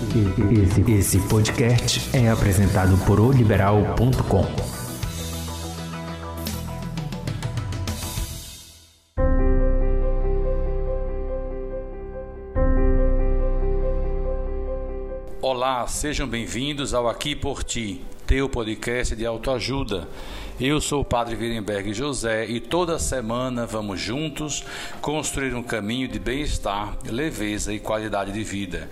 Esse, 0.00 0.92
esse 0.92 1.28
podcast 1.28 2.16
é 2.16 2.30
apresentado 2.30 2.96
por 3.04 3.20
oliberal.com. 3.20 4.46
Olá, 15.42 15.86
sejam 15.86 16.26
bem-vindos 16.26 16.94
ao 16.94 17.06
Aqui 17.06 17.36
por 17.36 17.62
Ti, 17.62 18.00
teu 18.26 18.48
podcast 18.48 19.14
de 19.14 19.26
autoajuda. 19.26 20.08
Eu 20.58 20.80
sou 20.80 21.02
o 21.02 21.04
Padre 21.04 21.36
Virenberg 21.36 21.92
José 21.92 22.46
e 22.46 22.58
toda 22.58 22.98
semana 22.98 23.66
vamos 23.66 24.00
juntos 24.00 24.64
construir 25.02 25.54
um 25.54 25.62
caminho 25.62 26.08
de 26.08 26.18
bem-estar, 26.18 26.96
leveza 27.04 27.70
e 27.74 27.78
qualidade 27.78 28.32
de 28.32 28.42
vida. 28.42 28.88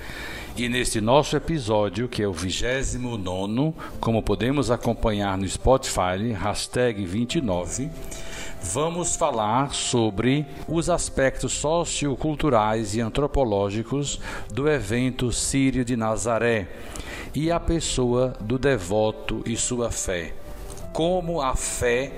E 0.58 0.68
neste 0.68 1.00
nosso 1.00 1.36
episódio, 1.36 2.08
que 2.08 2.20
é 2.20 2.26
o 2.26 2.32
29, 2.32 3.72
como 4.00 4.20
podemos 4.20 4.72
acompanhar 4.72 5.38
no 5.38 5.48
Spotify, 5.48 6.32
hashtag 6.36 7.06
29, 7.06 7.88
vamos 8.60 9.14
falar 9.14 9.72
sobre 9.72 10.44
os 10.66 10.90
aspectos 10.90 11.52
socioculturais 11.52 12.96
e 12.96 13.00
antropológicos 13.00 14.20
do 14.52 14.68
evento 14.68 15.30
Sírio 15.30 15.84
de 15.84 15.96
Nazaré 15.96 16.66
e 17.32 17.52
a 17.52 17.60
pessoa 17.60 18.34
do 18.40 18.58
devoto 18.58 19.44
e 19.46 19.56
sua 19.56 19.92
fé. 19.92 20.34
Como 20.92 21.40
a 21.40 21.54
fé 21.54 22.10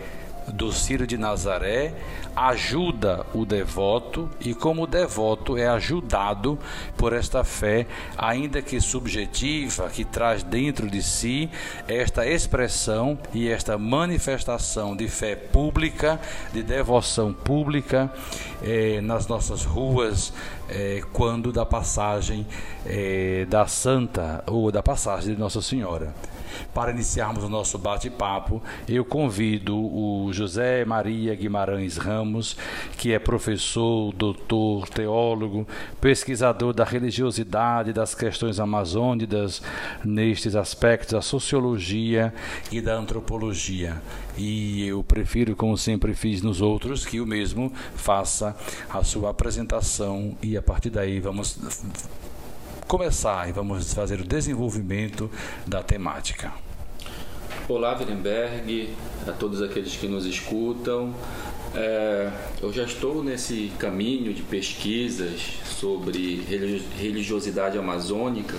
do 0.55 0.73
Ciro 0.73 1.07
de 1.07 1.19
Nazaré 1.19 1.95
ajuda 2.35 3.27
o 3.35 3.45
devoto 3.45 4.29
e 4.41 4.55
como 4.55 4.83
o 4.83 4.87
devoto 4.87 5.57
é 5.57 5.67
ajudado 5.67 6.59
por 6.97 7.13
esta 7.13 7.45
fé, 7.45 7.87
ainda 8.17 8.63
que 8.63 8.81
subjetiva, 8.81 9.89
que 9.89 10.05
traz 10.05 10.43
dentro 10.43 10.89
de 10.91 11.03
si 11.03 11.51
esta 11.89 12.27
expressão 12.27 13.19
e 13.33 13.49
esta 13.49 13.77
manifestação 13.77 14.97
de 14.97 15.09
fé 15.09 15.35
pública, 15.35 16.21
de 16.53 16.63
devoção 16.63 17.33
pública 17.33 18.13
eh, 18.63 19.01
nas 19.01 19.27
nossas 19.27 19.65
ruas, 19.65 20.33
eh, 20.69 21.03
quando 21.13 21.53
da 21.53 21.67
passagem 21.67 22.47
eh, 22.87 23.47
da 23.49 23.67
Santa 23.67 24.45
ou 24.47 24.71
da 24.71 24.83
passagem 24.83 25.35
de 25.35 25.41
Nossa 25.41 25.61
Senhora. 25.61 26.15
Para 26.75 26.91
iniciarmos 26.91 27.45
o 27.45 27.49
nosso 27.49 27.79
bate-papo, 27.79 28.63
eu 28.89 29.05
convido 29.05 29.77
o 29.77 30.33
José 30.33 30.85
Maria 30.85 31.35
Guimarães 31.35 31.97
Ramos, 31.97 32.57
que 32.97 33.13
é 33.13 33.19
professor, 33.19 34.13
doutor, 34.13 34.89
teólogo, 34.89 35.67
pesquisador 36.01 36.73
da 36.73 36.85
religiosidade, 36.85 37.93
das 37.93 38.15
questões 38.15 38.61
amazônicas, 38.61 39.63
nestes 40.05 40.55
aspectos 40.55 41.13
da 41.13 41.23
sociologia 41.23 42.33
e 42.71 42.81
da 42.81 42.95
antropologia. 42.95 44.01
E 44.37 44.87
eu 44.87 45.03
prefiro, 45.03 45.55
como 45.57 45.77
sempre 45.77 46.15
fiz 46.15 46.43
nos 46.43 46.61
outros, 46.61 47.05
que 47.05 47.21
o 47.21 47.27
mesmo 47.27 47.73
faça 47.95 48.57
a 48.89 49.03
sua 49.03 49.31
apresentação 49.31 50.37
e 50.43 50.57
a 50.57 50.63
partir 50.63 50.91
daí 50.91 51.21
vamos 51.21 51.59
começar 52.91 53.49
e 53.49 53.53
vamos 53.53 53.95
fazer 53.95 54.21
o 54.21 54.25
desenvolvimento 54.25 55.31
da 55.65 55.81
temática. 55.81 56.53
Olá, 57.69 57.97
Wirenberg, 57.97 58.93
a 59.29 59.31
todos 59.31 59.63
aqueles 59.63 59.95
que 59.95 60.09
nos 60.09 60.27
escutam. 60.27 61.15
É, 61.73 62.33
eu 62.61 62.73
já 62.73 62.83
estou 62.83 63.23
nesse 63.23 63.71
caminho 63.79 64.35
de 64.35 64.43
pesquisas 64.43 65.41
sobre 65.65 66.45
religiosidade 66.99 67.79
amazônica 67.79 68.57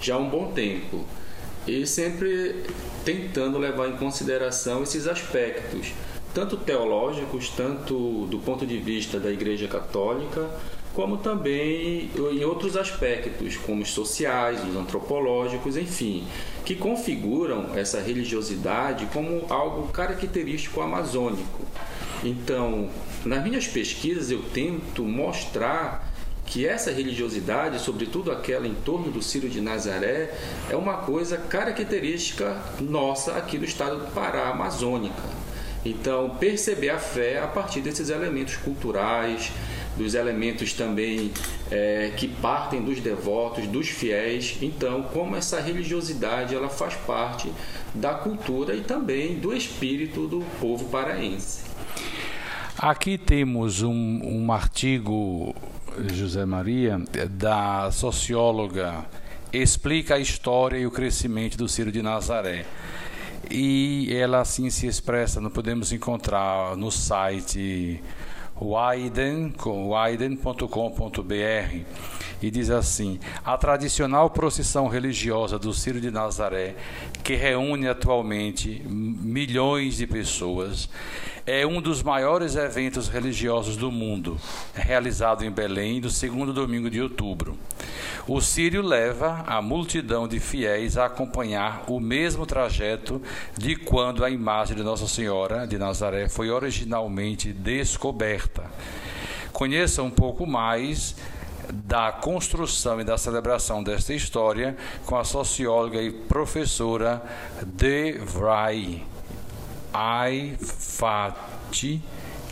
já 0.00 0.14
há 0.14 0.18
um 0.18 0.30
bom 0.30 0.52
tempo 0.52 1.04
e 1.66 1.86
sempre 1.86 2.64
tentando 3.04 3.58
levar 3.58 3.88
em 3.88 3.96
consideração 3.98 4.84
esses 4.84 5.06
aspectos, 5.06 5.92
tanto 6.32 6.56
teológicos, 6.56 7.50
tanto 7.50 8.26
do 8.30 8.38
ponto 8.38 8.66
de 8.66 8.78
vista 8.78 9.20
da 9.20 9.30
Igreja 9.30 9.68
Católica, 9.68 10.48
como 10.96 11.18
também 11.18 12.10
em 12.16 12.42
outros 12.42 12.74
aspectos, 12.74 13.54
como 13.58 13.82
os 13.82 13.90
sociais, 13.90 14.58
os 14.66 14.74
antropológicos, 14.74 15.76
enfim, 15.76 16.26
que 16.64 16.74
configuram 16.74 17.76
essa 17.76 18.00
religiosidade 18.00 19.04
como 19.12 19.44
algo 19.50 19.88
característico 19.88 20.80
amazônico. 20.80 21.60
Então, 22.24 22.88
nas 23.26 23.44
minhas 23.44 23.68
pesquisas, 23.68 24.30
eu 24.30 24.42
tento 24.54 25.04
mostrar 25.04 26.10
que 26.46 26.66
essa 26.66 26.90
religiosidade, 26.90 27.78
sobretudo 27.78 28.32
aquela 28.32 28.66
em 28.66 28.74
torno 28.74 29.10
do 29.10 29.20
Círio 29.20 29.50
de 29.50 29.60
Nazaré, 29.60 30.32
é 30.70 30.76
uma 30.76 30.94
coisa 30.94 31.36
característica 31.36 32.56
nossa 32.80 33.32
aqui 33.32 33.58
do 33.58 33.66
estado 33.66 33.98
do 33.98 34.10
Pará, 34.12 34.48
amazônica. 34.48 35.22
Então, 35.84 36.30
perceber 36.40 36.88
a 36.88 36.98
fé 36.98 37.38
a 37.38 37.46
partir 37.46 37.82
desses 37.82 38.08
elementos 38.08 38.56
culturais, 38.56 39.52
dos 39.96 40.14
elementos 40.14 40.72
também 40.72 41.32
é, 41.70 42.12
que 42.16 42.28
partem 42.28 42.82
dos 42.82 43.00
devotos, 43.00 43.66
dos 43.66 43.88
fiéis. 43.88 44.58
Então, 44.60 45.02
como 45.04 45.36
essa 45.36 45.60
religiosidade 45.60 46.54
ela 46.54 46.68
faz 46.68 46.94
parte 46.94 47.50
da 47.94 48.14
cultura 48.14 48.74
e 48.74 48.82
também 48.82 49.38
do 49.38 49.54
espírito 49.54 50.26
do 50.26 50.44
povo 50.60 50.86
paraense. 50.86 51.64
Aqui 52.78 53.16
temos 53.16 53.82
um, 53.82 54.20
um 54.22 54.52
artigo, 54.52 55.54
José 56.12 56.44
Maria, 56.44 57.00
da 57.30 57.90
socióloga 57.90 59.06
explica 59.52 60.16
a 60.16 60.18
história 60.18 60.76
e 60.76 60.86
o 60.86 60.90
crescimento 60.90 61.56
do 61.56 61.68
Ciro 61.68 61.90
de 61.90 62.02
Nazaré. 62.02 62.66
E 63.50 64.08
ela 64.12 64.40
assim 64.40 64.70
se 64.70 64.86
expressa, 64.86 65.40
não 65.40 65.50
podemos 65.50 65.92
encontrar 65.92 66.76
no 66.76 66.90
site 66.90 68.02
widen.com.br 68.60 70.16
e 72.40 72.50
diz 72.50 72.70
assim: 72.70 73.18
a 73.44 73.56
tradicional 73.56 74.30
procissão 74.30 74.88
religiosa 74.88 75.58
do 75.58 75.72
Ciro 75.72 76.00
de 76.00 76.10
Nazaré, 76.10 76.76
que 77.22 77.34
reúne 77.34 77.88
atualmente 77.88 78.82
milhões 78.86 79.96
de 79.96 80.06
pessoas, 80.06 80.88
é 81.46 81.64
um 81.64 81.80
dos 81.80 82.02
maiores 82.02 82.56
eventos 82.56 83.08
religiosos 83.08 83.76
do 83.76 83.90
mundo, 83.90 84.36
realizado 84.74 85.44
em 85.44 85.50
Belém 85.50 86.00
no 86.00 86.10
segundo 86.10 86.52
domingo 86.52 86.90
de 86.90 87.00
outubro. 87.00 87.56
O 88.26 88.40
Sírio 88.40 88.82
leva 88.82 89.44
a 89.46 89.62
multidão 89.62 90.26
de 90.26 90.40
fiéis 90.40 90.98
a 90.98 91.06
acompanhar 91.06 91.84
o 91.86 92.00
mesmo 92.00 92.44
trajeto 92.44 93.22
de 93.56 93.76
quando 93.76 94.24
a 94.24 94.30
imagem 94.30 94.76
de 94.76 94.82
Nossa 94.82 95.06
Senhora 95.06 95.64
de 95.64 95.78
Nazaré 95.78 96.28
foi 96.28 96.50
originalmente 96.50 97.52
descoberta. 97.52 98.64
Conheça 99.52 100.02
um 100.02 100.10
pouco 100.10 100.44
mais 100.44 101.14
da 101.72 102.12
construção 102.12 103.00
e 103.00 103.04
da 103.04 103.18
celebração 103.18 103.82
desta 103.82 104.12
história 104.14 104.76
com 105.04 105.16
a 105.16 105.24
socióloga 105.24 106.00
e 106.00 106.10
professora 106.10 107.22
De 107.64 108.12
Vrij. 108.18 109.02
Aifati 109.92 111.22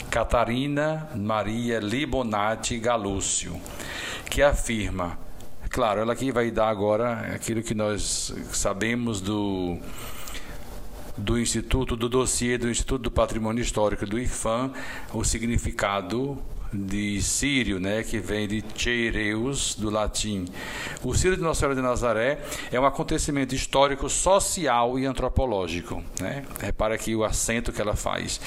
Catarina 0.09 1.09
Maria 1.13 1.79
Libonati 1.79 2.79
Galúcio, 2.79 3.61
que 4.29 4.41
afirma, 4.41 5.19
claro, 5.69 5.99
ela 6.01 6.13
aqui 6.13 6.31
vai 6.31 6.49
dar 6.49 6.69
agora 6.69 7.35
aquilo 7.35 7.61
que 7.61 7.75
nós 7.75 8.33
sabemos 8.51 9.21
do 9.21 9.77
do 11.17 11.39
Instituto, 11.39 11.95
do 11.95 12.09
dossiê 12.09 12.57
do 12.57 12.69
Instituto 12.69 13.03
do 13.03 13.11
Patrimônio 13.11 13.61
Histórico 13.61 14.05
do 14.05 14.19
IFAM, 14.19 14.73
o 15.13 15.23
significado 15.23 16.41
de 16.75 17.21
Sírio, 17.21 17.79
né, 17.79 18.03
que 18.03 18.19
vem 18.19 18.47
de 18.47 18.63
Cheireus, 18.75 19.75
do 19.75 19.89
latim. 19.89 20.45
O 21.03 21.13
Sírio 21.13 21.37
de 21.37 21.43
Nossa 21.43 21.61
Senhora 21.61 21.75
de 21.75 21.81
Nazaré 21.81 22.39
é 22.71 22.79
um 22.79 22.85
acontecimento 22.85 23.55
histórico, 23.55 24.09
social 24.09 24.99
e 24.99 25.05
antropológico. 25.05 26.03
Né? 26.19 26.43
Repara 26.59 26.95
aqui 26.95 27.15
o 27.15 27.23
acento 27.23 27.71
que 27.71 27.81
ela 27.81 27.95
faz. 27.95 28.39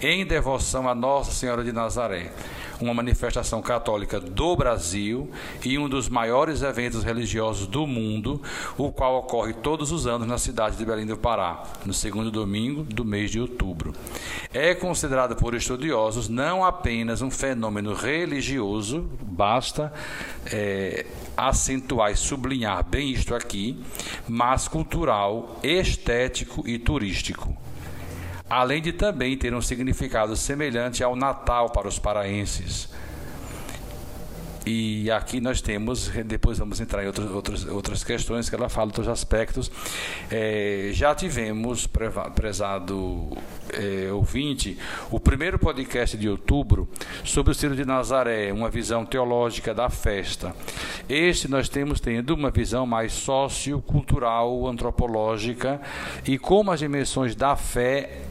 Em 0.00 0.26
devoção 0.26 0.88
a 0.88 0.94
Nossa 0.94 1.32
Senhora 1.32 1.62
de 1.62 1.72
Nazaré 1.72 2.32
uma 2.80 2.94
manifestação 2.94 3.62
católica 3.62 4.20
do 4.20 4.56
Brasil 4.56 5.30
e 5.64 5.78
um 5.78 5.88
dos 5.88 6.08
maiores 6.08 6.62
eventos 6.62 7.02
religiosos 7.02 7.66
do 7.66 7.86
mundo, 7.86 8.40
o 8.76 8.92
qual 8.92 9.16
ocorre 9.16 9.52
todos 9.52 9.92
os 9.92 10.06
anos 10.06 10.26
na 10.26 10.38
cidade 10.38 10.76
de 10.76 10.84
Belém 10.84 11.06
do 11.06 11.16
Pará, 11.16 11.62
no 11.84 11.94
segundo 11.94 12.30
domingo 12.30 12.82
do 12.82 13.04
mês 13.04 13.30
de 13.30 13.40
outubro. 13.40 13.94
É 14.52 14.74
considerado 14.74 15.36
por 15.36 15.54
estudiosos 15.54 16.28
não 16.28 16.64
apenas 16.64 17.22
um 17.22 17.30
fenômeno 17.30 17.75
religioso, 17.94 19.08
basta 19.22 19.92
é, 20.46 21.06
acentuar 21.36 22.10
e 22.10 22.16
sublinhar 22.16 22.84
bem 22.84 23.10
isto 23.10 23.34
aqui, 23.34 23.78
mas 24.28 24.68
cultural, 24.68 25.58
estético 25.62 26.66
e 26.68 26.78
turístico 26.78 27.56
além 28.48 28.80
de 28.80 28.92
também 28.92 29.36
ter 29.36 29.52
um 29.52 29.60
significado 29.60 30.36
semelhante 30.36 31.02
ao 31.02 31.16
Natal 31.16 31.70
para 31.70 31.88
os 31.88 31.98
paraenses. 31.98 32.88
E 34.68 35.08
aqui 35.12 35.40
nós 35.40 35.60
temos, 35.60 36.08
depois 36.26 36.58
vamos 36.58 36.80
entrar 36.80 37.04
em 37.04 37.06
outras, 37.06 37.30
outras, 37.30 37.66
outras 37.66 38.02
questões 38.02 38.50
que 38.50 38.56
ela 38.56 38.68
fala, 38.68 38.88
outros 38.88 39.06
aspectos. 39.06 39.70
É, 40.28 40.90
já 40.92 41.14
tivemos, 41.14 41.86
prezado 42.34 43.30
é, 43.72 44.10
ouvinte, 44.12 44.76
o 45.08 45.20
primeiro 45.20 45.56
podcast 45.56 46.16
de 46.16 46.28
outubro 46.28 46.88
sobre 47.22 47.52
o 47.52 47.54
Ciro 47.54 47.76
de 47.76 47.84
Nazaré, 47.84 48.52
uma 48.52 48.68
visão 48.68 49.06
teológica 49.06 49.72
da 49.72 49.88
festa. 49.88 50.52
Este 51.08 51.46
nós 51.46 51.68
temos 51.68 52.00
tendo 52.00 52.34
uma 52.34 52.50
visão 52.50 52.84
mais 52.84 53.12
sociocultural, 53.12 54.66
antropológica 54.66 55.80
e 56.26 56.38
como 56.38 56.72
as 56.72 56.80
dimensões 56.80 57.36
da 57.36 57.54
fé 57.54 58.22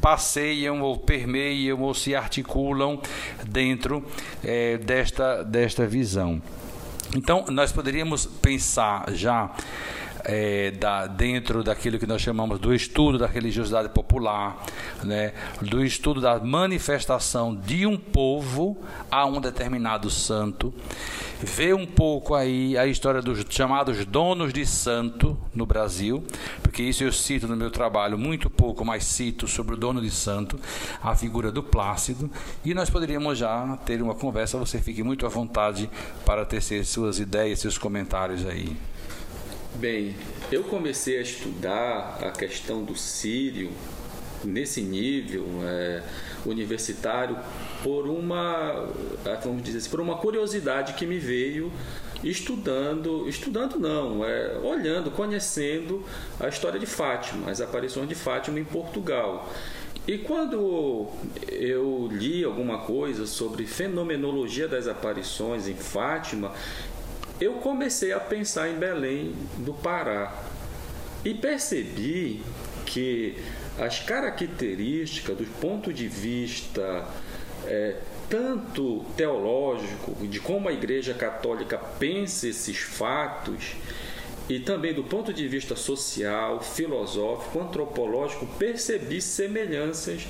passeiam 0.00 0.80
ou 0.82 0.96
permeiam 0.96 1.80
ou 1.82 1.94
se 1.94 2.14
articulam 2.14 3.00
dentro 3.46 4.04
é, 4.42 4.78
desta, 4.78 5.42
desta 5.42 5.86
visão. 5.86 6.40
Então, 7.14 7.44
nós 7.48 7.72
poderíamos 7.72 8.26
pensar 8.26 9.12
já 9.12 9.50
é, 10.24 10.70
da, 10.70 11.06
dentro 11.06 11.62
daquilo 11.62 11.98
que 11.98 12.06
nós 12.06 12.20
chamamos 12.20 12.58
do 12.58 12.74
estudo 12.74 13.18
da 13.18 13.26
religiosidade 13.26 13.88
popular, 13.88 14.64
né, 15.02 15.32
do 15.60 15.84
estudo 15.84 16.20
da 16.20 16.38
manifestação 16.38 17.54
de 17.54 17.86
um 17.86 17.96
povo 17.96 18.78
a 19.10 19.26
um 19.26 19.40
determinado 19.40 20.10
santo, 20.10 20.72
ver 21.42 21.74
um 21.74 21.86
pouco 21.86 22.34
aí 22.34 22.76
a 22.76 22.86
história 22.86 23.22
dos 23.22 23.44
chamados 23.48 24.04
donos 24.04 24.52
de 24.52 24.66
santo 24.66 25.38
no 25.54 25.64
Brasil, 25.64 26.24
porque 26.62 26.82
isso 26.82 27.02
eu 27.02 27.12
cito 27.12 27.48
no 27.48 27.56
meu 27.56 27.70
trabalho 27.70 28.18
muito 28.18 28.50
pouco, 28.50 28.84
mas 28.84 29.04
cito 29.04 29.48
sobre 29.48 29.74
o 29.74 29.78
dono 29.78 30.00
de 30.00 30.10
santo, 30.10 30.58
a 31.02 31.16
figura 31.16 31.50
do 31.50 31.62
Plácido, 31.62 32.30
e 32.64 32.74
nós 32.74 32.90
poderíamos 32.90 33.38
já 33.38 33.76
ter 33.84 34.02
uma 34.02 34.14
conversa, 34.14 34.58
você 34.58 34.78
fique 34.78 35.02
muito 35.02 35.24
à 35.24 35.28
vontade 35.28 35.88
para 36.24 36.44
tecer 36.44 36.84
suas 36.84 37.18
ideias, 37.18 37.60
seus 37.60 37.78
comentários 37.78 38.46
aí. 38.46 38.76
Bem, 39.74 40.16
eu 40.50 40.64
comecei 40.64 41.18
a 41.18 41.22
estudar 41.22 42.18
a 42.22 42.30
questão 42.32 42.82
do 42.82 42.96
Sírio 42.96 43.70
nesse 44.44 44.82
nível 44.82 45.46
é, 45.62 46.02
universitário 46.44 47.38
por 47.82 48.06
uma, 48.08 48.88
é, 49.24 49.36
vamos 49.36 49.62
dizer 49.62 49.78
assim, 49.78 49.90
por 49.90 50.00
uma 50.00 50.16
curiosidade 50.16 50.94
que 50.94 51.06
me 51.06 51.18
veio 51.18 51.72
estudando, 52.22 53.28
estudando 53.28 53.78
não, 53.78 54.24
é, 54.24 54.58
olhando, 54.58 55.10
conhecendo 55.10 56.04
a 56.38 56.48
história 56.48 56.78
de 56.78 56.86
Fátima, 56.86 57.50
as 57.50 57.60
aparições 57.60 58.08
de 58.08 58.14
Fátima 58.14 58.58
em 58.58 58.64
Portugal. 58.64 59.50
E 60.06 60.18
quando 60.18 61.08
eu 61.48 62.08
li 62.10 62.42
alguma 62.42 62.78
coisa 62.78 63.26
sobre 63.26 63.66
fenomenologia 63.66 64.66
das 64.66 64.88
aparições 64.88 65.68
em 65.68 65.74
Fátima, 65.74 66.52
eu 67.40 67.54
comecei 67.54 68.12
a 68.12 68.20
pensar 68.20 68.68
em 68.68 68.74
Belém 68.74 69.34
do 69.58 69.72
Pará 69.72 70.42
e 71.24 71.34
percebi 71.34 72.42
que 72.84 73.36
as 73.78 74.00
características 74.00 75.36
do 75.36 75.44
ponto 75.60 75.92
de 75.92 76.06
vista 76.06 77.06
é, 77.66 77.96
tanto 78.28 79.04
teológico, 79.16 80.14
de 80.26 80.38
como 80.38 80.68
a 80.68 80.72
Igreja 80.72 81.14
Católica 81.14 81.78
pensa 81.78 82.48
esses 82.48 82.78
fatos, 82.78 83.74
e 84.48 84.58
também 84.58 84.92
do 84.92 85.04
ponto 85.04 85.32
de 85.32 85.46
vista 85.46 85.76
social, 85.76 86.60
filosófico, 86.60 87.60
antropológico, 87.60 88.46
percebi 88.58 89.20
semelhanças 89.22 90.26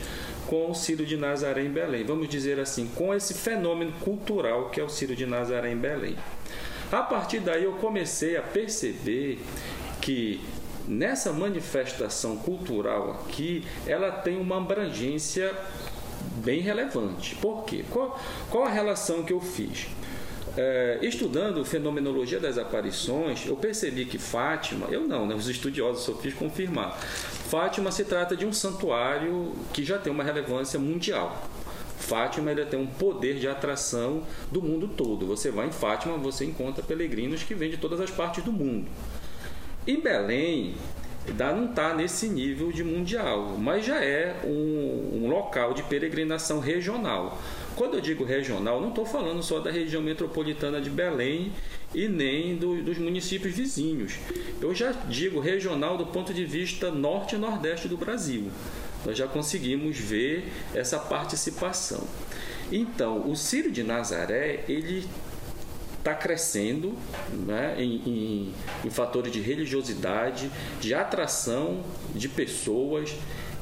com 0.46 0.70
o 0.70 0.74
Ciro 0.74 1.06
de 1.06 1.16
Nazaré 1.16 1.62
em 1.62 1.70
Belém. 1.70 2.04
Vamos 2.04 2.28
dizer 2.28 2.60
assim, 2.60 2.86
com 2.94 3.14
esse 3.14 3.32
fenômeno 3.32 3.92
cultural 3.92 4.68
que 4.68 4.78
é 4.78 4.84
o 4.84 4.90
Ciro 4.90 5.16
de 5.16 5.24
Nazaré 5.24 5.72
em 5.72 5.76
Belém. 5.76 6.16
A 6.92 7.02
partir 7.02 7.40
daí 7.40 7.64
eu 7.64 7.72
comecei 7.75 8.37
a 8.37 8.42
perceber 8.42 9.40
que 10.00 10.40
nessa 10.88 11.32
manifestação 11.32 12.37
cultural 12.37 13.12
aqui, 13.12 13.64
ela 13.87 14.10
tem 14.10 14.37
uma 14.38 14.56
abrangência 14.56 15.54
bem 16.44 16.60
relevante. 16.60 17.37
Por 17.37 17.64
quê? 17.64 17.84
Qual, 17.90 18.19
qual 18.50 18.64
a 18.64 18.69
relação 18.69 19.22
que 19.22 19.32
eu 19.32 19.40
fiz? 19.40 19.87
É, 20.56 20.98
estudando 21.00 21.64
fenomenologia 21.64 22.40
das 22.40 22.58
aparições, 22.58 23.46
eu 23.46 23.54
percebi 23.54 24.04
que 24.04 24.19
Fátima, 24.19 24.88
eu 24.90 25.06
não, 25.06 25.25
né, 25.25 25.34
os 25.34 25.48
estudiosos 25.48 26.02
só 26.02 26.14
fiz 26.14 26.34
confirmar, 26.34 26.98
Fátima 26.98 27.92
se 27.92 28.04
trata 28.04 28.37
de 28.37 28.44
um 28.44 28.52
santuário 28.52 29.52
que 29.72 29.84
já 29.84 29.96
tem 29.96 30.12
uma 30.12 30.25
relevância 30.25 30.78
mundial. 30.78 31.48
Fátima 32.00 32.50
ele 32.50 32.64
tem 32.64 32.81
um 32.81 32.87
poder 32.87 33.38
de 33.38 33.47
atração 33.47 34.23
do 34.50 34.61
mundo 34.61 34.88
todo. 34.88 35.26
Você 35.26 35.50
vai 35.50 35.69
em 35.69 35.73
Fátima, 35.73 36.17
você 36.17 36.44
encontra 36.44 36.82
peregrinos 36.82 37.43
que 37.43 37.55
vêm 37.55 37.70
de 37.70 37.76
todas 37.76 38.00
as 38.00 38.11
partes 38.11 38.43
do 38.43 38.50
mundo. 38.50 38.88
Em 39.87 40.00
Belém, 40.00 40.75
não 41.38 41.67
está 41.67 41.94
nesse 41.94 42.29
nível 42.29 42.73
de 42.73 42.82
mundial, 42.82 43.56
mas 43.58 43.85
já 43.85 44.02
é 44.02 44.41
um, 44.44 45.25
um, 45.25 45.29
local 45.29 45.75
de 45.75 45.82
peregrinação 45.82 46.58
regional. 46.58 47.38
Quando 47.76 47.94
eu 47.94 48.00
digo 48.00 48.25
regional, 48.25 48.81
não 48.81 48.88
estou 48.88 49.05
falando 49.06 49.43
só 49.43 49.61
da 49.61 49.70
região 49.70 50.02
metropolitana 50.02 50.81
de 50.81 50.91
Belém 50.91 51.52
e 51.94 52.08
nem 52.08 52.56
do, 52.56 52.82
dos 52.82 52.99
municípios 52.99 53.55
vizinhos. 53.55 54.19
Eu 54.61 54.75
já 54.75 54.93
digo 54.93 55.38
regional 55.38 55.97
do 55.97 56.06
ponto 56.06 56.32
de 56.32 56.44
vista 56.44 56.91
norte 56.91 57.37
e 57.37 57.38
nordeste 57.38 57.88
do 57.88 57.97
Brasil 57.97 58.50
nós 59.05 59.17
já 59.17 59.26
conseguimos 59.26 59.97
ver 59.97 60.50
essa 60.75 60.99
participação. 60.99 62.06
Então, 62.70 63.29
o 63.29 63.35
Círio 63.35 63.70
de 63.70 63.82
Nazaré, 63.82 64.64
ele 64.69 65.08
está 65.99 66.14
crescendo 66.14 66.97
né, 67.47 67.75
em, 67.79 67.97
em, 68.06 68.55
em 68.85 68.91
fatores 68.91 69.32
de 69.32 69.41
religiosidade, 69.41 70.50
de 70.81 70.94
atração 70.94 71.85
de 72.14 72.29
pessoas, 72.29 73.14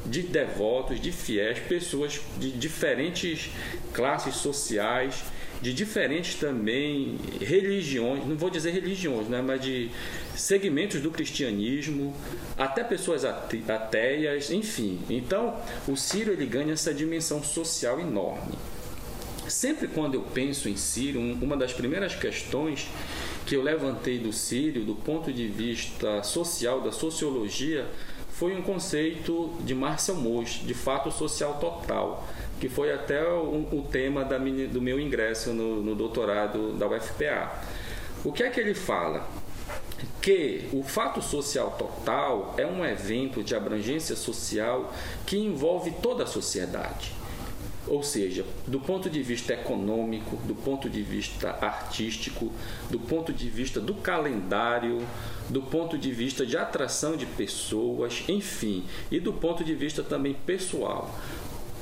de 0.05 0.21
devotos, 0.21 1.01
de 1.01 1.11
fiéis, 1.11 1.59
pessoas 1.59 2.21
de 2.37 2.51
diferentes 2.51 3.51
classes 3.93 4.35
sociais, 4.35 5.23
de 5.61 5.73
diferentes 5.73 6.35
também 6.35 7.17
religiões, 7.39 8.25
não 8.25 8.37
vou 8.37 8.49
dizer 8.49 8.71
religiões, 8.71 9.27
né, 9.27 9.41
mas 9.41 9.61
de 9.61 9.89
segmentos 10.35 11.01
do 11.01 11.11
cristianismo, 11.11 12.15
até 12.57 12.83
pessoas 12.83 13.25
ateias, 13.25 14.51
enfim. 14.51 14.99
Então, 15.09 15.59
o 15.87 15.97
Sírio 15.97 16.33
ele 16.33 16.45
ganha 16.45 16.73
essa 16.73 16.93
dimensão 16.93 17.43
social 17.43 17.99
enorme. 17.99 18.53
Sempre 19.49 19.87
quando 19.87 20.13
eu 20.13 20.21
penso 20.21 20.69
em 20.69 20.77
Sírio, 20.77 21.19
uma 21.19 21.57
das 21.57 21.73
primeiras 21.73 22.15
questões 22.15 22.87
que 23.45 23.55
eu 23.55 23.63
levantei 23.63 24.19
do 24.19 24.31
Sírio, 24.31 24.85
do 24.85 24.93
ponto 24.93 25.33
de 25.33 25.47
vista 25.47 26.21
social, 26.21 26.81
da 26.81 26.91
sociologia, 26.91 27.87
foi 28.31 28.55
um 28.55 28.61
conceito 28.61 29.51
de 29.65 29.73
Marcel 29.75 30.15
Mauss, 30.15 30.61
de 30.63 30.73
fato 30.73 31.11
social 31.11 31.57
total, 31.59 32.25
que 32.59 32.67
foi 32.67 32.93
até 32.93 33.23
o, 33.23 33.67
o 33.71 33.87
tema 33.91 34.23
da, 34.25 34.37
do 34.37 34.81
meu 34.81 34.99
ingresso 34.99 35.53
no, 35.53 35.81
no 35.81 35.95
doutorado 35.95 36.73
da 36.73 36.87
UFPA. 36.87 37.51
O 38.23 38.31
que 38.31 38.43
é 38.43 38.49
que 38.49 38.59
ele 38.59 38.73
fala? 38.73 39.27
que 40.21 40.69
o 40.71 40.83
fato 40.83 41.21
social 41.21 41.75
total 41.77 42.53
é 42.57 42.65
um 42.65 42.85
evento 42.85 43.43
de 43.43 43.55
abrangência 43.55 44.15
social 44.15 44.93
que 45.25 45.37
envolve 45.37 45.91
toda 46.01 46.23
a 46.23 46.27
sociedade. 46.27 47.13
Ou 47.87 48.03
seja, 48.03 48.45
do 48.67 48.79
ponto 48.79 49.09
de 49.09 49.23
vista 49.23 49.53
econômico, 49.53 50.35
do 50.45 50.53
ponto 50.53 50.89
de 50.89 51.01
vista 51.01 51.57
artístico, 51.61 52.51
do 52.89 52.99
ponto 52.99 53.33
de 53.33 53.49
vista 53.49 53.79
do 53.79 53.95
calendário, 53.95 55.01
do 55.49 55.61
ponto 55.61 55.97
de 55.97 56.11
vista 56.11 56.45
de 56.45 56.55
atração 56.55 57.17
de 57.17 57.25
pessoas, 57.25 58.23
enfim, 58.27 58.83
e 59.09 59.19
do 59.19 59.33
ponto 59.33 59.63
de 59.63 59.73
vista 59.73 60.03
também 60.03 60.35
pessoal. 60.45 61.17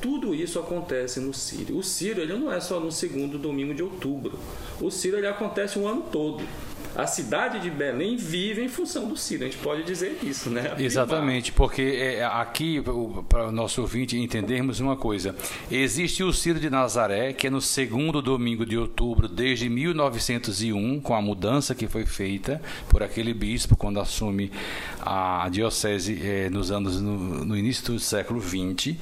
Tudo 0.01 0.33
isso 0.33 0.59
acontece 0.59 1.19
no 1.19 1.33
Círio. 1.33 1.77
O 1.77 1.83
Círio 1.83 2.21
ele 2.21 2.33
não 2.33 2.51
é 2.51 2.59
só 2.59 2.79
no 2.79 2.91
segundo 2.91 3.37
domingo 3.37 3.73
de 3.73 3.83
outubro. 3.83 4.37
O 4.79 4.89
Círio 4.91 5.17
ele 5.17 5.27
acontece 5.27 5.79
o 5.79 5.87
ano 5.87 6.03
todo 6.11 6.43
a 6.97 7.05
cidade 7.05 7.59
de 7.59 7.69
Belém 7.69 8.17
vive 8.17 8.63
em 8.63 8.67
função 8.67 9.07
do 9.07 9.15
Ciro. 9.15 9.43
A 9.43 9.45
gente 9.45 9.59
pode 9.59 9.83
dizer 9.83 10.17
isso, 10.23 10.49
né? 10.49 10.73
Exatamente, 10.79 11.51
porque 11.51 11.81
é, 11.81 12.25
aqui, 12.25 12.81
para 13.29 13.49
o 13.49 13.51
nosso 13.51 13.81
ouvinte 13.81 14.17
entendermos 14.17 14.79
uma 14.79 14.97
coisa, 14.97 15.35
existe 15.69 16.23
o 16.23 16.33
Ciro 16.33 16.59
de 16.59 16.71
Nazaré, 16.71 17.33
que 17.33 17.45
é 17.45 17.49
no 17.51 17.61
segundo 17.61 18.19
domingo 18.19 18.65
de 18.65 18.75
outubro, 18.75 19.27
desde 19.27 19.69
1901, 19.69 20.99
com 20.99 21.13
a 21.13 21.21
mudança 21.21 21.75
que 21.75 21.87
foi 21.87 22.03
feita 22.03 22.59
por 22.89 23.03
aquele 23.03 23.31
bispo, 23.31 23.77
quando 23.77 23.99
assume 23.99 24.51
a 24.99 25.47
diocese 25.51 26.19
é, 26.23 26.49
nos 26.49 26.71
anos, 26.71 26.99
no, 26.99 27.45
no 27.45 27.55
início 27.55 27.93
do 27.93 27.99
século 27.99 28.41
XX, 28.41 28.95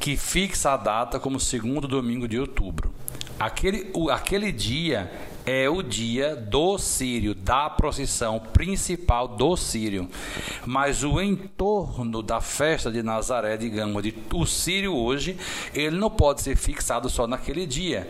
que 0.00 0.16
fixa 0.16 0.72
a 0.72 0.76
data 0.76 1.18
como 1.18 1.40
segundo 1.40 1.88
domingo 1.88 2.28
de 2.28 2.38
outubro. 2.38 2.92
Aquele, 3.38 3.90
o, 3.92 4.10
aquele 4.10 4.50
dia 4.50 5.10
é 5.46 5.70
o 5.70 5.80
dia 5.80 6.34
do 6.34 6.76
Sírio, 6.76 7.32
da 7.32 7.70
procissão 7.70 8.40
principal 8.40 9.28
do 9.28 9.56
Sírio. 9.56 10.08
Mas 10.66 11.04
o 11.04 11.20
entorno 11.20 12.20
da 12.20 12.40
festa 12.40 12.90
de 12.90 13.00
Nazaré, 13.02 13.56
digamos, 13.56 14.02
de 14.02 14.12
o 14.34 14.44
Sírio 14.44 14.94
hoje, 14.94 15.36
ele 15.72 15.96
não 15.96 16.10
pode 16.10 16.42
ser 16.42 16.56
fixado 16.56 17.08
só 17.08 17.28
naquele 17.28 17.64
dia, 17.64 18.08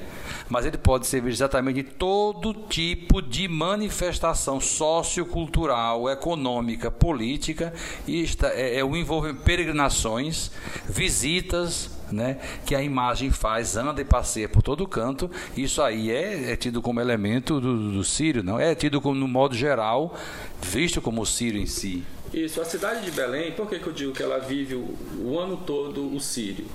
mas 0.48 0.64
ele 0.64 0.78
pode 0.78 1.06
servir 1.06 1.30
exatamente 1.30 1.82
de 1.82 1.90
todo 1.90 2.54
tipo 2.54 3.20
de 3.20 3.46
manifestação 3.46 4.58
sociocultural, 4.58 6.08
econômica, 6.08 6.90
política, 6.90 7.74
e 8.08 8.24
é, 8.54 8.78
é 8.78 8.84
o 8.84 8.96
envolvimento 8.96 9.42
peregrinações, 9.42 10.50
visitas, 10.88 11.95
né, 12.10 12.38
que 12.64 12.74
a 12.74 12.82
imagem 12.82 13.30
faz, 13.30 13.76
anda 13.76 14.00
e 14.00 14.04
passeia 14.04 14.48
por 14.48 14.62
todo 14.62 14.86
canto, 14.86 15.30
isso 15.56 15.82
aí 15.82 16.10
é, 16.10 16.52
é 16.52 16.56
tido 16.56 16.80
como 16.82 17.00
elemento 17.00 17.60
do, 17.60 17.92
do 17.92 18.04
Sírio, 18.04 18.42
não 18.42 18.58
é 18.58 18.74
tido 18.74 19.00
como, 19.00 19.14
no 19.14 19.28
modo 19.28 19.54
geral, 19.54 20.16
visto 20.62 21.00
como 21.00 21.22
o 21.22 21.26
Sírio 21.26 21.60
em 21.60 21.66
si. 21.66 22.04
Isso, 22.32 22.60
a 22.60 22.64
cidade 22.64 23.04
de 23.04 23.10
Belém, 23.10 23.52
por 23.52 23.68
que, 23.68 23.78
que 23.78 23.86
eu 23.86 23.92
digo 23.92 24.12
que 24.12 24.22
ela 24.22 24.38
vive 24.38 24.74
o, 24.74 24.96
o 25.20 25.38
ano 25.38 25.56
todo 25.56 26.14
o 26.14 26.20
Sírio? 26.20 26.66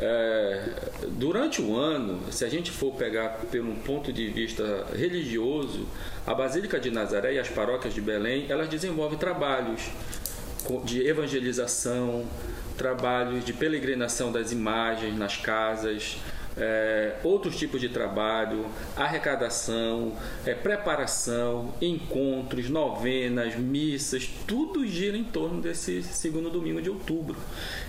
É, 0.00 0.90
durante 1.10 1.62
o 1.62 1.76
ano, 1.76 2.20
se 2.32 2.44
a 2.44 2.48
gente 2.48 2.70
for 2.70 2.92
pegar 2.94 3.40
pelo 3.50 3.74
ponto 3.76 4.12
de 4.12 4.28
vista 4.28 4.86
religioso, 4.96 5.86
a 6.26 6.34
Basílica 6.34 6.80
de 6.80 6.90
Nazaré 6.90 7.34
e 7.34 7.38
as 7.38 7.48
paróquias 7.48 7.94
de 7.94 8.00
Belém, 8.00 8.46
elas 8.48 8.68
desenvolvem 8.68 9.18
trabalhos 9.18 9.82
de 10.84 11.06
evangelização, 11.06 12.24
trabalhos 12.76 13.44
de 13.44 13.52
peregrinação 13.52 14.32
das 14.32 14.52
imagens 14.52 15.16
nas 15.16 15.36
casas, 15.36 16.18
é, 16.56 17.14
outros 17.22 17.56
tipos 17.56 17.80
de 17.80 17.88
trabalho, 17.88 18.66
arrecadação, 18.96 20.12
é, 20.44 20.54
preparação, 20.54 21.72
encontros, 21.80 22.68
novenas, 22.68 23.56
missas, 23.56 24.28
tudo 24.46 24.86
gira 24.86 25.16
em 25.16 25.24
torno 25.24 25.60
desse 25.60 26.02
segundo 26.02 26.50
domingo 26.50 26.82
de 26.82 26.90
outubro. 26.90 27.36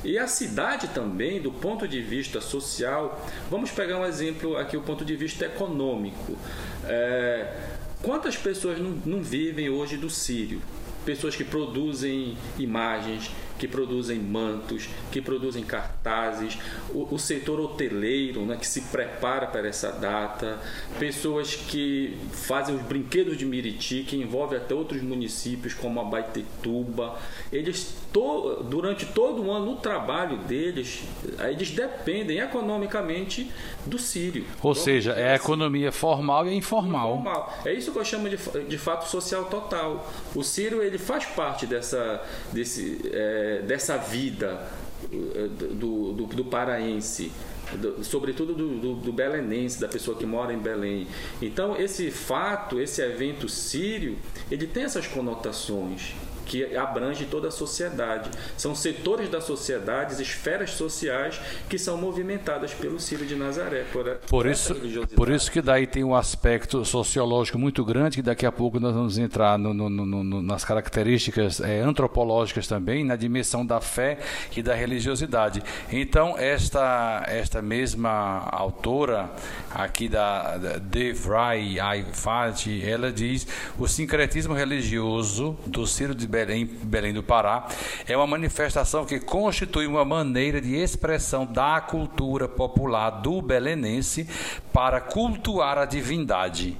E 0.03 0.17
a 0.17 0.27
cidade 0.27 0.87
também, 0.89 1.41
do 1.41 1.51
ponto 1.51 1.87
de 1.87 2.01
vista 2.01 2.39
social, 2.39 3.27
vamos 3.49 3.71
pegar 3.71 3.99
um 3.99 4.05
exemplo 4.05 4.57
aqui, 4.57 4.77
o 4.77 4.81
ponto 4.81 5.03
de 5.03 5.15
vista 5.15 5.45
econômico. 5.45 6.37
É, 6.85 7.53
quantas 8.01 8.37
pessoas 8.37 8.79
não, 8.79 8.91
não 9.05 9.21
vivem 9.21 9.69
hoje 9.69 9.97
do 9.97 10.09
Sírio? 10.09 10.61
Pessoas 11.05 11.35
que 11.35 11.43
produzem 11.43 12.37
imagens, 12.57 13.29
que 13.57 13.67
produzem 13.67 14.19
mantos, 14.19 14.89
que 15.11 15.21
produzem 15.21 15.63
cartazes, 15.63 16.57
o, 16.89 17.13
o, 17.13 17.19
setor 17.19 17.59
hoteleiro 17.59 18.45
né, 18.45 18.57
que 18.57 18.67
se 18.67 18.81
prepara 18.81 19.47
para 19.47 19.67
essa 19.67 19.91
data, 19.91 20.59
pessoas 20.99 21.55
que 21.55 22.17
fazem 22.31 22.75
os 22.75 22.81
brinquedos 22.81 23.37
de 23.37 23.45
Miriti, 23.45 24.03
que 24.03 24.17
envolve 24.17 24.55
até 24.55 24.73
outros 24.73 25.01
municípios 25.01 25.73
como 25.73 25.99
Abaetetuba. 25.99 27.17
Eles, 27.51 27.95
to, 28.11 28.63
durante 28.69 29.05
todo 29.05 29.43
o 29.43 29.51
ano, 29.51 29.73
o 29.73 29.75
trabalho 29.75 30.37
deles, 30.39 31.03
eles 31.39 31.71
dependem 31.71 32.39
economicamente 32.39 33.51
do 33.85 33.97
Sírio. 33.97 34.45
Ou 34.61 34.71
então, 34.71 34.83
seja, 34.83 35.11
é 35.13 35.31
a 35.31 35.35
economia 35.35 35.91
formal 35.91 36.47
e 36.47 36.55
informal. 36.55 37.13
informal. 37.13 37.53
É 37.65 37.73
isso 37.73 37.91
que 37.91 37.99
eu 37.99 38.05
chamo 38.05 38.29
de, 38.29 38.37
de 38.37 38.77
fato 38.77 39.09
social 39.09 39.45
total. 39.45 40.09
O 40.35 40.43
Sírio 40.43 40.81
ele 40.81 40.97
faz 40.97 41.25
parte 41.25 41.65
dessa, 41.65 42.21
desse, 42.51 42.99
é, 43.11 43.52
dessa 43.61 43.97
vida 43.97 44.67
é, 45.11 45.47
do, 45.47 46.13
do, 46.13 46.25
do 46.27 46.45
paraense. 46.45 47.31
Do, 47.73 48.03
sobretudo 48.03 48.53
do, 48.53 48.77
do, 48.77 48.95
do, 48.95 49.13
belenense, 49.13 49.79
da 49.79 49.87
pessoa 49.87 50.17
que 50.17 50.25
mora 50.25 50.53
em 50.53 50.59
Belém. 50.59 51.07
Então, 51.41 51.75
esse 51.75 52.11
fato, 52.11 52.79
esse 52.79 53.01
evento 53.01 53.49
sírio, 53.49 54.17
ele 54.51 54.67
tem 54.67 54.83
essas 54.83 55.07
conotações 55.07 56.13
que 56.45 56.75
abrange 56.75 57.25
toda 57.25 57.47
a 57.47 57.51
sociedade. 57.51 58.29
São 58.57 58.75
setores 58.75 59.29
da 59.29 59.41
sociedade, 59.41 60.21
esferas 60.21 60.71
sociais 60.71 61.39
que 61.69 61.77
são 61.77 61.97
movimentadas 61.97 62.73
pelo 62.73 62.99
Ciro 62.99 63.25
de 63.25 63.35
Nazaré. 63.35 63.85
Por, 63.91 64.05
por 64.27 64.45
isso, 64.45 64.75
por 65.15 65.29
isso 65.29 65.51
que 65.51 65.61
daí 65.61 65.87
tem 65.87 66.03
um 66.03 66.15
aspecto 66.15 66.83
sociológico 66.85 67.57
muito 67.57 67.83
grande, 67.83 68.17
que 68.17 68.21
daqui 68.21 68.45
a 68.45 68.51
pouco 68.51 68.79
nós 68.79 68.93
vamos 68.93 69.17
entrar 69.17 69.57
no, 69.57 69.73
no, 69.73 69.89
no, 69.89 70.41
nas 70.41 70.63
características 70.65 71.59
é, 71.59 71.81
antropológicas 71.81 72.67
também, 72.67 73.03
na 73.03 73.15
dimensão 73.15 73.65
da 73.65 73.79
fé 73.79 74.17
e 74.55 74.61
da 74.61 74.73
religiosidade. 74.73 75.63
Então, 75.91 76.37
esta, 76.37 77.23
esta 77.27 77.61
mesma 77.61 78.47
autora 78.51 79.29
aqui 79.71 80.07
da, 80.07 80.57
da 80.57 80.77
Devrai 80.77 81.79
Aifati, 81.79 82.83
ela 82.83 83.11
diz 83.11 83.47
o 83.77 83.87
sincretismo 83.87 84.53
religioso 84.53 85.57
do 85.65 85.85
Ciro 85.85 86.13
de 86.13 86.27
Belém, 86.33 86.65
Belém 86.65 87.13
do 87.13 87.21
Pará, 87.21 87.67
é 88.07 88.17
uma 88.17 88.25
manifestação 88.25 89.05
que 89.05 89.19
constitui 89.19 89.85
uma 89.85 90.03
maneira 90.03 90.59
de 90.59 90.75
expressão 90.75 91.45
da 91.45 91.79
cultura 91.79 92.47
popular 92.47 93.11
do 93.21 93.39
belenense 93.39 94.27
para 94.73 94.99
cultuar 94.99 95.77
a 95.77 95.85
divindade. 95.85 96.75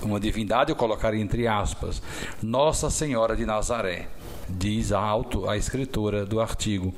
Uma 0.00 0.18
divindade 0.18 0.70
eu 0.70 0.76
colocaria 0.76 1.20
entre 1.20 1.46
aspas, 1.46 2.00
Nossa 2.42 2.88
Senhora 2.88 3.36
de 3.36 3.44
Nazaré 3.44 4.08
diz 4.50 4.92
a, 4.92 4.98
auto, 4.98 5.48
a 5.48 5.56
escritora 5.56 6.26
do 6.26 6.40
artigo, 6.40 6.92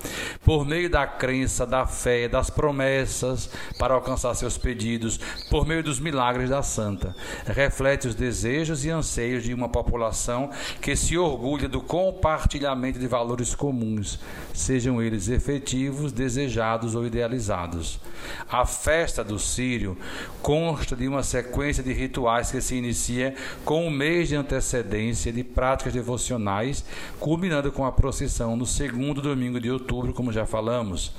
por 0.45 0.67
meio 0.67 0.91
da 0.91 1.07
crença, 1.07 1.67
da 1.67 1.87
fé, 1.87 2.29
das 2.29 2.51
promessas 2.51 3.51
para 3.79 3.95
alcançar 3.95 4.35
seus 4.35 4.59
pedidos, 4.59 5.21
por 5.51 5.67
meio 5.67 5.83
dos 5.83 6.01
milagres 6.01 6.51
da 6.51 6.63
santa. 6.63 7.15
Reflete 7.47 8.09
os 8.09 8.15
desejos 8.15 8.85
e 8.85 8.91
anseios 8.91 9.45
de 9.45 9.55
uma 9.55 9.69
população 9.69 10.51
que 10.81 10.97
se 10.97 11.17
orgulha 11.17 11.69
do 11.69 11.81
compartilhamento 11.81 12.99
de 12.99 13.07
valores 13.07 13.55
comuns, 13.55 14.19
sejam 14.53 15.03
eles 15.03 15.29
efetivos, 15.29 16.13
desejados 16.13 16.95
ou 16.95 17.07
idealizados. 17.07 18.01
A 18.49 18.65
festa 18.65 19.23
do 19.23 19.39
Sírio 19.39 19.97
consta 20.41 20.95
de 20.95 21.09
uma 21.09 21.23
sequência 21.23 21.83
de 21.83 21.93
rituais 21.93 22.51
que 22.51 22.61
se 22.61 22.77
inicia 22.77 23.35
com 23.65 23.87
um 23.87 23.91
mês 23.91 24.29
de 24.29 24.37
antecedência 24.37 25.33
de 25.33 25.43
práticas 25.43 25.93
devocionais, 25.93 26.85
culminando 27.19 27.42
com 27.73 27.85
a 27.85 27.91
procissão 27.91 28.57
no 28.57 28.65
segundo 28.65 29.21
domingo 29.21 29.59
de 29.59 29.69
outubro, 29.69 30.13
como 30.13 30.33
já 30.33 30.47
falamos, 30.47 31.13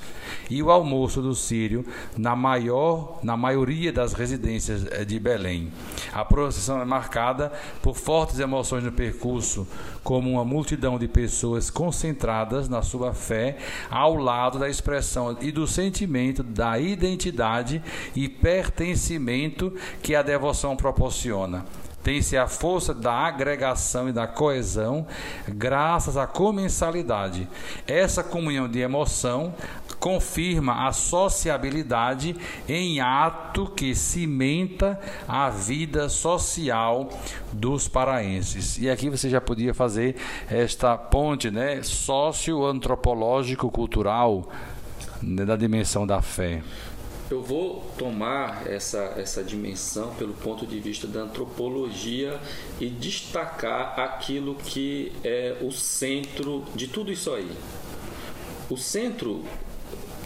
e 0.48 0.62
o 0.62 0.70
almoço 0.70 1.20
do 1.20 1.34
Sírio 1.34 1.84
na 2.16 2.34
maior, 2.34 3.18
na 3.22 3.36
maioria 3.36 3.92
das 3.92 4.14
residências 4.14 4.86
eh, 4.90 5.04
de 5.04 5.20
Belém. 5.20 5.70
A 6.14 6.24
procissão 6.24 6.80
é 6.80 6.84
marcada 6.84 7.52
por 7.82 7.94
fortes 7.94 8.38
emoções 8.38 8.82
no 8.82 8.90
percurso, 8.90 9.68
como 10.02 10.30
uma 10.30 10.44
multidão 10.46 10.98
de 10.98 11.06
pessoas 11.06 11.68
concentradas 11.68 12.70
na 12.70 12.80
sua 12.80 13.12
fé, 13.12 13.58
ao 13.90 14.16
lado 14.16 14.58
da 14.58 14.68
expressão 14.68 15.36
e 15.42 15.52
do 15.52 15.66
sentimento 15.66 16.42
da 16.42 16.78
identidade 16.78 17.82
e 18.16 18.30
pertencimento 18.30 19.74
que 20.02 20.14
a 20.14 20.22
devoção 20.22 20.74
proporciona 20.74 21.66
tem-se 22.04 22.36
a 22.36 22.46
força 22.46 22.92
da 22.94 23.12
agregação 23.12 24.10
e 24.10 24.12
da 24.12 24.26
coesão 24.26 25.06
graças 25.48 26.18
à 26.18 26.26
comensalidade. 26.26 27.48
Essa 27.86 28.22
comunhão 28.22 28.68
de 28.68 28.78
emoção 28.80 29.54
confirma 29.98 30.86
a 30.86 30.92
sociabilidade 30.92 32.36
em 32.68 33.00
ato 33.00 33.66
que 33.66 33.94
cimenta 33.94 35.00
a 35.26 35.48
vida 35.48 36.10
social 36.10 37.08
dos 37.50 37.88
paraenses. 37.88 38.76
E 38.76 38.90
aqui 38.90 39.08
você 39.08 39.30
já 39.30 39.40
podia 39.40 39.72
fazer 39.72 40.16
esta 40.50 40.98
ponte, 40.98 41.50
né, 41.50 41.82
socioantropológico 41.82 43.70
cultural 43.70 44.46
né, 45.22 45.46
da 45.46 45.56
dimensão 45.56 46.06
da 46.06 46.20
fé 46.20 46.62
eu 47.34 47.42
vou 47.42 47.80
tomar 47.98 48.64
essa, 48.66 49.12
essa 49.16 49.42
dimensão 49.42 50.14
pelo 50.14 50.32
ponto 50.34 50.64
de 50.64 50.78
vista 50.78 51.08
da 51.08 51.22
antropologia 51.22 52.40
e 52.80 52.88
destacar 52.88 53.98
aquilo 53.98 54.54
que 54.54 55.12
é 55.24 55.56
o 55.60 55.72
centro 55.72 56.64
de 56.76 56.86
tudo 56.86 57.10
isso 57.10 57.32
aí. 57.34 57.50
O 58.70 58.76
centro 58.76 59.44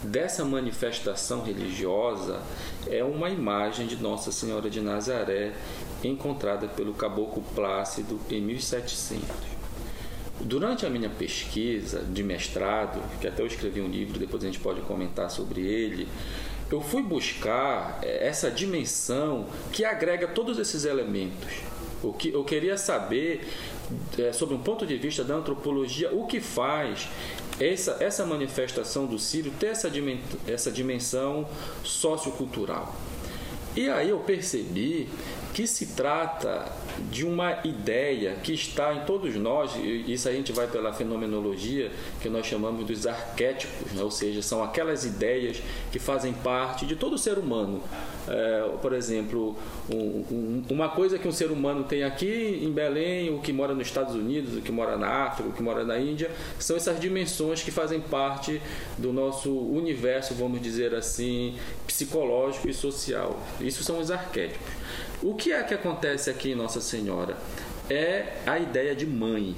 dessa 0.03 0.45
manifestação 0.45 1.41
religiosa 1.41 2.41
é 2.87 3.03
uma 3.03 3.29
imagem 3.29 3.87
de 3.87 3.95
Nossa 3.95 4.31
Senhora 4.31 4.69
de 4.69 4.79
Nazaré 4.79 5.53
encontrada 6.03 6.67
pelo 6.67 6.93
Caboclo 6.93 7.43
Plácido 7.55 8.19
em 8.29 8.39
1700. 8.39 9.27
Durante 10.41 10.85
a 10.85 10.89
minha 10.89 11.09
pesquisa 11.09 12.03
de 12.03 12.23
mestrado, 12.23 13.01
que 13.19 13.27
até 13.27 13.41
eu 13.41 13.47
escrevi 13.47 13.81
um 13.81 13.89
livro, 13.89 14.19
depois 14.19 14.43
a 14.43 14.45
gente 14.45 14.59
pode 14.59 14.79
comentar 14.81 15.29
sobre 15.29 15.61
ele, 15.61 16.07
eu 16.71 16.81
fui 16.81 17.01
buscar 17.01 17.99
é, 18.01 18.27
essa 18.27 18.51
dimensão 18.51 19.47
que 19.71 19.83
agrega 19.83 20.27
todos 20.27 20.59
esses 20.59 20.85
elementos. 20.85 21.61
O 22.03 22.13
que 22.13 22.31
eu 22.31 22.43
queria 22.43 22.77
saber, 22.77 23.47
é, 24.17 24.31
sobre 24.31 24.55
um 24.55 24.59
ponto 24.59 24.85
de 24.85 24.95
vista 24.97 25.23
da 25.23 25.35
antropologia, 25.35 26.13
o 26.13 26.25
que 26.27 26.39
faz 26.39 27.09
essa, 27.59 27.97
essa 27.99 28.25
manifestação 28.25 29.05
do 29.05 29.19
Sírio 29.19 29.51
ter 29.59 29.67
essa, 29.67 29.91
essa 30.47 30.71
dimensão 30.71 31.47
sociocultural. 31.83 32.95
E 33.75 33.89
aí 33.89 34.09
eu 34.09 34.19
percebi 34.19 35.07
que 35.53 35.65
se 35.67 35.87
trata 35.87 36.71
de 37.11 37.25
uma 37.25 37.59
ideia 37.63 38.35
que 38.43 38.53
está 38.53 38.93
em 38.93 39.01
todos 39.05 39.35
nós, 39.35 39.71
isso 39.75 40.27
a 40.29 40.31
gente 40.31 40.51
vai 40.51 40.67
pela 40.67 40.93
fenomenologia, 40.93 41.91
que 42.21 42.29
nós 42.29 42.45
chamamos 42.45 42.85
dos 42.85 43.07
arquétipos, 43.07 43.91
né? 43.93 44.03
ou 44.03 44.11
seja, 44.11 44.41
são 44.41 44.63
aquelas 44.63 45.05
ideias 45.05 45.61
que 45.91 45.99
fazem 45.99 46.33
parte 46.33 46.85
de 46.85 46.95
todo 46.95 47.17
ser 47.17 47.37
humano. 47.37 47.81
É, 48.27 48.77
por 48.79 48.93
exemplo, 48.93 49.57
um, 49.89 49.95
um, 49.95 50.63
uma 50.69 50.89
coisa 50.89 51.17
que 51.17 51.27
um 51.27 51.31
ser 51.31 51.51
humano 51.51 51.83
tem 51.83 52.03
aqui 52.03 52.59
em 52.61 52.71
Belém, 52.71 53.33
o 53.33 53.39
que 53.39 53.51
mora 53.51 53.73
nos 53.73 53.87
Estados 53.87 54.13
Unidos, 54.13 54.55
o 54.55 54.61
que 54.61 54.71
mora 54.71 54.97
na 54.97 55.07
África, 55.25 55.49
o 55.49 55.53
que 55.53 55.63
mora 55.63 55.83
na 55.83 55.97
Índia, 55.97 56.29
são 56.59 56.75
essas 56.77 56.99
dimensões 56.99 57.63
que 57.63 57.71
fazem 57.71 57.99
parte 57.99 58.61
do 58.97 59.11
nosso 59.11 59.51
universo, 59.51 60.35
vamos 60.35 60.61
dizer 60.61 60.93
assim, 60.93 61.55
psicológico 61.87 62.69
e 62.69 62.73
social. 62.73 63.39
Isso 63.59 63.83
são 63.83 63.99
os 63.99 64.11
arquétipos. 64.11 64.78
O 65.21 65.35
que 65.35 65.51
é 65.51 65.61
que 65.63 65.73
acontece 65.73 66.29
aqui 66.29 66.51
em 66.51 66.55
Nossa 66.55 66.79
Senhora? 66.79 67.37
É 67.89 68.37
a 68.45 68.57
ideia 68.57 68.95
de 68.95 69.05
mãe. 69.05 69.55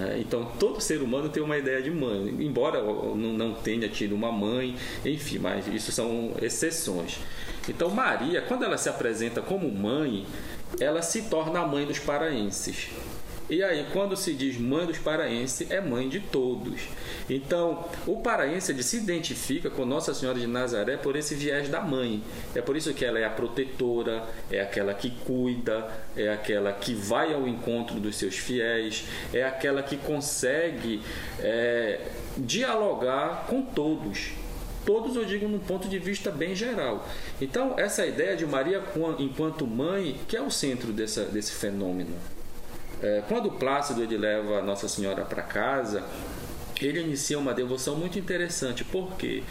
É, 0.00 0.18
então, 0.18 0.44
todo 0.58 0.80
ser 0.80 1.02
humano 1.02 1.28
tem 1.28 1.42
uma 1.42 1.56
ideia 1.58 1.82
de 1.82 1.90
mãe, 1.90 2.34
embora 2.40 2.82
não 2.82 3.54
tenha 3.54 3.88
tido 3.88 4.14
uma 4.14 4.32
mãe, 4.32 4.76
enfim, 5.04 5.38
mas 5.38 5.66
isso 5.66 5.92
são 5.92 6.32
exceções. 6.40 7.18
Então, 7.68 7.90
Maria, 7.90 8.40
quando 8.42 8.64
ela 8.64 8.78
se 8.78 8.88
apresenta 8.88 9.42
como 9.42 9.70
mãe, 9.70 10.26
ela 10.80 11.02
se 11.02 11.22
torna 11.22 11.60
a 11.60 11.66
mãe 11.66 11.84
dos 11.84 11.98
paraenses. 11.98 12.88
E 13.50 13.64
aí, 13.64 13.84
quando 13.92 14.16
se 14.16 14.32
diz 14.32 14.56
mãe 14.56 14.86
dos 14.86 14.98
paraenses, 14.98 15.68
é 15.72 15.80
mãe 15.80 16.08
de 16.08 16.20
todos. 16.20 16.82
Então, 17.28 17.84
o 18.06 18.20
paraense 18.20 18.70
ele 18.70 18.84
se 18.84 18.98
identifica 18.98 19.68
com 19.68 19.84
Nossa 19.84 20.14
Senhora 20.14 20.38
de 20.38 20.46
Nazaré 20.46 20.96
por 20.96 21.16
esse 21.16 21.34
viés 21.34 21.68
da 21.68 21.80
mãe. 21.80 22.22
É 22.54 22.62
por 22.62 22.76
isso 22.76 22.94
que 22.94 23.04
ela 23.04 23.18
é 23.18 23.24
a 23.24 23.30
protetora, 23.30 24.22
é 24.48 24.60
aquela 24.60 24.94
que 24.94 25.10
cuida, 25.10 25.90
é 26.16 26.28
aquela 26.28 26.72
que 26.72 26.94
vai 26.94 27.34
ao 27.34 27.48
encontro 27.48 27.98
dos 27.98 28.14
seus 28.14 28.36
fiéis, 28.36 29.04
é 29.34 29.42
aquela 29.42 29.82
que 29.82 29.96
consegue 29.96 31.02
é, 31.40 32.06
dialogar 32.38 33.46
com 33.48 33.62
todos 33.62 34.30
todos 34.84 35.14
eu 35.14 35.26
digo 35.26 35.46
num 35.46 35.58
ponto 35.58 35.88
de 35.88 35.98
vista 35.98 36.30
bem 36.30 36.54
geral. 36.54 37.06
Então, 37.40 37.74
essa 37.76 38.04
ideia 38.06 38.34
de 38.34 38.46
Maria 38.46 38.82
enquanto 39.18 39.66
mãe, 39.66 40.18
que 40.26 40.36
é 40.36 40.40
o 40.40 40.50
centro 40.50 40.90
dessa, 40.90 41.24
desse 41.26 41.52
fenômeno. 41.52 42.16
É, 43.02 43.22
quando 43.28 43.50
Plácido 43.52 44.02
ele 44.02 44.16
leva 44.16 44.60
Nossa 44.60 44.88
Senhora 44.88 45.24
para 45.24 45.42
casa, 45.42 46.04
ele 46.80 47.00
inicia 47.00 47.38
uma 47.38 47.52
devoção 47.54 47.96
muito 47.96 48.18
interessante, 48.18 48.84
porque 48.84 49.42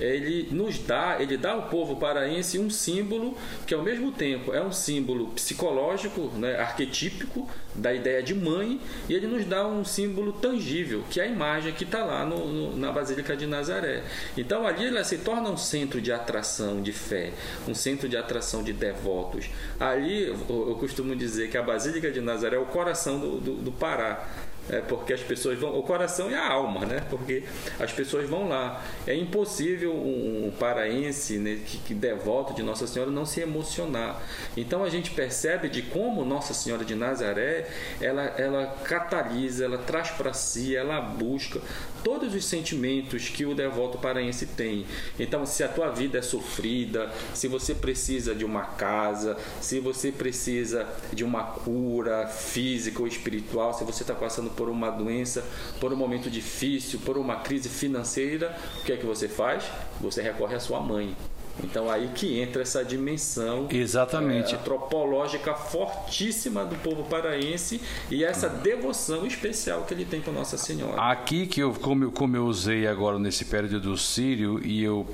ele 0.00 0.48
nos 0.50 0.78
dá, 0.78 1.16
ele 1.20 1.36
dá 1.36 1.52
ao 1.52 1.62
povo 1.62 1.96
paraense 1.96 2.58
um 2.58 2.70
símbolo 2.70 3.36
que 3.66 3.74
ao 3.74 3.82
mesmo 3.82 4.10
tempo 4.10 4.52
é 4.52 4.62
um 4.62 4.72
símbolo 4.72 5.28
psicológico, 5.28 6.30
né, 6.36 6.56
arquetípico 6.56 7.48
da 7.74 7.92
ideia 7.92 8.22
de 8.22 8.34
mãe, 8.34 8.80
e 9.08 9.14
ele 9.14 9.26
nos 9.26 9.44
dá 9.44 9.66
um 9.66 9.84
símbolo 9.84 10.32
tangível, 10.32 11.04
que 11.08 11.20
é 11.20 11.24
a 11.24 11.26
imagem 11.26 11.72
que 11.72 11.84
está 11.84 12.04
lá 12.04 12.24
no, 12.24 12.46
no, 12.46 12.76
na 12.76 12.90
Basílica 12.90 13.36
de 13.36 13.46
Nazaré. 13.46 14.02
Então 14.36 14.66
ali 14.66 14.86
ela 14.86 15.04
se 15.04 15.18
torna 15.18 15.48
um 15.48 15.56
centro 15.56 16.00
de 16.00 16.12
atração 16.12 16.82
de 16.82 16.92
fé, 16.92 17.32
um 17.68 17.74
centro 17.74 18.08
de 18.08 18.16
atração 18.16 18.62
de 18.62 18.72
devotos. 18.72 19.48
Ali 19.78 20.24
eu, 20.24 20.36
eu 20.48 20.76
costumo 20.76 21.14
dizer 21.14 21.50
que 21.50 21.56
a 21.56 21.62
Basílica 21.62 22.10
de 22.10 22.20
Nazaré 22.20 22.56
é 22.56 22.58
o 22.58 22.66
coração 22.66 23.18
do, 23.18 23.38
do, 23.38 23.54
do 23.56 23.72
Pará 23.72 24.28
é, 24.70 24.80
porque 24.80 25.12
as 25.12 25.20
pessoas 25.20 25.58
vão, 25.58 25.76
o 25.76 25.82
coração 25.82 26.30
e 26.30 26.34
a 26.34 26.48
alma, 26.48 26.86
né? 26.86 27.04
Porque 27.10 27.42
as 27.78 27.92
pessoas 27.92 28.28
vão 28.28 28.48
lá. 28.48 28.82
É 29.06 29.14
impossível 29.14 29.92
um, 29.92 30.52
paraense 30.58 31.38
né, 31.38 31.58
que, 31.66 31.78
que 31.78 31.94
devoto 31.94 32.54
de 32.54 32.62
Nossa 32.62 32.86
Senhora 32.86 33.10
não 33.10 33.26
se 33.26 33.40
emocionar. 33.40 34.22
Então 34.56 34.84
a 34.84 34.88
gente 34.88 35.10
percebe 35.10 35.68
de 35.68 35.82
como 35.82 36.24
Nossa 36.24 36.54
Senhora 36.54 36.84
de 36.84 36.94
Nazaré 36.94 37.68
ela, 38.00 38.22
ela 38.22 38.66
catalisa, 38.84 39.64
ela 39.64 39.78
traz 39.78 40.10
para 40.10 40.32
si, 40.32 40.76
ela 40.76 41.00
busca 41.00 41.60
todos 42.02 42.34
os 42.34 42.44
sentimentos 42.44 43.28
que 43.28 43.44
o 43.44 43.54
devoto 43.54 43.98
paraense 43.98 44.46
tem. 44.46 44.86
Então, 45.18 45.44
se 45.46 45.62
a 45.62 45.68
tua 45.68 45.90
vida 45.90 46.18
é 46.18 46.22
sofrida, 46.22 47.10
se 47.34 47.48
você 47.48 47.74
precisa 47.74 48.34
de 48.34 48.44
uma 48.44 48.62
casa, 48.62 49.36
se 49.60 49.80
você 49.80 50.10
precisa 50.10 50.86
de 51.12 51.24
uma 51.24 51.42
cura 51.42 52.26
física 52.26 53.00
ou 53.00 53.06
espiritual, 53.06 53.74
se 53.74 53.84
você 53.84 54.02
está 54.02 54.14
passando 54.14 54.50
por 54.60 54.68
uma 54.68 54.90
doença, 54.90 55.42
por 55.80 55.90
um 55.90 55.96
momento 55.96 56.28
difícil, 56.28 57.00
por 57.02 57.16
uma 57.16 57.36
crise 57.36 57.70
financeira, 57.70 58.54
o 58.82 58.84
que 58.84 58.92
é 58.92 58.96
que 58.98 59.06
você 59.06 59.26
faz? 59.26 59.64
Você 60.02 60.20
recorre 60.20 60.54
à 60.54 60.60
sua 60.60 60.78
mãe. 60.80 61.16
Então 61.64 61.90
aí 61.90 62.10
que 62.14 62.38
entra 62.38 62.60
essa 62.60 62.84
dimensão 62.84 63.66
Exatamente. 63.70 64.54
É, 64.54 64.58
antropológica 64.58 65.54
fortíssima 65.54 66.62
do 66.62 66.76
povo 66.76 67.04
paraense 67.04 67.80
e 68.10 68.22
essa 68.22 68.50
devoção 68.50 69.26
especial 69.26 69.84
que 69.84 69.94
ele 69.94 70.04
tem 70.04 70.20
com 70.20 70.30
Nossa 70.30 70.58
Senhora. 70.58 71.00
Aqui 71.10 71.46
que 71.46 71.60
eu 71.60 71.72
como, 71.72 72.04
eu, 72.04 72.12
como 72.12 72.36
eu 72.36 72.44
usei 72.44 72.86
agora 72.86 73.18
nesse 73.18 73.46
período 73.46 73.80
do 73.80 73.96
Sírio 73.96 74.60
e 74.62 74.84
eu 74.84 75.06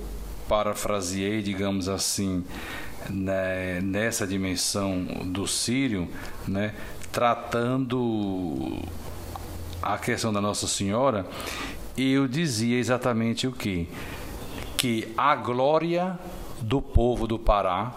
parafraseei, 0.49 1.41
digamos 1.41 1.89
assim, 1.89 2.45
né, 3.09 3.81
nessa 3.81 4.27
dimensão 4.27 5.05
do 5.25 5.47
Sírio, 5.47 6.09
né, 6.49 6.75
tratando 7.13 8.83
a 9.83 9.99
questão 9.99 10.33
da 10.33 10.41
Nossa 10.41 10.67
Senhora, 10.67 11.27
eu 11.97 12.27
dizia 12.29 12.79
exatamente 12.79 13.47
o 13.47 13.53
que? 13.53 13.89
Que 14.77 15.13
a 15.17 15.35
glória 15.35 16.19
do 16.61 16.81
povo 16.83 17.27
do 17.27 17.39
Pará, 17.39 17.95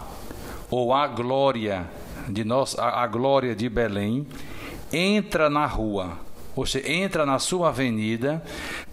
ou 0.69 0.93
a 0.93 1.07
glória 1.07 1.89
de 2.27 2.43
nós, 2.43 2.77
a, 2.77 3.05
glória 3.07 3.55
de 3.55 3.67
Belém, 3.67 4.27
entra 4.91 5.49
na 5.49 5.65
rua 5.65 6.17
você 6.59 6.83
entra 6.91 7.25
na 7.25 7.39
sua 7.39 7.69
avenida, 7.69 8.43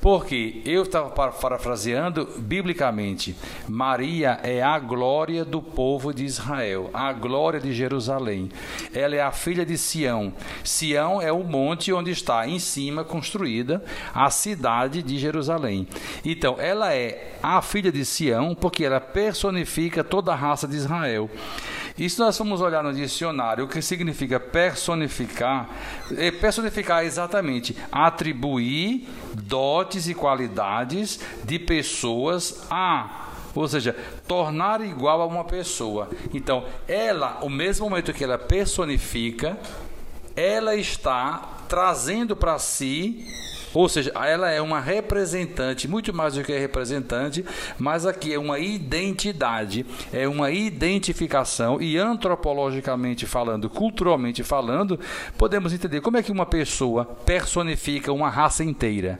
porque 0.00 0.62
eu 0.64 0.84
estava 0.84 1.10
parafraseando 1.10 2.26
biblicamente: 2.38 3.34
Maria 3.68 4.38
é 4.42 4.62
a 4.62 4.78
glória 4.78 5.44
do 5.44 5.60
povo 5.60 6.14
de 6.14 6.24
Israel, 6.24 6.90
a 6.94 7.12
glória 7.12 7.58
de 7.58 7.72
Jerusalém. 7.72 8.50
Ela 8.94 9.16
é 9.16 9.20
a 9.20 9.32
filha 9.32 9.66
de 9.66 9.76
Sião. 9.76 10.32
Sião 10.62 11.20
é 11.20 11.32
o 11.32 11.42
monte 11.42 11.92
onde 11.92 12.12
está 12.12 12.46
em 12.46 12.60
cima 12.60 13.02
construída 13.02 13.82
a 14.14 14.30
cidade 14.30 15.02
de 15.02 15.18
Jerusalém. 15.18 15.88
Então, 16.24 16.56
ela 16.58 16.94
é 16.94 17.36
a 17.42 17.60
filha 17.60 17.90
de 17.90 18.04
Sião 18.04 18.54
porque 18.54 18.84
ela 18.84 19.00
personifica 19.00 20.04
toda 20.04 20.32
a 20.32 20.36
raça 20.36 20.68
de 20.68 20.76
Israel. 20.76 21.28
E 21.98 22.10
se 22.10 22.18
nós 22.18 22.36
formos 22.36 22.60
olhar 22.60 22.82
no 22.82 22.92
dicionário, 22.92 23.64
o 23.64 23.68
que 23.68 23.80
significa 23.80 24.38
personificar, 24.38 25.68
é 26.16 26.30
personificar 26.30 27.04
exatamente 27.04 27.76
atribuir 27.90 29.08
dotes 29.32 30.06
e 30.08 30.14
qualidades 30.14 31.18
de 31.44 31.58
pessoas 31.58 32.66
a 32.70 33.22
ou 33.54 33.66
seja, 33.66 33.96
tornar 34.28 34.82
igual 34.82 35.22
a 35.22 35.26
uma 35.26 35.42
pessoa. 35.42 36.10
Então, 36.34 36.66
ela, 36.86 37.38
o 37.40 37.48
mesmo 37.48 37.88
momento 37.88 38.12
que 38.12 38.22
ela 38.22 38.36
personifica, 38.36 39.58
ela 40.36 40.76
está 40.76 41.56
trazendo 41.66 42.36
para 42.36 42.58
si 42.58 43.26
ou 43.74 43.88
seja, 43.88 44.12
ela 44.14 44.50
é 44.50 44.60
uma 44.60 44.80
representante, 44.80 45.88
muito 45.88 46.14
mais 46.14 46.34
do 46.34 46.42
que 46.42 46.56
representante, 46.56 47.44
mas 47.78 48.06
aqui 48.06 48.32
é 48.32 48.38
uma 48.38 48.58
identidade, 48.58 49.84
é 50.12 50.26
uma 50.26 50.50
identificação 50.50 51.80
e 51.80 51.98
antropologicamente 51.98 53.26
falando, 53.26 53.68
culturalmente 53.68 54.42
falando, 54.42 54.98
podemos 55.36 55.72
entender 55.72 56.00
como 56.00 56.16
é 56.16 56.22
que 56.22 56.32
uma 56.32 56.46
pessoa 56.46 57.04
personifica 57.04 58.12
uma 58.12 58.28
raça 58.28 58.64
inteira. 58.64 59.18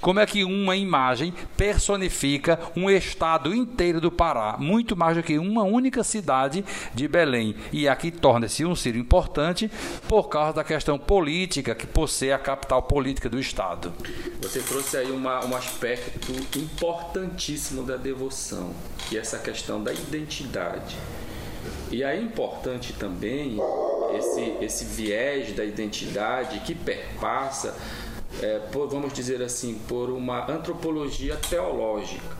Como 0.00 0.20
é 0.20 0.26
que 0.26 0.44
uma 0.44 0.76
imagem 0.76 1.32
personifica 1.56 2.58
um 2.76 2.90
estado 2.90 3.54
inteiro 3.54 4.00
do 4.00 4.10
Pará, 4.10 4.56
muito 4.58 4.96
mais 4.96 5.16
do 5.16 5.22
que 5.22 5.38
uma 5.38 5.62
única 5.62 6.02
cidade 6.04 6.64
de 6.94 7.08
Belém. 7.08 7.54
E 7.72 7.88
aqui 7.88 8.10
torna-se 8.10 8.64
um 8.64 8.74
sírio 8.74 9.00
importante 9.00 9.70
por 10.08 10.28
causa 10.28 10.54
da 10.54 10.64
questão 10.64 10.98
política, 10.98 11.74
que 11.74 11.86
por 11.86 12.08
ser 12.08 12.32
a 12.32 12.38
capital 12.38 12.82
política 12.82 13.28
do 13.28 13.38
estado. 13.38 13.92
Você 14.40 14.60
trouxe 14.60 14.96
aí 14.96 15.10
uma, 15.10 15.44
um 15.44 15.56
aspecto 15.56 16.32
importantíssimo 16.58 17.82
da 17.82 17.96
devoção, 17.96 18.72
que 19.08 19.16
é 19.16 19.20
essa 19.20 19.38
questão 19.38 19.82
da 19.82 19.92
identidade. 19.92 20.96
E 21.90 22.02
é 22.02 22.20
importante 22.20 22.92
também 22.92 23.58
esse, 24.16 24.56
esse 24.60 24.84
viés 24.84 25.52
da 25.52 25.64
identidade 25.64 26.60
que 26.60 26.74
perpassa 26.74 27.74
é, 28.42 28.58
por, 28.72 28.88
vamos 28.88 29.12
dizer 29.12 29.42
assim, 29.42 29.78
por 29.88 30.10
uma 30.10 30.50
antropologia 30.50 31.36
teológica. 31.36 32.36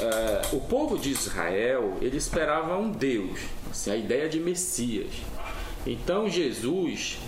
É, 0.00 0.54
o 0.54 0.60
povo 0.60 0.96
de 0.96 1.10
Israel 1.10 1.96
ele 2.00 2.16
esperava 2.16 2.76
um 2.78 2.90
Deus, 2.90 3.40
assim, 3.70 3.90
a 3.90 3.96
ideia 3.96 4.28
de 4.28 4.38
Messias. 4.38 5.10
Então 5.86 6.28
Jesus 6.28 7.18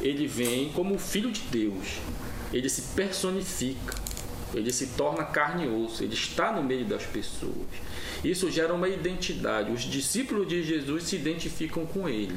ele 0.00 0.26
vem 0.26 0.70
como 0.72 0.98
filho 0.98 1.30
de 1.30 1.42
Deus, 1.42 1.98
ele 2.52 2.68
se 2.68 2.82
personifica. 2.94 3.94
ele 4.54 4.72
se 4.72 4.86
torna 4.96 5.24
carne 5.24 5.66
e 5.66 5.68
osso, 5.68 6.02
ele 6.02 6.14
está 6.14 6.52
no 6.52 6.62
meio 6.62 6.84
das 6.84 7.04
pessoas. 7.04 7.68
Isso 8.24 8.50
gera 8.50 8.72
uma 8.72 8.88
identidade. 8.88 9.70
Os 9.70 9.82
discípulos 9.82 10.48
de 10.48 10.62
Jesus 10.62 11.04
se 11.04 11.16
identificam 11.16 11.84
com 11.86 12.08
ele. 12.08 12.36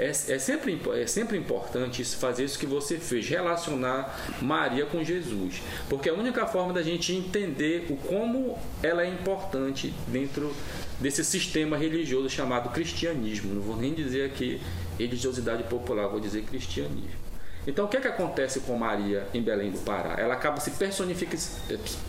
É, 0.00 0.08
é, 0.08 0.38
sempre, 0.38 0.80
é 0.94 1.06
sempre 1.06 1.36
importante 1.36 2.02
fazer 2.16 2.44
isso 2.44 2.58
que 2.58 2.64
você 2.64 2.96
fez, 2.96 3.28
relacionar 3.28 4.18
Maria 4.40 4.86
com 4.86 5.04
Jesus. 5.04 5.60
Porque 5.90 6.08
é 6.08 6.12
a 6.12 6.14
única 6.14 6.46
forma 6.46 6.72
da 6.72 6.82
gente 6.82 7.14
entender 7.14 7.84
o 7.90 7.96
como 7.96 8.58
ela 8.82 9.02
é 9.02 9.08
importante 9.08 9.92
dentro 10.08 10.56
desse 10.98 11.22
sistema 11.22 11.76
religioso 11.76 12.30
chamado 12.30 12.70
cristianismo. 12.70 13.52
Não 13.52 13.60
vou 13.60 13.76
nem 13.76 13.92
dizer 13.92 14.24
aqui 14.24 14.58
religiosidade 14.98 15.64
popular, 15.64 16.08
vou 16.08 16.18
dizer 16.18 16.44
cristianismo. 16.44 17.20
Então, 17.66 17.84
o 17.84 17.88
que, 17.88 17.98
é 17.98 18.00
que 18.00 18.08
acontece 18.08 18.60
com 18.60 18.78
Maria 18.78 19.26
em 19.34 19.42
Belém 19.42 19.70
do 19.70 19.80
Pará? 19.80 20.14
Ela 20.18 20.32
acaba 20.32 20.58
se 20.60 20.70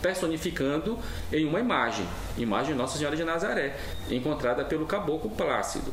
personificando 0.00 0.98
em 1.30 1.44
uma 1.44 1.60
imagem, 1.60 2.06
imagem 2.38 2.74
Nossa 2.74 2.96
Senhora 2.96 3.14
de 3.14 3.22
Nazaré, 3.22 3.76
encontrada 4.10 4.64
pelo 4.64 4.86
caboclo 4.86 5.28
Plácido. 5.28 5.92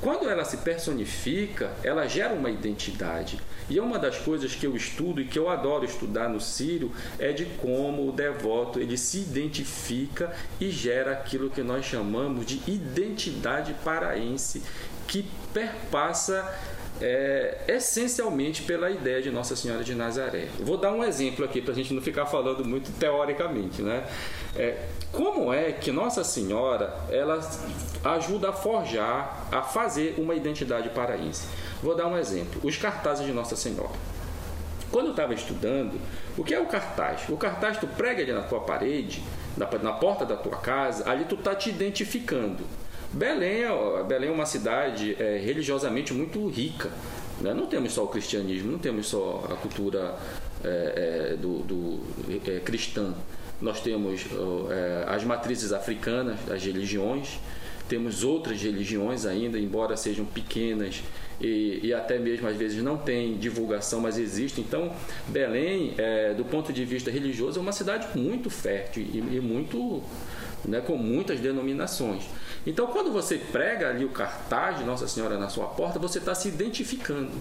Quando 0.00 0.28
ela 0.28 0.44
se 0.44 0.58
personifica, 0.58 1.72
ela 1.82 2.06
gera 2.06 2.34
uma 2.34 2.50
identidade. 2.50 3.40
E 3.70 3.78
é 3.78 3.82
uma 3.82 3.98
das 3.98 4.18
coisas 4.18 4.54
que 4.54 4.66
eu 4.66 4.76
estudo 4.76 5.20
e 5.20 5.26
que 5.26 5.38
eu 5.38 5.48
adoro 5.48 5.84
estudar 5.84 6.28
no 6.28 6.40
Sírio 6.40 6.92
é 7.18 7.32
de 7.32 7.46
como 7.46 8.08
o 8.08 8.12
devoto 8.12 8.78
ele 8.78 8.98
se 8.98 9.18
identifica 9.18 10.34
e 10.60 10.70
gera 10.70 11.12
aquilo 11.12 11.48
que 11.48 11.62
nós 11.62 11.86
chamamos 11.86 12.44
de 12.44 12.60
identidade 12.70 13.74
paraense 13.82 14.62
que 15.06 15.24
perpassa 15.52 16.52
é, 17.00 17.58
essencialmente 17.68 18.62
pela 18.62 18.90
ideia 18.90 19.20
de 19.20 19.30
Nossa 19.30 19.56
Senhora 19.56 19.82
de 19.82 19.94
Nazaré. 19.94 20.48
Vou 20.60 20.76
dar 20.76 20.92
um 20.92 21.02
exemplo 21.02 21.44
aqui 21.44 21.60
para 21.60 21.72
a 21.72 21.74
gente 21.74 21.92
não 21.92 22.00
ficar 22.00 22.26
falando 22.26 22.64
muito 22.64 22.90
teoricamente, 22.98 23.82
né? 23.82 24.04
É, 24.56 24.86
como 25.10 25.52
é 25.52 25.72
que 25.72 25.90
Nossa 25.90 26.22
Senhora 26.22 26.94
ela 27.10 27.40
ajuda 28.04 28.50
a 28.50 28.52
forjar, 28.52 29.48
a 29.50 29.62
fazer 29.62 30.14
uma 30.18 30.34
identidade 30.34 30.88
paraense? 30.90 31.46
Vou 31.82 31.96
dar 31.96 32.06
um 32.06 32.16
exemplo: 32.16 32.60
os 32.62 32.76
cartazes 32.76 33.26
de 33.26 33.32
Nossa 33.32 33.56
Senhora. 33.56 33.90
Quando 34.90 35.06
eu 35.06 35.10
estava 35.10 35.34
estudando, 35.34 36.00
o 36.38 36.44
que 36.44 36.54
é 36.54 36.60
o 36.60 36.66
cartaz? 36.66 37.28
O 37.28 37.36
cartaz 37.36 37.78
tu 37.78 37.86
prega 37.86 38.22
ali 38.22 38.32
na 38.32 38.42
tua 38.42 38.60
parede, 38.60 39.24
na, 39.56 39.68
na 39.82 39.92
porta 39.92 40.24
da 40.24 40.36
tua 40.36 40.56
casa, 40.58 41.10
ali 41.10 41.24
tu 41.24 41.36
tá 41.36 41.52
te 41.54 41.68
identificando. 41.68 42.62
Belém 43.14 43.62
é, 43.62 44.02
Belém 44.06 44.28
é 44.28 44.32
uma 44.32 44.46
cidade 44.46 45.16
é, 45.18 45.38
religiosamente 45.38 46.12
muito 46.12 46.46
rica. 46.48 46.90
Né? 47.40 47.54
Não 47.54 47.66
temos 47.66 47.92
só 47.92 48.04
o 48.04 48.08
cristianismo, 48.08 48.72
não 48.72 48.78
temos 48.78 49.06
só 49.06 49.46
a 49.50 49.54
cultura 49.56 50.16
é, 50.64 51.30
é 51.32 51.36
do, 51.36 51.58
do 51.60 52.00
é, 52.46 52.58
cristã. 52.60 53.14
Nós 53.60 53.80
temos 53.80 54.26
é, 54.70 55.04
as 55.06 55.24
matrizes 55.24 55.72
africanas, 55.72 56.38
as 56.50 56.62
religiões, 56.64 57.38
temos 57.88 58.24
outras 58.24 58.60
religiões 58.60 59.26
ainda, 59.26 59.58
embora 59.58 59.96
sejam 59.96 60.24
pequenas 60.24 61.02
e, 61.40 61.80
e, 61.82 61.94
até 61.94 62.18
mesmo 62.18 62.48
às 62.48 62.56
vezes 62.56 62.82
não 62.82 62.96
tem 62.96 63.36
divulgação, 63.36 64.00
mas 64.00 64.18
existe. 64.18 64.60
Então, 64.60 64.92
Belém, 65.28 65.94
é, 65.98 66.32
do 66.34 66.44
ponto 66.44 66.72
de 66.72 66.84
vista 66.84 67.10
religioso, 67.10 67.58
é 67.58 67.62
uma 67.62 67.72
cidade 67.72 68.18
muito 68.18 68.48
fértil 68.50 69.02
e, 69.02 69.18
e 69.18 69.40
muito, 69.40 70.02
né, 70.64 70.80
com 70.80 70.96
muitas 70.96 71.38
denominações. 71.40 72.24
Então, 72.66 72.86
quando 72.86 73.12
você 73.12 73.36
prega 73.36 73.90
ali 73.90 74.04
o 74.04 74.10
cartaz 74.10 74.78
de 74.78 74.84
Nossa 74.84 75.06
Senhora 75.06 75.38
na 75.38 75.48
sua 75.48 75.66
porta, 75.66 75.98
você 75.98 76.18
está 76.18 76.34
se 76.34 76.48
identificando. 76.48 77.32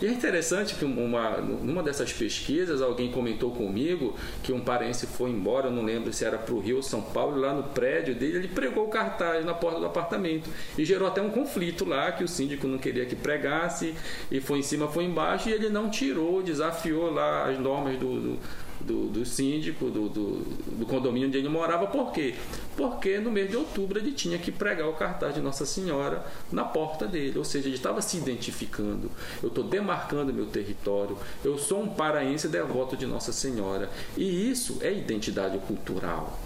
E 0.00 0.06
é 0.06 0.10
interessante 0.10 0.76
que 0.76 0.84
uma, 0.84 1.36
numa 1.38 1.82
dessas 1.82 2.10
pesquisas 2.10 2.80
alguém 2.80 3.10
comentou 3.10 3.50
comigo 3.50 4.16
que 4.42 4.50
um 4.50 4.60
parente 4.60 5.06
foi 5.06 5.28
embora, 5.28 5.66
eu 5.66 5.70
não 5.70 5.82
lembro 5.82 6.10
se 6.10 6.24
era 6.24 6.38
para 6.38 6.54
o 6.54 6.58
Rio 6.58 6.76
ou 6.76 6.82
São 6.82 7.02
Paulo, 7.02 7.38
lá 7.38 7.52
no 7.52 7.64
prédio 7.64 8.14
dele, 8.14 8.38
ele 8.38 8.48
pregou 8.48 8.86
o 8.86 8.88
cartaz 8.88 9.44
na 9.44 9.52
porta 9.52 9.78
do 9.78 9.84
apartamento 9.84 10.48
e 10.78 10.86
gerou 10.86 11.06
até 11.06 11.20
um 11.20 11.28
conflito 11.28 11.84
lá 11.84 12.12
que 12.12 12.24
o 12.24 12.28
síndico 12.28 12.66
não 12.66 12.78
queria 12.78 13.04
que 13.04 13.14
pregasse 13.14 13.94
e 14.30 14.40
foi 14.40 14.60
em 14.60 14.62
cima, 14.62 14.88
foi 14.88 15.04
embaixo 15.04 15.50
e 15.50 15.52
ele 15.52 15.68
não 15.68 15.90
tirou, 15.90 16.42
desafiou 16.42 17.12
lá 17.12 17.50
as 17.50 17.58
normas 17.58 17.98
do, 17.98 18.20
do 18.20 18.38
do, 18.80 19.08
do 19.08 19.24
síndico, 19.24 19.90
do, 19.90 20.08
do, 20.08 20.38
do, 20.78 20.86
condomínio 20.86 21.28
onde 21.28 21.38
ele 21.38 21.48
morava. 21.48 21.86
Por 21.86 22.12
quê? 22.12 22.34
Porque 22.76 23.18
no 23.18 23.30
mês 23.30 23.50
de 23.50 23.56
outubro 23.56 23.98
ele 23.98 24.12
tinha 24.12 24.38
que 24.38 24.50
pregar 24.50 24.88
o 24.88 24.94
cartaz 24.94 25.34
de 25.34 25.40
Nossa 25.40 25.66
Senhora 25.66 26.24
na 26.50 26.64
porta 26.64 27.06
dele. 27.06 27.38
Ou 27.38 27.44
seja, 27.44 27.68
ele 27.68 27.76
estava 27.76 28.00
se 28.02 28.16
identificando. 28.16 29.10
Eu 29.42 29.48
estou 29.48 29.64
demarcando 29.64 30.32
meu 30.32 30.46
território. 30.46 31.16
Eu 31.44 31.58
sou 31.58 31.82
um 31.82 31.88
paraense 31.88 32.48
devoto 32.48 32.96
de 32.96 33.06
Nossa 33.06 33.32
Senhora. 33.32 33.90
E 34.16 34.50
isso 34.50 34.78
é 34.80 34.92
identidade 34.92 35.58
cultural. 35.58 36.38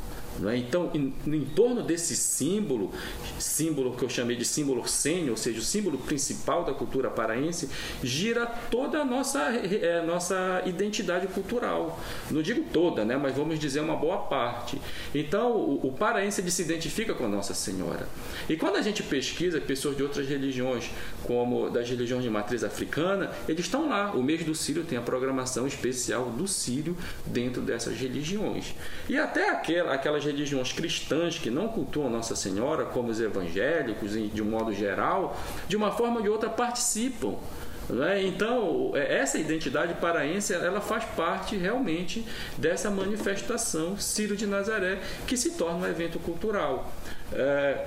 É? 0.49 0.57
Então, 0.57 0.91
em, 0.93 1.15
em, 1.27 1.45
torno 1.45 1.83
desse 1.83 2.17
símbolo, 2.17 2.93
símbolo 3.39 3.95
que 3.97 4.05
eu 4.05 4.09
chamei 4.09 4.37
de 4.37 4.45
símbolo 4.45 4.87
sênior, 4.87 5.31
ou 5.31 5.37
seja, 5.37 5.59
o 5.59 5.63
símbolo 5.63 5.99
principal 5.99 6.65
da 6.65 6.73
cultura 6.73 7.11
paraense, 7.11 7.69
gira 8.03 8.47
toda 8.71 9.01
a 9.01 9.05
nossa, 9.05 9.41
é, 9.41 10.05
nossa 10.05 10.63
identidade 10.67 11.27
cultural. 11.29 12.01
Não 12.31 12.43
digo 12.43 12.65
toda, 12.73 13.05
né? 13.05 13.17
mas 13.17 13.37
vamos 13.37 13.59
dizer 13.59 13.81
uma 13.81 13.97
boa 13.97 14.19
parte. 14.19 14.81
Então, 15.15 15.53
o, 15.53 15.89
o 15.89 15.93
paraense 15.93 16.43
se 16.51 16.63
identifica 16.63 17.15
com 17.15 17.29
Nossa 17.29 17.55
Senhora. 17.55 18.09
E 18.49 18.57
quando 18.57 18.77
a 18.77 18.83
gente 18.83 19.03
pesquisa 19.03 19.61
pessoas 19.61 19.97
de 19.97 20.03
outras 20.03 20.29
religiões, 20.29 20.91
como 21.25 21.71
das 21.71 21.89
religiões 21.89 22.23
de 22.23 22.31
matriz 22.31 22.63
africana, 22.63 23.31
eles 23.49 23.65
estão 23.65 23.89
lá. 23.89 24.13
O 24.13 24.23
mês 24.23 24.45
do 24.45 24.55
Sírio 24.55 24.85
tem 24.85 24.99
a 24.99 25.03
programação 25.03 25.67
especial 25.67 26.27
do 26.31 26.47
Sírio 26.47 26.97
dentro 27.27 27.63
dessas 27.63 27.97
religiões. 27.97 28.75
E 29.09 29.17
até 29.17 29.51
aquela, 29.51 29.95
religiões 30.25 30.73
cristãs 30.73 31.39
que 31.39 31.51
não 31.51 31.69
cultuam 31.69 32.11
Nossa 32.11 32.35
Senhora, 32.35 32.85
como 32.85 33.11
os 33.11 33.21
evangélicos, 33.21 34.13
de 34.13 34.43
um 34.43 34.47
modo 34.47 34.73
geral, 34.73 35.37
de 35.69 35.77
uma 35.77 35.93
forma 35.93 36.17
ou 36.17 36.23
de 36.23 36.29
outra 36.29 36.49
participam. 36.51 37.37
Né? 37.89 38.23
Então, 38.25 38.93
é, 38.95 39.19
essa 39.19 39.39
identidade 39.39 39.95
paraense 39.95 40.55
ela 40.55 40.81
faz 40.81 41.05
parte 41.05 41.57
realmente 41.57 42.25
dessa 42.57 42.91
manifestação 42.91 43.99
Ciro 43.99 44.37
de 44.37 44.47
Nazaré, 44.47 45.01
que 45.27 45.37
se 45.37 45.53
torna 45.53 45.87
um 45.87 45.91
evento 45.91 46.19
cultural. 46.19 46.93
É, 47.33 47.87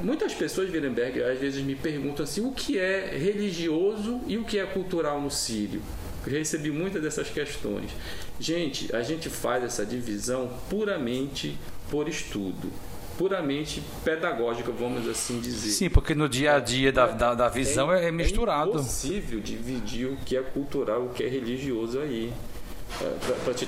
muitas 0.00 0.34
pessoas, 0.34 0.70
Wirenberg, 0.70 1.22
às 1.22 1.38
vezes 1.38 1.62
me 1.62 1.74
perguntam 1.74 2.24
assim, 2.24 2.40
o 2.40 2.52
que 2.52 2.78
é 2.78 3.16
religioso 3.16 4.20
e 4.26 4.38
o 4.38 4.44
que 4.44 4.58
é 4.58 4.64
cultural 4.64 5.20
no 5.20 5.30
Sírio? 5.30 5.82
Eu 6.26 6.32
recebi 6.32 6.70
muitas 6.70 7.02
dessas 7.02 7.28
questões. 7.30 7.90
Gente, 8.40 8.94
a 8.94 9.02
gente 9.02 9.28
faz 9.28 9.64
essa 9.64 9.84
divisão 9.84 10.50
puramente 10.68 11.56
por 11.90 12.08
estudo 12.08 12.70
puramente 13.18 13.82
pedagógica, 14.04 14.70
vamos 14.70 15.08
assim 15.08 15.40
dizer. 15.40 15.70
Sim, 15.70 15.90
porque 15.90 16.14
no 16.14 16.28
dia 16.28 16.54
a 16.54 16.60
dia 16.60 16.92
da, 16.92 17.08
da, 17.08 17.34
da 17.34 17.48
visão 17.48 17.92
é, 17.92 18.06
é 18.06 18.12
misturado. 18.12 18.70
É 18.70 18.74
impossível 18.74 19.40
dividir 19.40 20.06
o 20.06 20.16
que 20.18 20.36
é 20.36 20.40
cultural, 20.40 21.02
o 21.02 21.08
que 21.08 21.24
é 21.24 21.28
religioso 21.28 21.98
aí. 21.98 22.32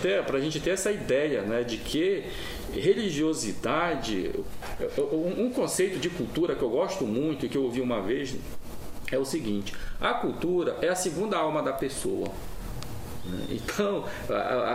É, 0.05 0.23
Para 0.23 0.39
a 0.39 0.41
gente 0.41 0.61
ter 0.61 0.71
essa 0.71 0.91
ideia 0.91 1.43
né, 1.43 1.65
de 1.65 1.77
que 1.77 2.25
religiosidade, 2.73 4.31
um 5.13 5.51
conceito 5.51 5.99
de 5.99 6.09
cultura 6.09 6.55
que 6.55 6.63
eu 6.63 6.71
gosto 6.71 7.05
muito 7.05 7.45
e 7.45 7.49
que 7.49 7.59
eu 7.59 7.65
ouvi 7.65 7.81
uma 7.81 8.01
vez 8.01 8.37
é 9.11 9.19
o 9.19 9.25
seguinte: 9.25 9.75
a 10.01 10.15
cultura 10.15 10.79
é 10.81 10.89
a 10.89 10.95
segunda 10.95 11.37
alma 11.37 11.61
da 11.61 11.73
pessoa. 11.73 12.29
Né? 13.25 13.47
Então, 13.51 14.05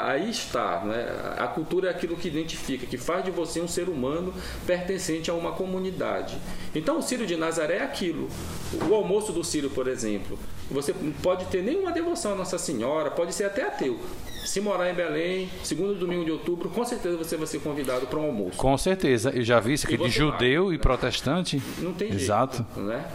aí 0.01 0.29
está. 0.29 0.81
Né? 0.85 1.07
A 1.37 1.47
cultura 1.47 1.87
é 1.89 1.91
aquilo 1.91 2.15
que 2.15 2.27
identifica, 2.27 2.85
que 2.85 2.97
faz 2.97 3.23
de 3.23 3.31
você 3.31 3.61
um 3.61 3.67
ser 3.67 3.89
humano 3.89 4.33
pertencente 4.65 5.29
a 5.29 5.33
uma 5.33 5.51
comunidade. 5.51 6.37
Então, 6.73 6.99
o 6.99 7.01
Círio 7.01 7.25
de 7.25 7.35
Nazaré 7.35 7.77
é 7.77 7.83
aquilo. 7.83 8.27
O 8.89 8.93
almoço 8.93 9.31
do 9.31 9.43
Círio, 9.43 9.69
por 9.69 9.87
exemplo. 9.87 10.37
Você 10.69 10.93
pode 11.21 11.45
ter 11.45 11.61
nenhuma 11.61 11.91
devoção 11.91 12.33
a 12.33 12.35
Nossa 12.35 12.57
Senhora, 12.57 13.11
pode 13.11 13.33
ser 13.33 13.45
até 13.45 13.63
ateu. 13.63 13.99
Se 14.45 14.61
morar 14.61 14.89
em 14.89 14.93
Belém, 14.93 15.49
segundo 15.63 15.95
domingo 15.95 16.23
de 16.23 16.31
outubro, 16.31 16.69
com 16.69 16.85
certeza 16.85 17.17
você 17.17 17.35
vai 17.35 17.47
ser 17.47 17.59
convidado 17.59 18.07
para 18.07 18.19
um 18.19 18.25
almoço. 18.25 18.57
Com 18.57 18.77
certeza. 18.77 19.31
Eu 19.31 19.43
já 19.43 19.59
vi 19.59 19.73
isso 19.73 19.87
aqui 19.87 19.97
de 19.97 20.09
judeu 20.09 20.67
vai, 20.67 20.75
e 20.75 20.77
protestante. 20.77 21.61
Não 21.79 21.93
tem 21.93 22.11
Exato. 22.11 22.65
jeito. 22.75 22.79
Né? 22.87 23.05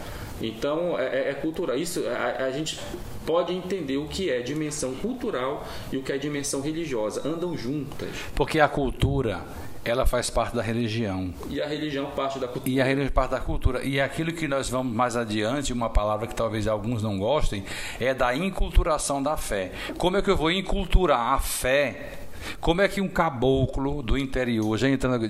Então, 0.41 0.99
é, 0.99 1.05
é, 1.05 1.31
é 1.31 1.35
cultural. 1.35 1.77
Isso 1.77 2.05
a, 2.07 2.45
a, 2.45 2.51
gente 2.51 2.79
pode 3.27 3.53
entender 3.53 3.97
o 3.97 4.07
que 4.07 4.31
é 4.31 4.41
dimensão 4.41 4.95
cultural 4.95 5.67
e 5.93 5.97
o 5.97 6.03
que 6.03 6.13
é 6.13 6.19
dimensão 6.19 6.61
religiosa. 6.61 7.27
Andam 7.29 7.57
juntas. 7.57 8.09
Porque 8.35 8.59
a 8.59 8.69
cultura 8.69 9.43
ela 9.85 10.07
faz 10.07 10.29
parte 10.29 10.55
da 10.55 10.63
religião. 10.63 11.33
E 11.49 11.61
a 11.61 11.67
religião 11.67 12.11
parte 12.11 12.39
da 12.39 12.47
cultura. 12.47 12.71
E 12.71 12.81
a 12.81 12.85
religião 12.85 13.13
parte 13.13 13.31
da 13.31 13.41
cultura. 13.41 13.85
E 13.85 14.01
aquilo 14.01 14.33
que 14.33 14.47
nós 14.47 14.69
vamos 14.69 14.95
mais 14.95 15.17
adiante, 15.17 15.73
uma 15.73 15.89
palavra 15.89 16.27
que 16.27 16.35
talvez 16.35 16.67
alguns 16.67 17.03
não 17.03 17.19
gostem, 17.19 17.65
é 17.99 18.13
da 18.13 18.35
inculturação 18.35 19.23
da 19.23 19.37
fé. 19.37 19.73
Como 19.97 20.17
é 20.17 20.23
que 20.23 20.31
eu 20.31 20.37
vou 20.37 20.51
inculturar 20.51 21.35
a 21.35 21.39
fé 21.39 22.20
como 22.61 22.81
é 22.81 22.89
que 22.89 23.01
um 23.01 23.09
caboclo 23.09 24.03
do 24.03 24.17
interior, 24.17 24.77
já 24.77 24.89
entrando, 24.89 25.29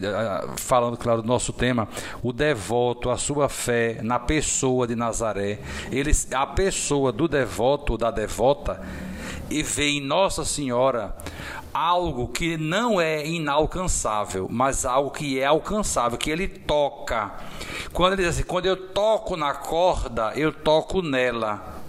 falando, 0.56 0.96
claro, 0.96 1.22
do 1.22 1.28
nosso 1.28 1.52
tema, 1.52 1.88
o 2.22 2.32
devoto, 2.32 3.10
a 3.10 3.16
sua 3.16 3.48
fé 3.48 4.00
na 4.02 4.18
pessoa 4.18 4.86
de 4.86 4.94
Nazaré, 4.94 5.58
ele, 5.90 6.12
a 6.34 6.46
pessoa 6.46 7.12
do 7.12 7.28
devoto, 7.28 7.96
da 7.96 8.10
devota, 8.10 8.80
e 9.50 9.62
vê 9.62 9.88
em 9.90 10.00
Nossa 10.00 10.44
Senhora 10.44 11.16
algo 11.72 12.28
que 12.28 12.56
não 12.56 13.00
é 13.00 13.26
inalcançável, 13.26 14.48
mas 14.50 14.84
algo 14.84 15.10
que 15.10 15.38
é 15.38 15.46
alcançável, 15.46 16.18
que 16.18 16.30
ele 16.30 16.48
toca. 16.48 17.32
Quando 17.92 18.14
ele 18.14 18.22
diz 18.22 18.32
assim, 18.36 18.42
quando 18.42 18.66
eu 18.66 18.76
toco 18.76 19.36
na 19.36 19.54
corda, 19.54 20.32
eu 20.36 20.52
toco 20.52 21.02
nela. 21.02 21.79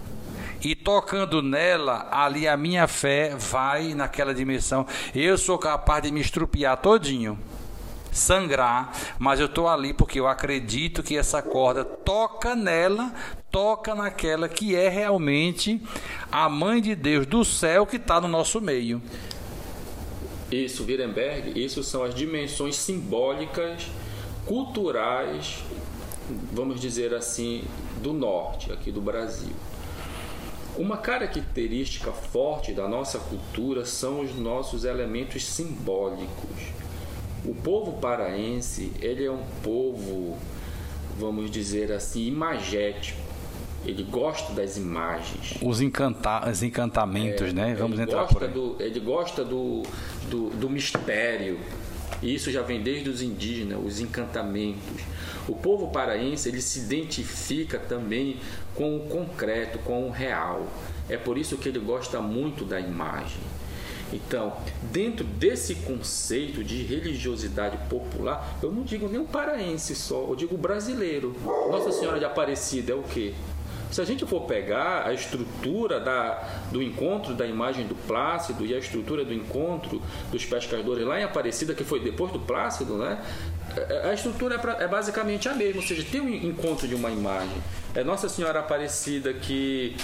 E 0.64 0.74
tocando 0.74 1.42
nela, 1.42 2.08
ali 2.10 2.46
a 2.46 2.56
minha 2.56 2.86
fé 2.86 3.34
vai 3.36 3.94
naquela 3.94 4.32
dimensão. 4.32 4.86
Eu 5.14 5.36
sou 5.36 5.58
capaz 5.58 6.02
de 6.02 6.12
me 6.12 6.20
estrupiar 6.20 6.76
todinho 6.76 7.38
sangrar, 8.12 8.92
mas 9.18 9.40
eu 9.40 9.46
estou 9.46 9.66
ali 9.66 9.94
porque 9.94 10.20
eu 10.20 10.28
acredito 10.28 11.02
que 11.02 11.16
essa 11.16 11.40
corda 11.40 11.84
toca 11.84 12.54
nela, 12.54 13.12
toca 13.50 13.94
naquela 13.94 14.48
que 14.48 14.76
é 14.76 14.88
realmente 14.88 15.80
a 16.30 16.48
mãe 16.48 16.80
de 16.80 16.94
Deus 16.94 17.26
do 17.26 17.44
céu 17.44 17.86
que 17.86 17.96
está 17.96 18.20
no 18.20 18.28
nosso 18.28 18.60
meio. 18.60 19.02
Isso, 20.50 20.84
Wittenberg, 20.84 21.58
isso 21.58 21.82
são 21.82 22.04
as 22.04 22.14
dimensões 22.14 22.76
simbólicas, 22.76 23.86
culturais, 24.44 25.64
vamos 26.52 26.78
dizer 26.78 27.14
assim, 27.14 27.64
do 28.02 28.12
norte, 28.12 28.70
aqui 28.70 28.92
do 28.92 29.00
Brasil. 29.00 29.54
Uma 30.76 30.96
característica 30.96 32.10
forte 32.12 32.72
da 32.72 32.88
nossa 32.88 33.18
cultura 33.18 33.84
são 33.84 34.20
os 34.20 34.34
nossos 34.34 34.84
elementos 34.84 35.44
simbólicos. 35.44 36.72
O 37.44 37.54
povo 37.54 38.00
paraense, 38.00 38.90
ele 39.00 39.24
é 39.24 39.30
um 39.30 39.44
povo, 39.62 40.38
vamos 41.18 41.50
dizer 41.50 41.92
assim, 41.92 42.26
imagético. 42.26 43.20
Ele 43.84 44.04
gosta 44.04 44.52
das 44.52 44.76
imagens. 44.76 45.54
Os, 45.60 45.80
encanta 45.80 46.48
os 46.48 46.62
encantamentos, 46.62 47.48
é, 47.48 47.52
né? 47.52 47.74
Vamos 47.74 47.98
entrar 47.98 48.26
por 48.28 48.44
aí. 48.44 48.50
Do, 48.50 48.76
ele 48.78 49.00
gosta 49.00 49.44
do, 49.44 49.82
do, 50.30 50.50
do 50.50 50.70
mistério. 50.70 51.58
E 52.22 52.32
isso 52.32 52.52
já 52.52 52.62
vem 52.62 52.80
desde 52.80 53.10
os 53.10 53.20
indígenas, 53.20 53.80
os 53.84 54.00
encantamentos. 54.00 55.02
O 55.48 55.56
povo 55.56 55.88
paraense 55.88 56.48
ele 56.48 56.62
se 56.62 56.78
identifica 56.78 57.78
também 57.78 58.36
com 58.74 58.96
o 58.96 59.00
concreto, 59.08 59.78
com 59.80 60.06
o 60.06 60.10
real. 60.10 60.66
É 61.08 61.16
por 61.16 61.36
isso 61.36 61.56
que 61.56 61.68
ele 61.68 61.78
gosta 61.78 62.20
muito 62.20 62.64
da 62.64 62.80
imagem. 62.80 63.40
Então, 64.12 64.52
dentro 64.82 65.24
desse 65.24 65.74
conceito 65.76 66.62
de 66.62 66.82
religiosidade 66.82 67.78
popular, 67.88 68.58
eu 68.62 68.70
não 68.70 68.82
digo 68.82 69.08
nem 69.08 69.20
o 69.20 69.24
paraense 69.24 69.94
só, 69.94 70.26
eu 70.28 70.36
digo 70.36 70.56
brasileiro. 70.56 71.34
Nossa 71.70 71.90
Senhora 71.90 72.18
de 72.18 72.24
Aparecida 72.24 72.92
é 72.92 72.94
o 72.94 73.02
quê? 73.02 73.32
Se 73.90 74.00
a 74.00 74.04
gente 74.04 74.24
for 74.24 74.42
pegar 74.42 75.06
a 75.06 75.12
estrutura 75.12 76.00
da, 76.00 76.48
do 76.70 76.82
encontro 76.82 77.34
da 77.34 77.46
imagem 77.46 77.86
do 77.86 77.94
Plácido 77.94 78.64
e 78.64 78.74
a 78.74 78.78
estrutura 78.78 79.22
do 79.22 79.34
encontro 79.34 80.00
dos 80.30 80.46
pescadores 80.46 81.06
lá 81.06 81.20
em 81.20 81.24
Aparecida, 81.24 81.74
que 81.74 81.84
foi 81.84 82.00
depois 82.00 82.32
do 82.32 82.40
Plácido, 82.40 82.96
né? 82.96 83.22
É, 83.76 84.08
a 84.08 84.14
estrutura 84.14 84.56
é, 84.56 84.84
é 84.84 84.88
basicamente 84.88 85.46
a 85.46 85.54
mesma, 85.54 85.82
ou 85.82 85.86
seja, 85.86 86.06
tem 86.10 86.22
um 86.22 86.28
encontro 86.28 86.88
de 86.88 86.94
uma 86.94 87.10
imagem. 87.10 87.62
É 87.94 88.02
Nossa 88.02 88.28
Senhora 88.28 88.60
Aparecida 88.60 89.32
que 89.32 89.96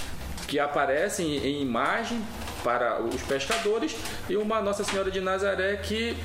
que 0.47 0.59
aparece 0.59 1.21
em, 1.21 1.37
em 1.37 1.61
imagem 1.61 2.19
para 2.63 3.01
os 3.01 3.21
pescadores 3.21 3.95
e 4.27 4.35
uma 4.35 4.59
Nossa 4.61 4.83
Senhora 4.83 5.11
de 5.11 5.21
Nazaré 5.21 5.77
que 5.77 6.17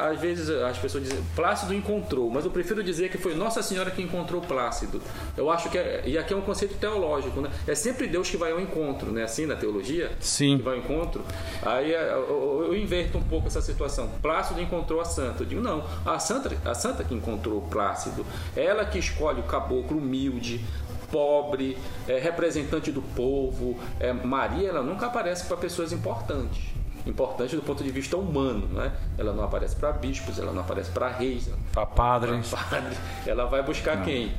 às 0.00 0.18
vezes 0.20 0.50
as 0.50 0.76
pessoas 0.76 1.04
dizem 1.04 1.24
Plácido 1.36 1.72
encontrou, 1.72 2.28
mas 2.28 2.44
eu 2.44 2.50
prefiro 2.50 2.82
dizer 2.82 3.08
que 3.08 3.16
foi 3.16 3.34
Nossa 3.34 3.62
Senhora 3.62 3.90
que 3.90 4.02
encontrou 4.02 4.40
Plácido. 4.40 5.00
Eu 5.36 5.48
acho 5.48 5.70
que 5.70 5.78
é, 5.78 6.02
e 6.04 6.18
aqui 6.18 6.34
é 6.34 6.36
um 6.36 6.42
conceito 6.42 6.74
teológico, 6.74 7.40
né? 7.40 7.50
É 7.66 7.74
sempre 7.74 8.08
Deus 8.08 8.28
que 8.28 8.36
vai 8.36 8.50
ao 8.50 8.60
encontro, 8.60 9.12
né? 9.12 9.22
Assim 9.22 9.46
na 9.46 9.54
teologia, 9.54 10.10
Sim. 10.18 10.56
que 10.56 10.62
vai 10.64 10.74
ao 10.74 10.80
encontro. 10.80 11.24
Aí 11.62 11.94
é, 11.94 12.12
eu, 12.12 12.64
eu 12.66 12.76
inverto 12.76 13.18
um 13.18 13.22
pouco 13.22 13.46
essa 13.46 13.62
situação. 13.62 14.10
Plácido 14.20 14.60
encontrou 14.60 15.00
a 15.00 15.04
santa. 15.04 15.44
Eu 15.44 15.46
digo 15.46 15.60
não, 15.60 15.84
a 16.04 16.18
santa, 16.18 16.50
a 16.64 16.74
santa 16.74 17.04
que 17.04 17.14
encontrou 17.14 17.62
Plácido, 17.62 18.26
ela 18.56 18.84
que 18.84 18.98
escolhe 18.98 19.40
o 19.40 19.44
caboclo 19.44 19.98
humilde, 19.98 20.64
pobre, 21.10 21.76
é, 22.08 22.18
representante 22.18 22.90
do 22.90 23.02
povo. 23.02 23.78
É, 23.98 24.12
Maria 24.12 24.68
ela 24.68 24.82
nunca 24.82 25.06
aparece 25.06 25.46
para 25.46 25.56
pessoas 25.56 25.92
importantes. 25.92 26.70
Importante 27.06 27.56
do 27.56 27.62
ponto 27.62 27.82
de 27.82 27.90
vista 27.90 28.16
humano, 28.16 28.66
né? 28.68 28.92
Ela 29.16 29.32
não 29.32 29.42
aparece 29.42 29.74
para 29.74 29.90
bispos, 29.92 30.38
ela 30.38 30.52
não 30.52 30.60
aparece 30.60 30.90
para 30.90 31.08
reis, 31.08 31.50
para 31.72 31.86
padres. 31.86 32.50
Padre. 32.70 32.96
Ela 33.26 33.46
vai 33.46 33.62
buscar 33.62 33.96
não. 33.96 34.04
quem? 34.04 34.32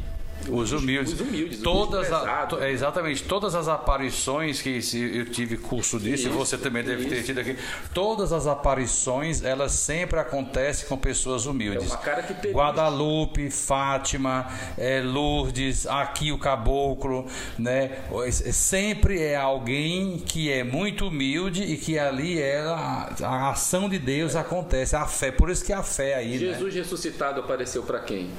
Os 0.49 0.71
humildes. 0.71 1.13
Os 1.13 1.21
humildes. 1.21 1.59
Todas 1.61 2.11
a, 2.11 2.45
to, 2.45 2.59
é, 2.59 2.71
exatamente. 2.71 3.23
Todas 3.23 3.55
as 3.55 3.67
aparições 3.67 4.61
que 4.61 4.79
eu 4.93 5.25
tive 5.25 5.57
curso 5.57 5.99
disso, 5.99 6.27
isso, 6.27 6.29
e 6.29 6.31
você 6.31 6.57
também 6.57 6.83
deve 6.83 7.01
isso. 7.01 7.09
ter 7.09 7.23
tido 7.23 7.39
aqui. 7.39 7.57
Todas 7.93 8.33
as 8.33 8.47
aparições, 8.47 9.43
elas 9.43 9.71
sempre 9.73 10.19
acontecem 10.19 10.87
com 10.87 10.97
pessoas 10.97 11.45
humildes. 11.45 11.91
É 11.91 12.51
Guadalupe, 12.51 13.49
Fátima, 13.49 14.47
é, 14.77 15.01
Lourdes, 15.01 15.85
aqui 15.87 16.31
o 16.31 16.37
Caboclo, 16.37 17.25
né? 17.57 17.99
Sempre 18.31 19.21
é 19.21 19.35
alguém 19.35 20.17
que 20.17 20.51
é 20.51 20.63
muito 20.63 21.07
humilde 21.07 21.63
e 21.63 21.77
que 21.77 21.97
ali 21.97 22.39
é 22.39 22.59
a, 22.61 23.15
a 23.23 23.49
ação 23.51 23.89
de 23.89 23.99
Deus 23.99 24.35
acontece, 24.35 24.95
a 24.95 25.05
fé. 25.05 25.31
Por 25.31 25.49
isso 25.49 25.63
que 25.63 25.73
a 25.73 25.83
fé 25.83 26.15
aí. 26.15 26.31
Né? 26.31 26.37
Jesus 26.37 26.73
né? 26.73 26.81
ressuscitado 26.81 27.39
apareceu 27.39 27.83
para 27.83 27.99
quem? 27.99 28.29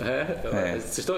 É, 0.00 0.74
é. 0.74 0.76
Estão, 0.76 1.16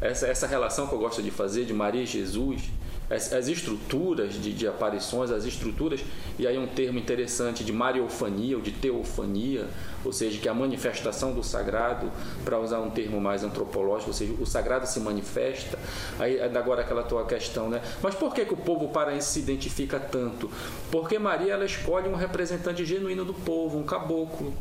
essa, 0.00 0.26
essa 0.26 0.46
relação 0.46 0.86
que 0.86 0.94
eu 0.94 0.98
gosto 0.98 1.22
de 1.22 1.30
fazer 1.30 1.64
de 1.64 1.72
Maria 1.72 2.02
e 2.02 2.06
Jesus, 2.06 2.62
as, 3.10 3.32
as 3.32 3.48
estruturas 3.48 4.34
de, 4.34 4.52
de, 4.52 4.66
aparições, 4.66 5.30
as 5.30 5.44
estruturas, 5.44 6.00
e 6.38 6.46
aí 6.46 6.58
um 6.58 6.66
termo 6.66 6.98
interessante 6.98 7.64
de 7.64 7.72
mariofania 7.72 8.56
ou 8.56 8.62
de 8.62 8.70
teofania, 8.70 9.66
ou 10.04 10.12
seja, 10.12 10.38
que 10.38 10.46
é 10.46 10.50
a 10.50 10.54
manifestação 10.54 11.32
do 11.32 11.42
sagrado, 11.42 12.10
para 12.44 12.58
usar 12.58 12.80
um 12.80 12.90
termo 12.90 13.20
mais 13.20 13.42
antropológico, 13.42 14.10
ou 14.10 14.14
seja, 14.14 14.32
o 14.38 14.46
sagrado 14.46 14.86
se 14.86 15.00
manifesta. 15.00 15.78
Aí 16.18 16.40
agora 16.40 16.82
aquela 16.82 17.02
tua 17.02 17.24
questão, 17.24 17.68
né? 17.68 17.80
Mas 18.02 18.14
por 18.14 18.34
que, 18.34 18.44
que 18.44 18.54
o 18.54 18.56
povo 18.56 18.88
paraense 18.88 19.32
se 19.32 19.38
identifica 19.40 19.98
tanto? 19.98 20.50
Porque 20.90 21.18
Maria 21.18 21.54
ela 21.54 21.64
escolhe 21.64 22.08
um 22.08 22.14
representante 22.14 22.84
genuíno 22.84 23.24
do 23.24 23.34
povo, 23.34 23.78
um 23.78 23.84
caboclo 23.84 24.52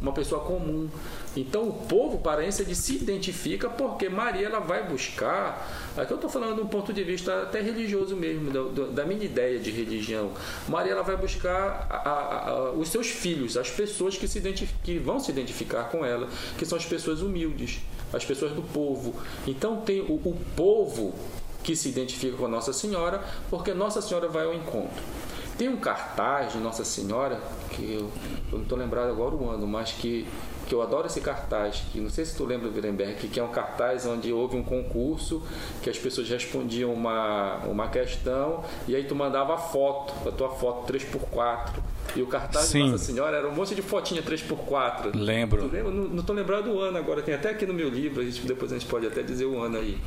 uma 0.00 0.12
pessoa 0.12 0.42
comum. 0.42 0.88
Então 1.36 1.68
o 1.68 1.72
povo 1.72 2.18
paraense 2.18 2.62
ele 2.62 2.74
se 2.74 2.96
identifica 2.96 3.68
porque 3.68 4.08
Maria 4.08 4.46
ela 4.46 4.60
vai 4.60 4.86
buscar, 4.88 5.94
aqui 5.96 6.12
eu 6.12 6.16
estou 6.16 6.30
falando 6.30 6.56
de 6.56 6.60
um 6.62 6.66
ponto 6.66 6.92
de 6.92 7.02
vista 7.02 7.42
até 7.42 7.60
religioso 7.60 8.16
mesmo, 8.16 8.50
da, 8.50 8.86
da 8.86 9.04
minha 9.04 9.24
ideia 9.24 9.58
de 9.58 9.70
religião. 9.70 10.32
Maria 10.68 10.92
ela 10.92 11.02
vai 11.02 11.16
buscar 11.16 11.86
a, 11.90 11.96
a, 11.96 12.50
a, 12.50 12.70
os 12.72 12.88
seus 12.88 13.08
filhos, 13.08 13.56
as 13.56 13.70
pessoas 13.70 14.16
que, 14.16 14.26
se 14.28 14.40
que 14.82 14.98
vão 14.98 15.18
se 15.18 15.30
identificar 15.30 15.84
com 15.84 16.04
ela, 16.04 16.28
que 16.56 16.64
são 16.64 16.78
as 16.78 16.84
pessoas 16.84 17.20
humildes, 17.20 17.80
as 18.12 18.24
pessoas 18.24 18.52
do 18.52 18.62
povo. 18.62 19.14
Então 19.46 19.80
tem 19.80 20.00
o, 20.00 20.14
o 20.14 20.36
povo 20.54 21.14
que 21.62 21.74
se 21.74 21.88
identifica 21.88 22.36
com 22.36 22.46
Nossa 22.46 22.72
Senhora, 22.72 23.24
porque 23.50 23.74
Nossa 23.74 24.00
Senhora 24.00 24.28
vai 24.28 24.44
ao 24.44 24.54
encontro. 24.54 25.02
Tem 25.58 25.68
um 25.68 25.76
cartaz 25.76 26.52
de 26.52 26.58
Nossa 26.58 26.84
Senhora, 26.84 27.40
que 27.70 27.82
eu, 27.82 28.10
eu 28.52 28.58
não 28.58 28.62
estou 28.62 28.76
lembrado 28.76 29.08
agora 29.08 29.34
o 29.34 29.48
ano, 29.48 29.66
mas 29.66 29.92
que, 29.92 30.26
que 30.66 30.74
eu 30.74 30.82
adoro 30.82 31.06
esse 31.06 31.20
cartaz, 31.20 31.82
que 31.90 31.98
não 31.98 32.10
sei 32.10 32.26
se 32.26 32.36
tu 32.36 32.44
lembra, 32.44 32.68
Wirenberg, 32.68 33.28
que 33.28 33.40
é 33.40 33.42
um 33.42 33.48
cartaz 33.48 34.04
onde 34.04 34.30
houve 34.30 34.54
um 34.54 34.62
concurso, 34.62 35.42
que 35.82 35.88
as 35.88 35.98
pessoas 35.98 36.28
respondiam 36.28 36.92
uma, 36.92 37.56
uma 37.64 37.88
questão, 37.88 38.64
e 38.86 38.94
aí 38.94 39.04
tu 39.04 39.14
mandava 39.14 39.54
a 39.54 39.58
foto, 39.58 40.28
a 40.28 40.32
tua 40.32 40.50
foto 40.50 40.92
3x4. 40.92 41.70
E 42.14 42.22
o 42.22 42.26
cartaz 42.26 42.66
Sim. 42.66 42.84
de 42.84 42.90
Nossa 42.92 43.04
Senhora 43.04 43.36
era 43.36 43.48
um 43.48 43.52
monte 43.52 43.74
de 43.74 43.82
fotinha 43.82 44.22
3x4. 44.22 45.14
Lembro. 45.68 45.90
Não 45.90 46.20
estou 46.20 46.36
lembrado 46.36 46.64
do 46.64 46.80
ano 46.80 46.98
agora, 46.98 47.22
tem 47.22 47.34
até 47.34 47.50
aqui 47.50 47.66
no 47.66 47.74
meu 47.74 47.88
livro, 47.88 48.20
a 48.20 48.24
gente, 48.24 48.46
depois 48.46 48.72
a 48.72 48.78
gente 48.78 48.88
pode 48.88 49.06
até 49.06 49.22
dizer 49.22 49.46
o 49.46 49.60
ano 49.60 49.78
aí. 49.78 49.98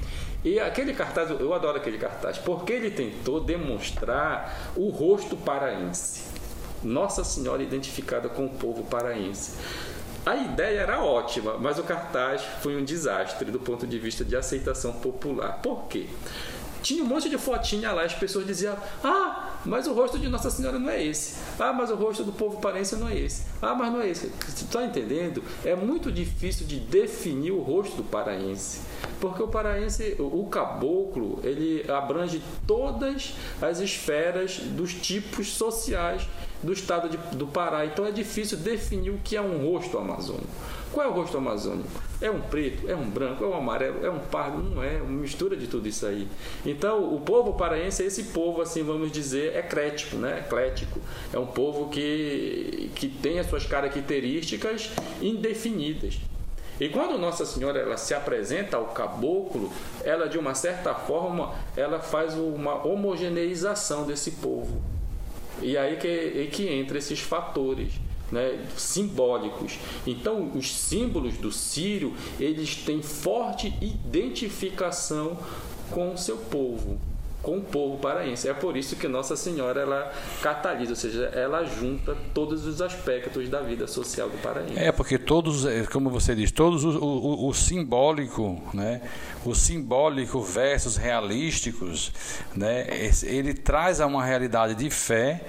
E 0.43 0.59
aquele 0.59 0.93
cartaz, 0.93 1.29
eu 1.31 1.53
adoro 1.53 1.77
aquele 1.77 1.97
cartaz, 1.97 2.37
porque 2.37 2.71
ele 2.71 2.89
tentou 2.89 3.41
demonstrar 3.41 4.71
o 4.75 4.89
rosto 4.89 5.35
paraense. 5.35 6.23
Nossa 6.81 7.25
Senhora 7.25 7.61
identificada 7.61 8.29
com 8.29 8.45
o 8.45 8.49
povo 8.49 8.83
paraense. 8.83 9.57
A 10.25 10.35
ideia 10.35 10.81
era 10.81 11.03
ótima, 11.03 11.57
mas 11.57 11.77
o 11.77 11.83
cartaz 11.83 12.41
foi 12.61 12.77
um 12.77 12.85
desastre 12.85 13.51
do 13.51 13.59
ponto 13.59 13.85
de 13.85 13.99
vista 13.99 14.23
de 14.23 14.35
aceitação 14.35 14.93
popular. 14.93 15.59
Por 15.61 15.85
quê? 15.87 16.07
Tinha 16.81 17.03
um 17.03 17.07
monte 17.07 17.29
de 17.29 17.37
fotinha 17.37 17.91
lá, 17.91 18.03
as 18.03 18.13
pessoas 18.13 18.45
diziam: 18.45 18.77
Ah, 19.03 19.48
mas 19.65 19.87
o 19.87 19.93
rosto 19.93 20.17
de 20.17 20.27
Nossa 20.29 20.49
Senhora 20.49 20.79
não 20.79 20.89
é 20.89 21.03
esse. 21.03 21.35
Ah, 21.59 21.73
mas 21.73 21.91
o 21.91 21.95
rosto 21.95 22.23
do 22.23 22.31
povo 22.31 22.59
parense 22.59 22.95
não 22.95 23.07
é 23.07 23.17
esse. 23.17 23.43
Ah, 23.61 23.75
mas 23.75 23.91
não 23.91 24.01
é 24.01 24.09
esse. 24.09 24.27
Você 24.27 24.65
está 24.65 24.83
entendendo? 24.83 25.43
É 25.63 25.75
muito 25.75 26.11
difícil 26.11 26.65
de 26.65 26.79
definir 26.79 27.51
o 27.51 27.61
rosto 27.61 27.97
do 27.97 28.03
paraense. 28.03 28.81
Porque 29.19 29.43
o 29.43 29.47
paraense, 29.47 30.15
o 30.19 30.45
caboclo, 30.45 31.39
ele 31.43 31.89
abrange 31.91 32.41
todas 32.65 33.33
as 33.61 33.79
esferas 33.79 34.59
dos 34.59 34.93
tipos 34.93 35.53
sociais 35.53 36.27
do 36.63 36.73
estado 36.73 37.09
de, 37.09 37.17
do 37.35 37.47
Pará. 37.47 37.85
Então 37.85 38.05
é 38.05 38.11
difícil 38.11 38.57
definir 38.57 39.11
o 39.11 39.19
que 39.23 39.35
é 39.35 39.41
um 39.41 39.69
rosto 39.69 39.97
amazônico. 39.97 40.47
Qual 40.91 41.05
é 41.05 41.09
o 41.09 41.13
rosto 41.13 41.37
amazônico? 41.37 41.89
É 42.19 42.31
um 42.31 42.41
preto, 42.41 42.89
é 42.89 42.95
um 42.95 43.09
branco, 43.09 43.43
é 43.43 43.47
um 43.47 43.53
amarelo, 43.53 44.05
é 44.05 44.09
um 44.09 44.19
pardo? 44.19 44.61
Não 44.61 44.83
é, 44.83 45.01
uma 45.01 45.21
mistura 45.21 45.55
de 45.55 45.67
tudo 45.67 45.87
isso 45.87 46.05
aí. 46.05 46.27
Então, 46.65 47.13
o 47.13 47.21
povo 47.21 47.53
paraense 47.53 48.01
é 48.03 48.07
esse 48.07 48.25
povo, 48.25 48.61
assim, 48.61 48.83
vamos 48.83 49.11
dizer, 49.11 49.55
eclético, 49.55 50.17
né? 50.17 50.39
Eclético. 50.39 50.99
É 51.31 51.37
um 51.37 51.45
povo 51.45 51.89
que, 51.89 52.91
que 52.95 53.07
tem 53.07 53.39
as 53.39 53.47
suas 53.47 53.65
características 53.65 54.89
indefinidas. 55.21 56.19
E 56.79 56.87
quando 56.87 57.17
Nossa 57.17 57.45
Senhora 57.45 57.79
ela 57.79 57.97
se 57.97 58.13
apresenta 58.13 58.77
ao 58.77 58.85
caboclo, 58.87 59.71
ela 60.03 60.27
de 60.27 60.37
uma 60.37 60.55
certa 60.55 60.95
forma 60.95 61.53
ela 61.75 61.99
faz 61.99 62.35
uma 62.35 62.85
homogeneização 62.87 64.05
desse 64.05 64.31
povo. 64.31 64.81
E 65.61 65.77
aí 65.77 65.97
que, 65.97 66.07
é 66.07 66.47
que 66.49 66.67
entra 66.67 66.97
esses 66.97 67.19
fatores. 67.19 67.91
Né, 68.31 68.63
simbólicos. 68.77 69.79
Então, 70.05 70.51
os 70.53 70.71
símbolos 70.71 71.35
do 71.37 71.51
Sírio, 71.51 72.13
eles 72.39 72.75
têm 72.75 73.01
forte 73.01 73.73
identificação 73.81 75.35
com 75.89 76.13
o 76.13 76.17
seu 76.17 76.37
povo 76.37 76.99
com 77.41 77.57
o 77.57 77.61
povo 77.61 77.97
paraense. 77.97 78.47
É 78.47 78.53
por 78.53 78.75
isso 78.75 78.95
que 78.95 79.07
Nossa 79.07 79.35
Senhora 79.35 79.81
ela 79.81 80.11
catalisa, 80.41 80.91
ou 80.91 80.95
seja, 80.95 81.25
ela 81.33 81.63
junta 81.63 82.15
todos 82.33 82.65
os 82.65 82.81
aspectos 82.81 83.47
da 83.47 83.61
vida 83.61 83.87
social 83.87 84.29
do 84.29 84.37
paraense. 84.39 84.77
É 84.77 84.91
porque 84.91 85.17
todos, 85.17 85.65
é, 85.65 85.85
como 85.85 86.09
você 86.09 86.35
diz, 86.35 86.51
todos 86.51 86.83
o, 86.83 86.99
o, 86.99 87.47
o 87.47 87.53
simbólico, 87.53 88.61
né, 88.73 89.01
o 89.45 89.55
simbólico 89.55 90.41
versus 90.41 90.97
realísticos, 90.97 92.11
né, 92.55 92.87
ele 93.23 93.53
traz 93.53 94.01
a 94.01 94.05
uma 94.05 94.23
realidade 94.23 94.75
de 94.75 94.89
fé 94.89 95.41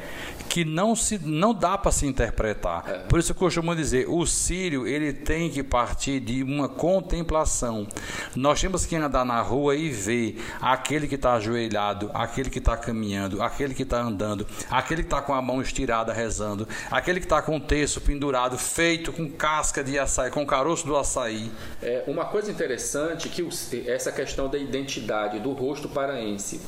que 0.51 0.65
não 0.65 0.97
se 0.97 1.17
não 1.25 1.55
dá 1.55 1.79
para 1.79 1.93
se 1.93 2.05
interpretar. 2.07 2.85
É. 2.87 2.99
Por 3.05 3.21
isso 3.21 3.31
eu 3.31 3.37
costumo 3.37 3.75
dizer, 3.75 4.07
o 4.09 4.27
sírio 4.27 4.85
ele 4.87 5.13
tem 5.13 5.49
que 5.49 5.63
partir 5.63 6.19
de 6.19 6.43
uma 6.43 6.69
contemplação. 6.69 7.87
Nós 8.35 8.61
temos 8.61 8.85
que 8.85 8.97
andar 8.97 9.25
na 9.25 9.41
rua 9.41 9.77
e 9.77 9.89
ver 9.89 10.43
aquele 10.61 11.07
que 11.07 11.15
está 11.15 11.35
ajoelhado, 11.35 12.11
aquele 12.13 12.51
que 12.51 12.59
está 12.59 12.77
caminhando, 12.77 13.41
aquele 13.41 13.73
que 13.75 13.85
está 13.85 14.03
andando, 14.03 14.45
aquele 14.69 15.03
que 15.03 15.07
está 15.07 15.23
com 15.23 15.33
a 15.33 15.41
mão 15.41 15.63
estirada 15.63 16.13
rezando, 16.13 16.67
aquele 16.91 17.21
que 17.21 17.27
está 17.27 17.41
com 17.41 17.57
o 17.57 17.61
terço 17.61 18.01
pendurado, 18.01 18.59
feito 18.59 19.13
com 19.13 19.31
casca 19.31 19.85
de 19.85 19.97
açaí, 20.01 20.33
com 20.33 20.45
caroço 20.45 20.85
do 20.85 20.97
açaí. 20.97 21.49
É 21.81 22.03
uma 22.09 22.25
coisa 22.25 22.51
interessante 22.51 23.29
que 23.29 23.49
essa 23.87 24.11
questão 24.11 24.49
da 24.49 24.59
identidade 24.59 25.39
do 25.39 25.53
rosto 25.53 25.89
paraense. 25.89 26.61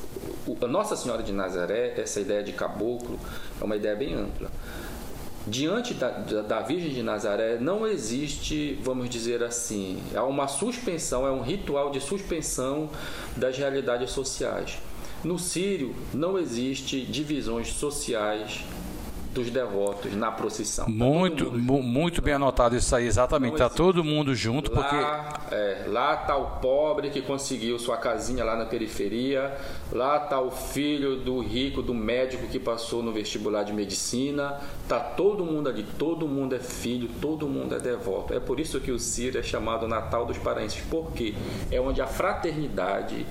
a 0.63 0.69
Nossa 0.69 0.95
Senhora 0.95 1.23
de 1.25 1.33
Nazaré, 1.33 2.01
essa 2.01 2.21
ideia 2.21 2.45
de 2.45 2.53
caboclo, 2.53 3.19
é 3.63 3.65
uma 3.65 3.77
ideia 3.77 3.95
bem 3.95 4.15
ampla. 4.15 4.51
Diante 5.47 5.95
da, 5.95 6.09
da 6.11 6.61
Virgem 6.61 6.91
de 6.91 7.03
Nazaré 7.03 7.59
não 7.59 7.87
existe, 7.87 8.79
vamos 8.83 9.09
dizer 9.09 9.43
assim, 9.43 10.01
é 10.15 10.21
uma 10.21 10.47
suspensão, 10.47 11.27
é 11.27 11.31
um 11.31 11.43
ritual 11.43 11.91
de 11.91 12.01
suspensão 12.01 12.91
das 13.37 13.57
realidades 13.57 14.11
sociais. 14.11 14.79
No 15.25 15.39
Sírio 15.39 15.95
não 16.13 16.39
existe 16.39 17.01
divisões 17.03 17.73
sociais 17.73 18.65
dos 19.33 19.51
devotos 19.51 20.15
na 20.15 20.31
procissão. 20.31 20.85
Tá 20.85 20.91
muito, 20.91 21.51
muito 21.53 22.23
bem 22.23 22.35
anotado 22.35 22.77
isso 22.77 22.95
aí, 22.95 23.07
exatamente. 23.07 23.55
Está 23.55 23.69
todo 23.69 24.05
mundo 24.05 24.35
junto 24.35 24.73
lá, 24.73 24.83
porque 24.83 25.55
é, 25.55 25.85
lá 25.89 26.15
está 26.15 26.37
o 26.37 26.61
pobre 26.61 27.11
que 27.11 27.23
conseguiu 27.23 27.79
sua 27.79 27.97
casinha 27.97 28.45
lá 28.45 28.57
na 28.57 28.67
periferia, 28.67 29.57
lá 29.91 30.19
está 30.19 30.41
o 30.41 30.51
filho 30.51 31.17
do 31.17 31.41
rico, 31.41 31.83
do 31.83 31.95
médico 31.95 32.47
que 32.47 32.59
passou 32.59 33.03
no 33.03 33.13
vestibular 33.13 33.63
de 33.63 33.73
medicina. 33.73 34.61
Tá 34.89 35.01
todo 35.01 35.45
mundo 35.45 35.69
ali, 35.69 35.85
todo 35.99 36.29
mundo 36.29 36.55
é 36.55 36.59
filho, 36.59 37.09
todo 37.21 37.49
mundo 37.49 37.75
é 37.75 37.79
devoto. 37.79 38.35
É 38.35 38.41
por 38.41 38.61
isso 38.61 38.81
que 38.81 38.91
o 38.91 38.99
Ciro 38.99 39.39
é 39.39 39.43
chamado 39.43 39.89
Natal 39.89 40.27
dos 40.27 40.39
Paraenses, 40.39 40.83
porque 40.91 41.35
é 41.71 41.81
onde 41.81 42.01
a 42.03 42.07
fraternidade 42.07 43.27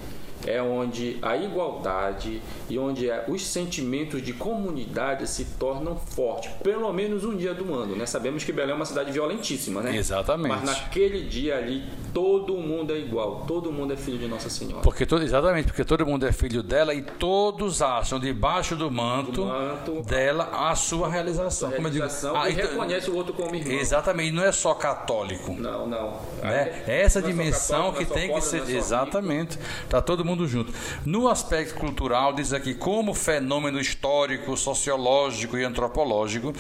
é 0.48 0.62
onde 0.62 1.18
a 1.22 1.38
igualdade 1.38 2.42
e 2.70 2.78
onde 2.78 3.10
é, 3.10 3.26
os 3.28 3.46
sentimentos 3.46 4.22
de 4.22 4.34
comunidade 4.34 5.28
se 5.28 5.46
tornam 5.60 5.96
fortes, 5.96 6.52
pelo 6.64 6.92
menos 6.94 7.24
um 7.24 7.36
dia 7.36 7.54
do 7.54 7.74
ano. 7.74 7.96
Né? 7.96 8.06
Sabemos 8.06 8.44
que 8.44 8.52
Belém 8.52 8.72
é 8.72 8.76
uma 8.76 8.86
cidade 8.86 9.12
violentíssima, 9.12 9.82
né? 9.82 9.96
Exatamente. 9.96 10.50
Mas 10.50 10.64
naquele 10.64 11.24
dia 11.24 11.58
ali, 11.58 11.84
todo 12.14 12.58
mundo 12.58 12.94
é 12.94 12.98
igual, 12.98 13.46
todo 13.48 13.72
mundo 13.72 13.94
é 13.94 13.98
filho 13.98 14.18
de 14.18 14.28
Nossa 14.28 14.50
Senhora. 14.50 14.82
Porque 14.82 15.06
todo, 15.06 15.24
exatamente, 15.24 15.68
porque 15.68 15.84
todo 15.84 16.06
mundo 16.06 16.26
é 16.26 16.32
filho 16.32 16.64
dela 16.64 16.94
e 16.94 17.02
todos 17.02 17.82
acham 17.82 18.20
debaixo 18.20 18.76
do 18.76 18.90
manto, 18.90 19.32
do 19.32 19.46
manto 19.46 20.02
dela 20.04 20.50
a 20.70 20.76
sua 20.76 21.10
realização. 21.10 21.70
A 21.70 21.72
realização 21.72 21.72
como 21.76 21.88
eu 21.88 21.92
digo, 21.92 22.06
ah, 22.36 22.50
e 22.50 22.54
reconhece 22.54 23.10
o 23.10 23.16
outro 23.16 23.34
como 23.34 23.56
irmão. 23.56 23.74
Exatamente, 23.74 24.32
não 24.32 24.44
é 24.44 24.52
só 24.52 24.74
católico. 24.74 25.54
Não, 25.54 25.88
não. 25.88 26.20
Né? 26.42 26.84
É 26.88 27.02
essa 27.02 27.22
dimensão 27.22 27.92
católico, 27.92 28.14
que 28.14 28.20
tem 28.20 28.34
que 28.34 28.42
ser. 28.42 28.70
Exatamente. 28.70 29.58
Está 29.84 30.02
todo 30.02 30.24
mundo 30.24 30.31
mundo 30.32 30.48
junto. 30.48 30.74
No 31.06 31.28
aspecto 31.28 31.76
cultural, 31.76 32.34
diz 32.34 32.54
aqui, 32.54 32.74
como 32.74 33.14
fenômeno 33.14 33.80
histórico, 33.80 34.56
sociológico 34.56 35.58
e 35.58 35.64
antropológico, 35.64 36.54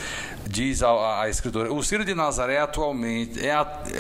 diz 0.48 0.84
a, 0.84 1.22
a 1.22 1.30
escritora, 1.30 1.72
o 1.72 1.82
Ciro 1.82 2.04
de 2.04 2.14
Nazaré 2.14 2.60
atualmente, 2.60 3.40
é, 3.46 3.52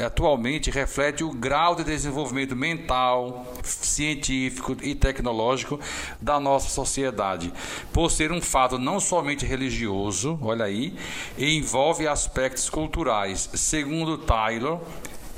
atualmente 0.05 0.69
reflete 0.69 1.23
o 1.23 1.31
grau 1.31 1.75
de 1.75 1.83
desenvolvimento 1.83 2.55
mental, 2.55 3.45
científico 3.63 4.75
e 4.81 4.93
tecnológico 4.93 5.79
da 6.19 6.39
nossa 6.39 6.69
sociedade, 6.69 7.53
por 7.93 8.11
ser 8.11 8.31
um 8.31 8.41
fato 8.41 8.77
não 8.77 8.99
somente 8.99 9.45
religioso, 9.45 10.37
olha 10.41 10.65
aí, 10.65 10.93
envolve 11.37 12.07
aspectos 12.07 12.69
culturais. 12.69 13.49
Segundo 13.53 14.17
Taylor, 14.17 14.81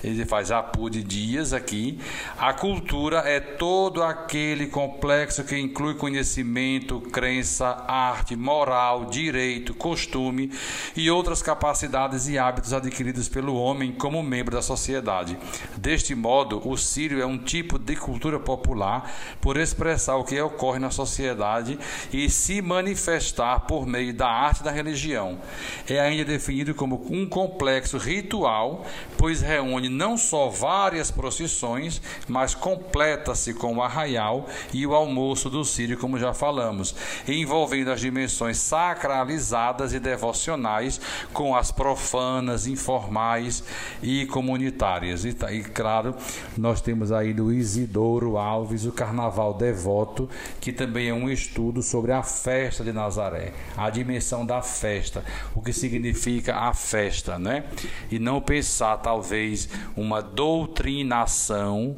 ele 0.03 0.25
faz 0.25 0.51
Apu 0.51 0.89
de 0.89 1.01
Dias 1.01 1.53
aqui. 1.53 1.97
A 2.37 2.53
cultura 2.53 3.19
é 3.19 3.39
todo 3.39 4.03
aquele 4.03 4.67
complexo 4.67 5.43
que 5.43 5.57
inclui 5.57 5.93
conhecimento, 5.95 6.99
crença, 6.99 7.85
arte, 7.87 8.35
moral, 8.35 9.05
direito, 9.05 9.73
costume 9.73 10.51
e 10.95 11.09
outras 11.09 11.41
capacidades 11.41 12.27
e 12.27 12.37
hábitos 12.37 12.73
adquiridos 12.73 13.29
pelo 13.29 13.55
homem 13.55 13.93
como 13.93 14.21
membro 14.21 14.55
da 14.55 14.61
sociedade. 14.61 15.37
Deste 15.77 16.13
modo, 16.13 16.61
o 16.67 16.75
sírio 16.77 17.21
é 17.21 17.25
um 17.25 17.37
tipo 17.37 17.79
de 17.79 17.95
cultura 17.95 18.39
popular 18.39 19.09
por 19.39 19.55
expressar 19.55 20.17
o 20.17 20.25
que 20.25 20.39
ocorre 20.41 20.79
na 20.79 20.91
sociedade 20.91 21.79
e 22.11 22.29
se 22.29 22.61
manifestar 22.61 23.61
por 23.61 23.85
meio 23.85 24.13
da 24.13 24.27
arte 24.27 24.63
da 24.63 24.71
religião. 24.71 25.39
É 25.87 25.99
ainda 25.99 26.25
definido 26.25 26.75
como 26.75 27.05
um 27.09 27.25
complexo 27.25 27.97
ritual, 27.97 28.85
pois 29.17 29.41
reúne 29.41 29.92
não 29.93 30.17
só 30.17 30.49
várias 30.49 31.11
procissões, 31.11 32.01
mas 32.27 32.53
completa-se 32.55 33.53
com 33.53 33.77
o 33.77 33.81
arraial 33.81 34.47
e 34.73 34.85
o 34.85 34.95
almoço 34.95 35.49
do 35.49 35.63
Sírio, 35.63 35.97
como 35.97 36.17
já 36.17 36.33
falamos, 36.33 36.95
envolvendo 37.27 37.91
as 37.91 38.01
dimensões 38.01 38.57
sacralizadas 38.57 39.93
e 39.93 39.99
devocionais 39.99 40.99
com 41.31 41.55
as 41.55 41.71
profanas, 41.71 42.67
informais 42.67 43.63
e 44.01 44.25
comunitárias. 44.25 45.25
E, 45.25 45.33
tá, 45.33 45.51
e 45.51 45.63
claro, 45.63 46.15
nós 46.57 46.81
temos 46.81 47.11
aí 47.11 47.33
do 47.33 47.51
Isidoro 47.51 48.37
Alves, 48.37 48.85
o 48.85 48.91
Carnaval 48.91 49.53
Devoto, 49.53 50.29
que 50.59 50.71
também 50.71 51.09
é 51.09 51.13
um 51.13 51.29
estudo 51.29 51.81
sobre 51.81 52.11
a 52.11 52.23
festa 52.23 52.83
de 52.83 52.91
Nazaré, 52.91 53.53
a 53.77 53.89
dimensão 53.89 54.45
da 54.45 54.61
festa, 54.61 55.23
o 55.55 55.61
que 55.61 55.73
significa 55.73 56.55
a 56.55 56.73
festa, 56.73 57.37
né? 57.37 57.65
E 58.09 58.19
não 58.19 58.41
pensar 58.41 58.97
talvez 58.97 59.69
uma 59.95 60.21
doutrinação 60.21 61.95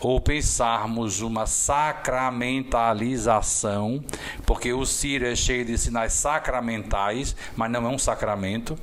ou 0.00 0.20
pensarmos 0.20 1.20
uma 1.20 1.44
sacramentalização, 1.46 4.04
porque 4.46 4.72
o 4.72 4.86
Ciro 4.86 5.26
é 5.26 5.34
cheio 5.34 5.64
de 5.64 5.76
sinais 5.76 6.12
sacramentais, 6.12 7.34
mas 7.56 7.68
não 7.70 7.84
é 7.86 7.88
um 7.88 7.98
sacramento. 7.98 8.78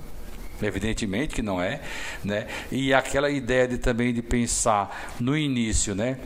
Evidentemente 0.61 1.33
que 1.35 1.41
não 1.41 1.61
é, 1.61 1.81
né? 2.23 2.47
E 2.71 2.93
aquela 2.93 3.29
ideia 3.29 3.67
de 3.67 3.77
também 3.77 4.13
de 4.13 4.21
pensar 4.21 5.13
no 5.19 5.37
início, 5.37 5.93
né? 5.93 6.17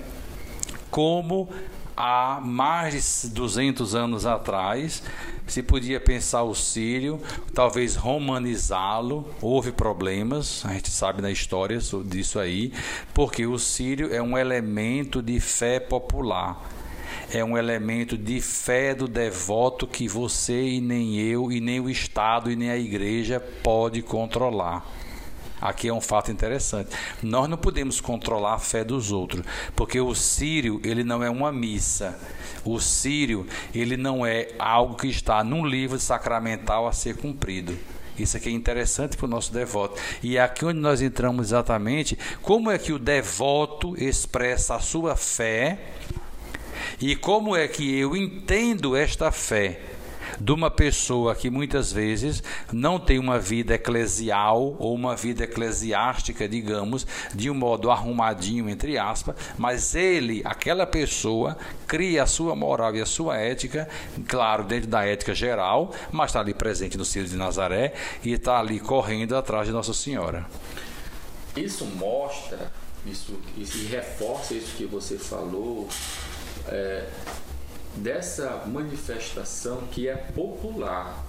Como 0.91 1.49
há 1.99 2.39
mais 2.41 3.23
de 3.25 3.29
200 3.31 3.93
anos 3.93 4.25
atrás 4.25 5.03
se 5.45 5.61
podia 5.61 5.99
pensar 5.99 6.43
o 6.43 6.55
sírio, 6.55 7.19
talvez 7.53 7.95
romanizá-lo. 7.97 9.27
Houve 9.41 9.73
problemas, 9.73 10.63
a 10.65 10.73
gente 10.73 10.89
sabe 10.89 11.21
na 11.21 11.29
história 11.29 11.77
disso 12.05 12.39
aí, 12.39 12.71
porque 13.13 13.45
o 13.45 13.59
sírio 13.59 14.13
é 14.13 14.21
um 14.21 14.37
elemento 14.37 15.21
de 15.21 15.41
fé 15.41 15.77
popular. 15.77 16.63
É 17.33 17.43
um 17.43 17.57
elemento 17.57 18.17
de 18.17 18.39
fé 18.39 18.95
do 18.95 19.07
devoto 19.07 19.85
que 19.85 20.07
você 20.07 20.67
e 20.67 20.81
nem 20.81 21.19
eu, 21.19 21.51
e 21.51 21.59
nem 21.59 21.79
o 21.79 21.89
Estado, 21.89 22.49
e 22.49 22.55
nem 22.55 22.71
a 22.71 22.77
igreja 22.77 23.39
pode 23.39 24.01
controlar. 24.01 24.85
Aqui 25.61 25.89
é 25.89 25.93
um 25.93 26.01
fato 26.01 26.31
interessante. 26.31 26.89
Nós 27.21 27.49
não 27.49 27.57
podemos 27.57 27.99
controlar 27.99 28.55
a 28.55 28.59
fé 28.59 28.83
dos 28.83 29.11
outros, 29.11 29.43
porque 29.75 29.99
o 29.99 30.15
sírio, 30.15 30.79
ele 30.83 31.03
não 31.03 31.23
é 31.23 31.29
uma 31.29 31.51
missa. 31.51 32.17
O 32.63 32.79
sírio, 32.79 33.45
ele 33.73 33.97
não 33.97 34.25
é 34.25 34.49
algo 34.57 34.95
que 34.95 35.07
está 35.07 35.43
num 35.43 35.65
livro 35.65 35.99
sacramental 35.99 36.87
a 36.87 36.91
ser 36.91 37.17
cumprido. 37.17 37.77
Isso 38.17 38.35
aqui 38.35 38.49
é 38.49 38.51
interessante 38.51 39.15
para 39.15 39.25
o 39.25 39.29
nosso 39.29 39.53
devoto. 39.53 39.99
E 40.21 40.37
é 40.37 40.41
aqui 40.41 40.65
onde 40.65 40.79
nós 40.79 41.01
entramos 41.01 41.47
exatamente 41.47 42.17
como 42.41 42.69
é 42.69 42.77
que 42.77 42.91
o 42.91 42.99
devoto 42.99 43.95
expressa 44.01 44.75
a 44.75 44.79
sua 44.79 45.15
fé 45.15 45.79
e 46.99 47.15
como 47.15 47.55
é 47.55 47.67
que 47.67 47.97
eu 47.97 48.15
entendo 48.15 48.95
esta 48.95 49.31
fé 49.31 49.79
de 50.39 50.51
uma 50.51 50.69
pessoa 50.69 51.35
que 51.35 51.49
muitas 51.49 51.91
vezes 51.91 52.43
não 52.71 52.99
tem 52.99 53.19
uma 53.19 53.39
vida 53.39 53.75
eclesial 53.75 54.75
ou 54.79 54.93
uma 54.93 55.15
vida 55.15 55.43
eclesiástica, 55.43 56.47
digamos, 56.47 57.05
de 57.33 57.49
um 57.49 57.53
modo 57.53 57.91
arrumadinho, 57.91 58.69
entre 58.69 58.97
aspas, 58.97 59.35
mas 59.57 59.95
ele, 59.95 60.41
aquela 60.45 60.85
pessoa, 60.85 61.57
cria 61.87 62.23
a 62.23 62.27
sua 62.27 62.55
moral 62.55 62.95
e 62.95 63.01
a 63.01 63.05
sua 63.05 63.37
ética, 63.37 63.87
claro, 64.27 64.63
dentro 64.63 64.89
da 64.89 65.05
ética 65.05 65.33
geral, 65.33 65.91
mas 66.11 66.29
está 66.29 66.39
ali 66.39 66.53
presente 66.53 66.97
no 66.97 67.05
Círio 67.05 67.27
de 67.27 67.35
Nazaré 67.35 67.93
e 68.23 68.33
está 68.33 68.59
ali 68.59 68.79
correndo 68.79 69.35
atrás 69.35 69.67
de 69.67 69.73
Nossa 69.73 69.93
Senhora. 69.93 70.45
Isso 71.55 71.85
mostra, 71.85 72.71
isso, 73.05 73.39
isso 73.57 73.87
reforça 73.87 74.53
isso 74.53 74.75
que 74.75 74.85
você 74.85 75.17
falou, 75.17 75.87
é, 76.67 77.07
dessa 77.99 78.63
manifestação 78.65 79.81
que 79.91 80.07
é 80.07 80.15
popular. 80.15 81.25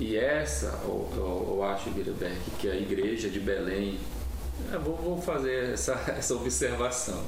E 0.00 0.16
essa, 0.16 0.78
eu, 0.84 1.10
eu, 1.16 1.54
eu 1.56 1.64
acho, 1.64 1.90
Biraberg, 1.90 2.38
que 2.58 2.70
a 2.70 2.76
igreja 2.76 3.28
de 3.28 3.40
Belém, 3.40 3.98
é, 4.72 4.78
vou, 4.78 4.96
vou, 4.96 5.20
fazer 5.20 5.72
essa, 5.72 5.92
essa 6.16 6.34
observação. 6.34 7.24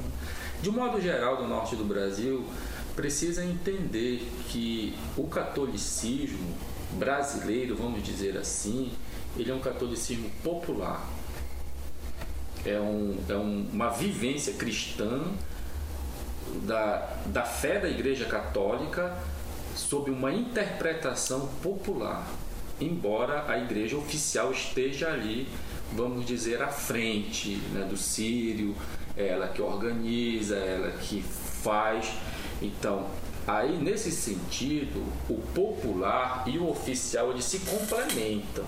De 0.62 0.70
um 0.70 0.72
modo 0.72 1.00
geral, 1.00 1.36
do 1.36 1.48
norte 1.48 1.74
do 1.74 1.84
Brasil, 1.84 2.44
precisa 2.94 3.44
entender 3.44 4.30
que 4.48 4.94
o 5.16 5.26
catolicismo 5.26 6.54
brasileiro, 6.92 7.74
vamos 7.74 8.02
dizer 8.02 8.36
assim, 8.36 8.92
ele 9.36 9.50
é 9.50 9.54
um 9.54 9.60
catolicismo 9.60 10.30
popular. 10.42 11.08
É, 12.64 12.78
um, 12.78 13.16
é 13.28 13.34
um, 13.34 13.68
uma 13.72 13.88
vivência 13.88 14.52
cristã 14.52 15.22
da, 16.62 17.16
da 17.26 17.42
fé 17.42 17.78
da 17.78 17.88
Igreja 17.88 18.24
Católica 18.24 19.16
sob 19.74 20.10
uma 20.10 20.32
interpretação 20.32 21.48
popular, 21.62 22.26
embora 22.80 23.44
a 23.48 23.58
Igreja 23.58 23.96
oficial 23.96 24.52
esteja 24.52 25.08
ali, 25.08 25.48
vamos 25.92 26.26
dizer, 26.26 26.62
à 26.62 26.68
frente 26.68 27.56
né, 27.72 27.86
do 27.88 27.96
Sírio, 27.96 28.74
ela 29.16 29.48
que 29.48 29.60
organiza, 29.60 30.56
ela 30.56 30.92
que 30.92 31.22
faz. 31.22 32.12
Então, 32.60 33.06
aí 33.46 33.76
nesse 33.78 34.10
sentido, 34.10 35.04
o 35.28 35.40
popular 35.54 36.44
e 36.46 36.58
o 36.58 36.68
oficial 36.68 37.30
eles 37.30 37.44
se 37.44 37.60
complementam. 37.60 38.64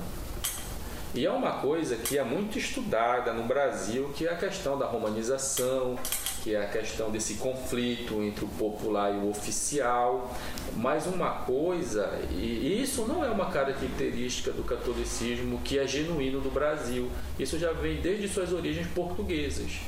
E 1.15 1.27
é 1.27 1.31
uma 1.31 1.53
coisa 1.53 1.97
que 1.97 2.17
é 2.17 2.25
muito 2.25 2.59
estudada 2.59 3.35
no 3.35 3.43
Brasil, 3.43 4.11
que 4.17 4.27
é 4.27 4.33
a 4.33 4.37
questão 4.37 4.79
da 4.79 4.87
romanização, 4.87 5.99
que 6.43 6.55
é 6.55 6.63
a 6.63 6.67
questão 6.67 7.11
desse 7.11 7.35
conflito 7.35 8.21
entre 8.23 8.45
o 8.45 8.49
popular 8.49 9.15
e 9.15 9.19
o 9.19 9.31
oficial. 9.31 10.35
Mas 10.77 11.07
uma 11.07 11.31
coisa, 11.31 12.19
e 12.31 12.83
isso 12.83 13.07
não 13.07 13.25
é 13.25 13.31
uma 13.31 13.47
característica 13.47 14.51
do 14.51 14.65
catolicismo 14.65 15.61
que 15.63 15.79
é 15.79 15.87
genuíno 15.87 16.41
do 16.41 16.51
Brasil, 16.51 17.11
isso 17.39 17.59
já 17.59 17.73
vem 17.73 18.01
desde 18.01 18.29
suas 18.29 18.53
origens 18.53 18.89
portuguesas. 18.89 19.81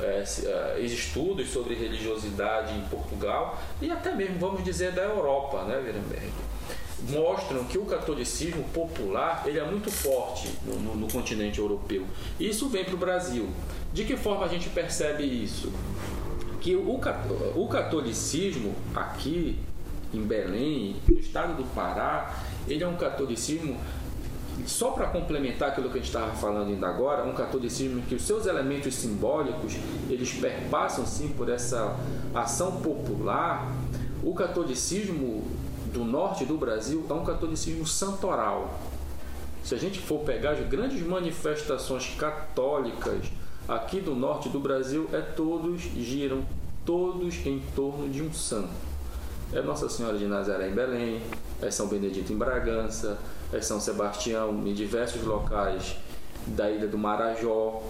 É, 0.00 0.24
é 0.46 0.80
estudos 0.80 1.50
sobre 1.50 1.74
religiosidade 1.74 2.74
em 2.74 2.80
Portugal 2.88 3.62
e 3.80 3.90
até 3.90 4.14
mesmo, 4.14 4.38
vamos 4.38 4.64
dizer, 4.64 4.92
da 4.92 5.02
Europa, 5.02 5.64
né, 5.64 5.76
Wittenberg? 5.76 6.32
mostram 7.08 7.64
que 7.64 7.78
o 7.78 7.84
catolicismo 7.84 8.62
popular 8.72 9.42
ele 9.46 9.58
é 9.58 9.64
muito 9.64 9.90
forte 9.90 10.48
no, 10.64 10.76
no, 10.76 10.94
no 10.94 11.10
continente 11.10 11.58
europeu. 11.58 12.06
Isso 12.38 12.68
vem 12.68 12.84
para 12.84 12.94
o 12.94 12.98
Brasil. 12.98 13.48
De 13.92 14.04
que 14.04 14.16
forma 14.16 14.44
a 14.44 14.48
gente 14.48 14.68
percebe 14.70 15.24
isso? 15.24 15.70
Que 16.60 16.74
o, 16.74 17.00
o 17.56 17.68
catolicismo 17.68 18.74
aqui 18.94 19.58
em 20.14 20.22
Belém, 20.22 20.96
no 21.08 21.18
estado 21.18 21.56
do 21.56 21.64
Pará, 21.74 22.34
ele 22.68 22.82
é 22.82 22.88
um 22.88 22.96
catolicismo 22.96 23.78
só 24.66 24.90
para 24.90 25.06
complementar 25.06 25.70
aquilo 25.70 25.88
que 25.88 25.94
a 25.94 26.00
gente 26.00 26.08
estava 26.08 26.32
falando 26.32 26.68
ainda 26.68 26.86
agora, 26.86 27.24
um 27.24 27.32
catolicismo 27.32 28.02
que 28.02 28.14
os 28.14 28.22
seus 28.22 28.46
elementos 28.46 28.94
simbólicos 28.94 29.76
eles 30.08 30.32
perpassam 30.34 31.06
sim 31.06 31.28
por 31.28 31.48
essa 31.48 31.96
ação 32.34 32.80
popular. 32.80 33.72
O 34.22 34.34
catolicismo 34.34 35.44
do 35.92 36.04
norte 36.04 36.44
do 36.44 36.56
Brasil 36.56 37.04
é 37.08 37.12
um 37.12 37.24
catolicismo 37.24 37.86
santoral. 37.86 38.80
Se 39.64 39.74
a 39.74 39.78
gente 39.78 39.98
for 39.98 40.20
pegar 40.20 40.52
as 40.52 40.68
grandes 40.68 41.02
manifestações 41.02 42.14
católicas 42.16 43.26
aqui 43.68 44.00
do 44.00 44.14
norte 44.14 44.48
do 44.48 44.60
Brasil, 44.60 45.08
é 45.12 45.20
todos 45.20 45.82
giram 45.82 46.44
todos 46.84 47.46
em 47.46 47.60
torno 47.74 48.08
de 48.08 48.22
um 48.22 48.32
santo. 48.32 48.70
É 49.52 49.60
Nossa 49.60 49.88
Senhora 49.88 50.16
de 50.16 50.26
Nazaré 50.26 50.68
em 50.68 50.74
Belém, 50.74 51.20
é 51.60 51.70
São 51.70 51.86
Benedito 51.86 52.32
em 52.32 52.36
Bragança, 52.36 53.18
é 53.52 53.60
São 53.60 53.78
Sebastião 53.78 54.66
em 54.66 54.72
diversos 54.72 55.22
locais 55.24 55.96
da 56.46 56.70
ilha 56.70 56.88
do 56.88 56.98
Marajó, 56.98 57.82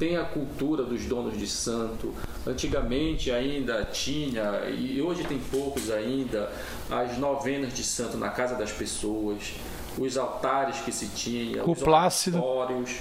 tem 0.00 0.16
a 0.16 0.24
cultura 0.24 0.82
dos 0.82 1.04
donos 1.04 1.38
de 1.38 1.46
santo. 1.46 2.14
Antigamente 2.46 3.30
ainda 3.30 3.84
tinha, 3.84 4.64
e 4.70 5.00
hoje 5.00 5.24
tem 5.24 5.38
poucos 5.38 5.90
ainda, 5.90 6.50
as 6.90 7.18
novenas 7.18 7.74
de 7.74 7.84
santo 7.84 8.16
na 8.16 8.30
casa 8.30 8.54
das 8.54 8.72
pessoas, 8.72 9.52
os 9.98 10.16
altares 10.16 10.78
que 10.78 10.90
se 10.90 11.08
tinha, 11.08 11.62
o 11.64 11.72
os 11.72 11.82
Plácido, 11.82 12.42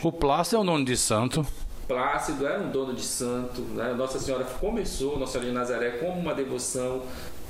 O 0.04 0.12
Plácido 0.12 0.58
é 0.58 0.60
um 0.60 0.66
dono 0.66 0.84
de 0.84 0.98
santo. 0.98 1.46
Plácido 1.90 2.46
era 2.46 2.62
um 2.62 2.70
dono 2.70 2.94
de 2.94 3.02
santo. 3.02 3.62
Né? 3.62 3.96
Nossa 3.98 4.20
Senhora 4.20 4.46
começou, 4.46 5.18
Nossa 5.18 5.34
Senhora 5.34 5.50
de 5.50 5.56
Nazaré, 5.56 5.90
como 5.98 6.20
uma 6.20 6.36
devoção 6.36 7.02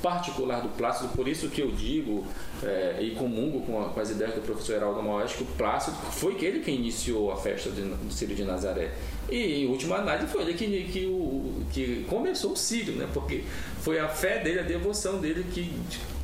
particular 0.02 0.62
do 0.62 0.70
Plácido, 0.70 1.10
por 1.10 1.28
isso 1.28 1.50
que 1.50 1.60
eu 1.60 1.70
digo 1.70 2.26
é, 2.62 2.96
e 3.02 3.10
comungo 3.10 3.60
com, 3.66 3.82
a, 3.82 3.90
com, 3.90 4.00
as 4.00 4.08
ideias 4.08 4.34
do 4.34 4.40
professor 4.40 4.76
Heraldo 4.76 5.02
Moés 5.02 5.34
que 5.34 5.42
o 5.42 5.46
Plácido 5.46 5.94
foi 6.12 6.42
ele 6.42 6.60
que 6.60 6.70
iniciou 6.70 7.30
a 7.30 7.36
festa 7.36 7.68
de, 7.68 7.82
do 7.82 8.10
Círio 8.10 8.34
de 8.34 8.42
Nazaré. 8.42 8.92
E 9.28 9.64
em 9.64 9.66
última 9.66 9.96
análise 9.96 10.32
foi 10.32 10.40
ele 10.40 10.54
que, 10.54 10.84
que, 10.84 11.04
o, 11.04 11.62
que 11.70 12.06
começou 12.08 12.52
o 12.52 12.56
Círio, 12.56 12.94
né? 12.94 13.06
porque 13.12 13.44
foi 13.82 13.98
a 13.98 14.08
fé 14.08 14.38
dele, 14.38 14.60
a 14.60 14.62
devoção 14.62 15.18
dele 15.18 15.44
que 15.52 15.70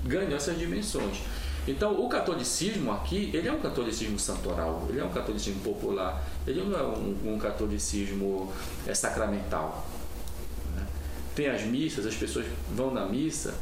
ganhou 0.04 0.34
essas 0.34 0.58
dimensões. 0.58 1.18
Então, 1.66 2.00
o 2.00 2.08
catolicismo 2.08 2.92
aqui, 2.92 3.30
ele 3.34 3.48
é 3.48 3.52
um 3.52 3.60
catolicismo 3.60 4.18
santoral, 4.18 4.86
ele 4.88 5.00
é 5.00 5.04
um 5.04 5.10
catolicismo 5.10 5.60
popular, 5.62 6.24
ele 6.46 6.62
não 6.62 6.78
é 6.78 6.82
um, 6.82 7.34
um 7.34 7.38
catolicismo 7.38 8.52
é, 8.86 8.94
sacramental 8.94 9.84
tem 11.36 11.48
as 11.48 11.62
missas, 11.62 12.06
as 12.06 12.14
pessoas 12.14 12.46
vão 12.72 12.90
na 12.90 13.04
missa, 13.04 13.54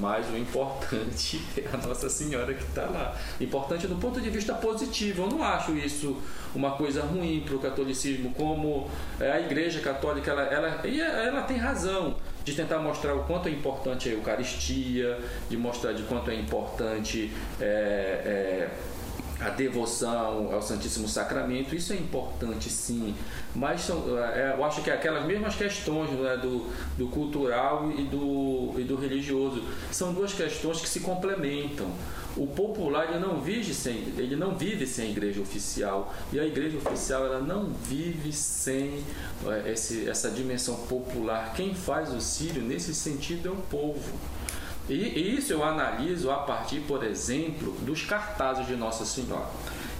mas 0.00 0.26
o 0.30 0.36
importante 0.36 1.40
é 1.54 1.68
a 1.72 1.76
Nossa 1.76 2.08
Senhora 2.08 2.54
que 2.54 2.64
está 2.64 2.86
lá. 2.86 3.14
Importante 3.38 3.86
do 3.86 3.96
ponto 3.96 4.18
de 4.20 4.30
vista 4.30 4.54
positivo. 4.54 5.24
Eu 5.24 5.28
não 5.28 5.42
acho 5.42 5.76
isso 5.76 6.16
uma 6.54 6.72
coisa 6.72 7.02
ruim 7.02 7.42
para 7.44 7.54
o 7.54 7.58
catolicismo, 7.58 8.32
como 8.32 8.90
é, 9.20 9.30
a 9.30 9.40
Igreja 9.40 9.80
Católica 9.80 10.30
ela, 10.30 10.42
ela, 10.42 10.68
ela 10.88 11.42
tem 11.42 11.58
razão 11.58 12.16
de 12.46 12.54
tentar 12.54 12.78
mostrar 12.78 13.12
o 13.12 13.24
quanto 13.24 13.48
é 13.48 13.50
importante 13.50 14.08
a 14.08 14.12
Eucaristia, 14.12 15.18
de 15.50 15.56
mostrar 15.56 15.92
de 15.92 16.04
quanto 16.04 16.30
é 16.30 16.34
importante 16.36 17.32
é, 17.60 17.64
é, 17.64 18.70
a 19.40 19.50
devoção 19.50 20.52
ao 20.52 20.62
Santíssimo 20.62 21.06
Sacramento, 21.06 21.74
isso 21.74 21.92
é 21.92 21.96
importante 21.96 22.70
sim, 22.70 23.14
mas 23.54 23.82
são, 23.82 24.18
é, 24.18 24.54
eu 24.56 24.64
acho 24.64 24.82
que 24.82 24.90
é 24.90 24.94
aquelas 24.94 25.26
mesmas 25.26 25.54
questões 25.54 26.10
né, 26.10 26.36
do, 26.38 26.70
do 26.96 27.08
cultural 27.08 27.90
e 27.90 28.04
do, 28.04 28.74
e 28.78 28.84
do 28.84 28.96
religioso 28.96 29.62
são 29.92 30.12
duas 30.12 30.32
questões 30.32 30.80
que 30.80 30.88
se 30.88 31.00
complementam. 31.00 31.86
O 32.36 32.46
popular 32.46 33.08
ele 33.08 33.18
não 33.18 33.40
vive 33.40 33.72
sem, 33.72 34.12
ele 34.18 34.36
não 34.36 34.54
vive 34.54 34.86
sem 34.86 35.10
igreja 35.10 35.40
oficial 35.40 36.14
e 36.30 36.38
a 36.38 36.44
igreja 36.44 36.76
oficial 36.76 37.24
ela 37.24 37.40
não 37.40 37.70
vive 37.70 38.30
sem 38.32 39.02
é, 39.46 39.72
esse, 39.72 40.08
essa 40.08 40.30
dimensão 40.30 40.76
popular. 40.86 41.54
Quem 41.54 41.74
faz 41.74 42.12
o 42.12 42.20
sírio 42.20 42.62
nesse 42.62 42.94
sentido 42.94 43.48
é 43.48 43.52
o 43.52 43.56
povo. 43.56 44.12
E 44.88 45.36
isso 45.36 45.52
eu 45.52 45.64
analiso 45.64 46.30
a 46.30 46.36
partir, 46.38 46.80
por 46.80 47.02
exemplo, 47.02 47.72
dos 47.80 48.02
cartazes 48.02 48.66
de 48.66 48.76
Nossa 48.76 49.04
Senhora. 49.04 49.48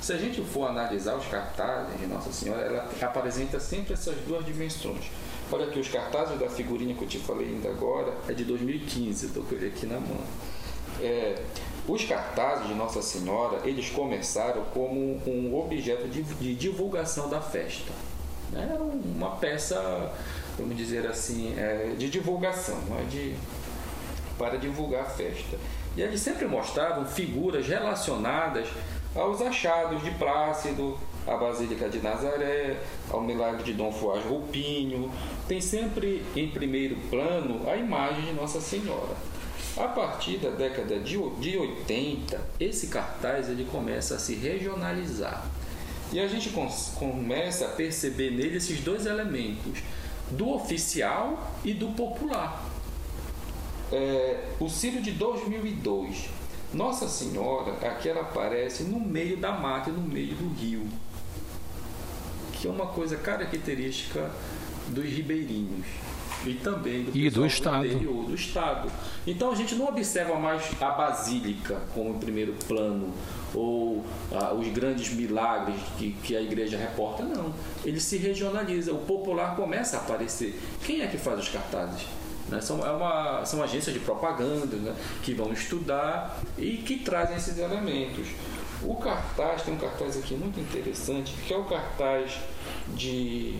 Se 0.01 0.12
a 0.12 0.16
gente 0.16 0.41
for 0.43 0.68
analisar 0.68 1.16
os 1.16 1.26
cartazes 1.26 1.99
de 1.99 2.07
Nossa 2.07 2.32
Senhora, 2.32 2.62
ela 2.62 2.89
apresenta 3.03 3.59
sempre 3.59 3.95
essas 3.95 4.14
duas 4.18 4.45
dimensões. 4.47 5.11
Olha 5.51 5.66
aqui, 5.66 5.80
os 5.80 5.89
cartazes 5.89 6.39
da 6.39 6.49
figurinha 6.49 6.95
que 6.95 7.03
eu 7.03 7.09
te 7.09 7.18
falei 7.18 7.49
ainda 7.49 7.68
agora 7.68 8.14
é 8.28 8.32
de 8.32 8.45
2015, 8.45 9.26
estou 9.26 9.43
com 9.43 9.55
ele 9.57 9.66
aqui 9.66 9.87
na 9.87 9.99
mão. 9.99 10.20
É, 11.01 11.43
os 11.89 12.05
cartazes 12.05 12.68
de 12.68 12.74
Nossa 12.74 13.03
Senhora, 13.03 13.61
eles 13.64 13.91
começaram 13.91 14.62
como 14.72 15.20
um 15.26 15.57
objeto 15.57 16.07
de, 16.09 16.22
de 16.22 16.55
divulgação 16.55 17.28
da 17.28 17.41
festa. 17.41 17.93
Né? 18.53 18.68
Era 18.72 18.82
uma 18.82 19.37
peça, 19.37 20.12
vamos 20.57 20.76
dizer 20.76 21.07
assim, 21.07 21.55
é, 21.57 21.95
de 21.99 22.09
divulgação, 22.09 22.80
não 22.89 22.99
é 22.99 23.03
de 23.05 23.34
para 24.39 24.59
divulgar 24.59 25.03
a 25.03 25.11
festa. 25.11 25.57
E 25.97 26.03
eles 26.03 26.20
sempre 26.20 26.47
mostravam 26.47 27.07
figuras 27.07 27.66
relacionadas 27.66 28.68
aos 29.14 29.41
achados 29.41 30.03
de 30.03 30.11
Plácido, 30.12 30.99
a 31.26 31.37
Basílica 31.37 31.89
de 31.89 32.01
Nazaré, 32.01 32.76
ao 33.11 33.22
milagre 33.22 33.64
de 33.64 33.72
Dom 33.72 33.91
Fuaz 33.91 34.24
Roupinho. 34.24 35.11
Tem 35.49 35.61
sempre 35.61 36.24
em 36.37 36.49
primeiro 36.49 36.97
plano 37.09 37.68
a 37.68 37.76
imagem 37.76 38.26
de 38.26 38.32
Nossa 38.32 38.61
Senhora. 38.61 39.16
A 39.76 39.89
partir 39.89 40.39
da 40.39 40.51
década 40.51 40.99
de 40.99 41.18
80, 41.18 42.41
esse 42.59 42.87
cartaz 42.87 43.49
ele 43.49 43.64
começa 43.64 44.14
a 44.14 44.18
se 44.18 44.34
regionalizar. 44.34 45.45
E 46.12 46.20
a 46.20 46.28
gente 46.28 46.51
começa 46.95 47.66
a 47.66 47.68
perceber 47.70 48.30
nele 48.30 48.57
esses 48.57 48.80
dois 48.80 49.07
elementos, 49.07 49.82
do 50.30 50.51
oficial 50.51 51.53
e 51.64 51.74
do 51.74 51.89
popular. 51.89 52.64
É, 53.93 54.49
o 54.59 54.68
Círio 54.68 55.01
de 55.01 55.12
2002, 55.12 56.28
Nossa 56.74 57.09
Senhora, 57.09 57.72
aqui 57.87 58.09
ela 58.09 58.22
aparece 58.22 58.82
no 58.84 58.99
meio 58.99 59.37
da 59.37 59.53
mata, 59.53 59.91
no 59.91 60.01
meio 60.01 60.34
do 60.34 60.49
rio, 60.55 60.87
que 62.53 62.66
é 62.66 62.70
uma 62.70 62.87
coisa 62.87 63.16
característica 63.16 64.30
dos 64.89 65.05
ribeirinhos 65.05 65.87
e 66.45 66.55
também 66.55 67.05
do, 67.05 67.16
e 67.16 67.30
do 67.30 67.47
estado. 67.47 67.87
Interior, 67.87 68.24
do 68.24 68.34
estado. 68.34 68.91
Então 69.26 69.51
a 69.51 69.55
gente 69.55 69.74
não 69.74 69.87
observa 69.89 70.34
mais 70.34 70.64
a 70.80 70.91
basílica 70.91 71.80
como 71.95 72.18
primeiro 72.18 72.55
plano 72.66 73.12
ou 73.55 74.05
ah, 74.32 74.53
os 74.53 74.68
grandes 74.68 75.12
milagres 75.12 75.80
que, 75.97 76.12
que 76.22 76.37
a 76.37 76.43
igreja 76.43 76.76
reporta, 76.76 77.22
não. 77.22 77.55
Ele 77.84 78.01
se 78.01 78.16
regionaliza, 78.16 78.93
o 78.93 78.99
popular 78.99 79.55
começa 79.57 79.97
a 79.97 80.01
aparecer. 80.01 80.61
Quem 80.84 81.03
é 81.03 81.07
que 81.07 81.16
faz 81.16 81.39
os 81.39 81.49
cartazes? 81.49 82.07
Né? 82.49 82.61
São, 82.61 82.86
é 82.86 82.90
uma, 82.90 83.44
são 83.44 83.62
agências 83.62 83.94
de 83.94 84.01
propaganda 84.01 84.76
né? 84.76 84.94
que 85.22 85.34
vão 85.34 85.53
estudar 85.53 86.40
e 86.57 86.78
que 86.78 86.99
trazem 86.99 87.36
esses 87.36 87.59
elementos. 87.59 88.28
O 88.82 88.94
cartaz, 88.97 89.62
tem 89.62 89.74
um 89.74 89.78
cartaz 89.78 90.16
aqui 90.16 90.34
muito 90.34 90.61
interessante, 90.61 91.34
que 91.47 91.53
é 91.53 91.57
o 91.57 91.64
cartaz 91.64 92.38
de 92.94 93.59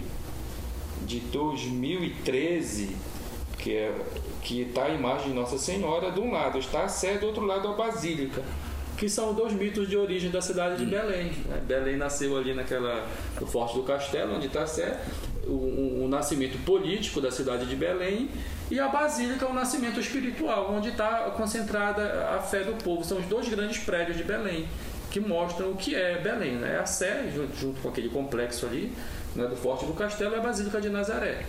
de 1.03 1.21
2013, 1.21 2.97
que 3.59 3.75
é 3.75 3.95
que 4.43 4.63
está 4.63 4.85
a 4.85 4.89
imagem 4.91 5.29
de 5.29 5.35
Nossa 5.35 5.59
Senhora 5.59 6.13
de 6.13 6.21
um 6.21 6.31
lado, 6.31 6.59
está 6.59 6.85
a 6.85 6.89
Sé, 6.89 7.19
do 7.19 7.27
outro 7.27 7.45
lado 7.45 7.67
a 7.67 7.73
Basílica, 7.73 8.43
que 8.97 9.09
são 9.09 9.35
dois 9.35 9.53
mitos 9.53 9.89
de 9.89 9.97
origem 9.97 10.31
da 10.31 10.41
cidade 10.41 10.77
de 10.77 10.85
hum. 10.85 10.91
Belém. 10.91 11.33
Né? 11.47 11.61
Belém 11.67 11.97
nasceu 11.97 12.37
ali 12.37 12.55
naquela 12.55 13.07
no 13.41 13.47
Forte 13.47 13.75
do 13.75 13.83
Castelo, 13.83 14.37
onde 14.37 14.47
está 14.47 14.63
a 14.63 14.67
Sé, 14.67 15.01
o, 15.47 16.05
o, 16.05 16.09
nascimento 16.09 16.59
político 16.65 17.21
da 17.21 17.31
cidade 17.31 17.67
de 17.67 17.77
Belém 17.77 18.29
e 18.71 18.79
a 18.81 18.89
Basílica 18.89 19.47
é 19.47 19.49
o 19.49 19.55
nascimento 19.55 20.01
espiritual, 20.01 20.73
onde 20.73 20.89
está 20.89 21.31
concentrada 21.37 22.29
a 22.31 22.41
fé 22.41 22.65
do 22.65 22.73
povo. 22.83 23.05
São 23.05 23.19
os 23.19 23.27
dois 23.27 23.49
grandes 23.49 23.79
prédios 23.79 24.17
de 24.17 24.25
Belém 24.25 24.67
que 25.11 25.21
mostram 25.21 25.71
o 25.71 25.77
que 25.77 25.95
é 25.95 26.19
Belém. 26.19 26.57
Né? 26.57 26.79
A 26.79 26.87
Sé, 26.87 27.31
junto, 27.35 27.57
junto 27.57 27.81
com 27.81 27.89
aquele 27.89 28.09
complexo 28.09 28.67
ali, 28.67 28.93
né, 29.35 29.47
do 29.47 29.57
Forte 29.57 29.87
do 29.87 29.93
Castelo 29.93 30.35
é 30.35 30.39
a 30.39 30.43
Basílica 30.43 30.81
de 30.81 30.89
Nazaré. 30.89 31.45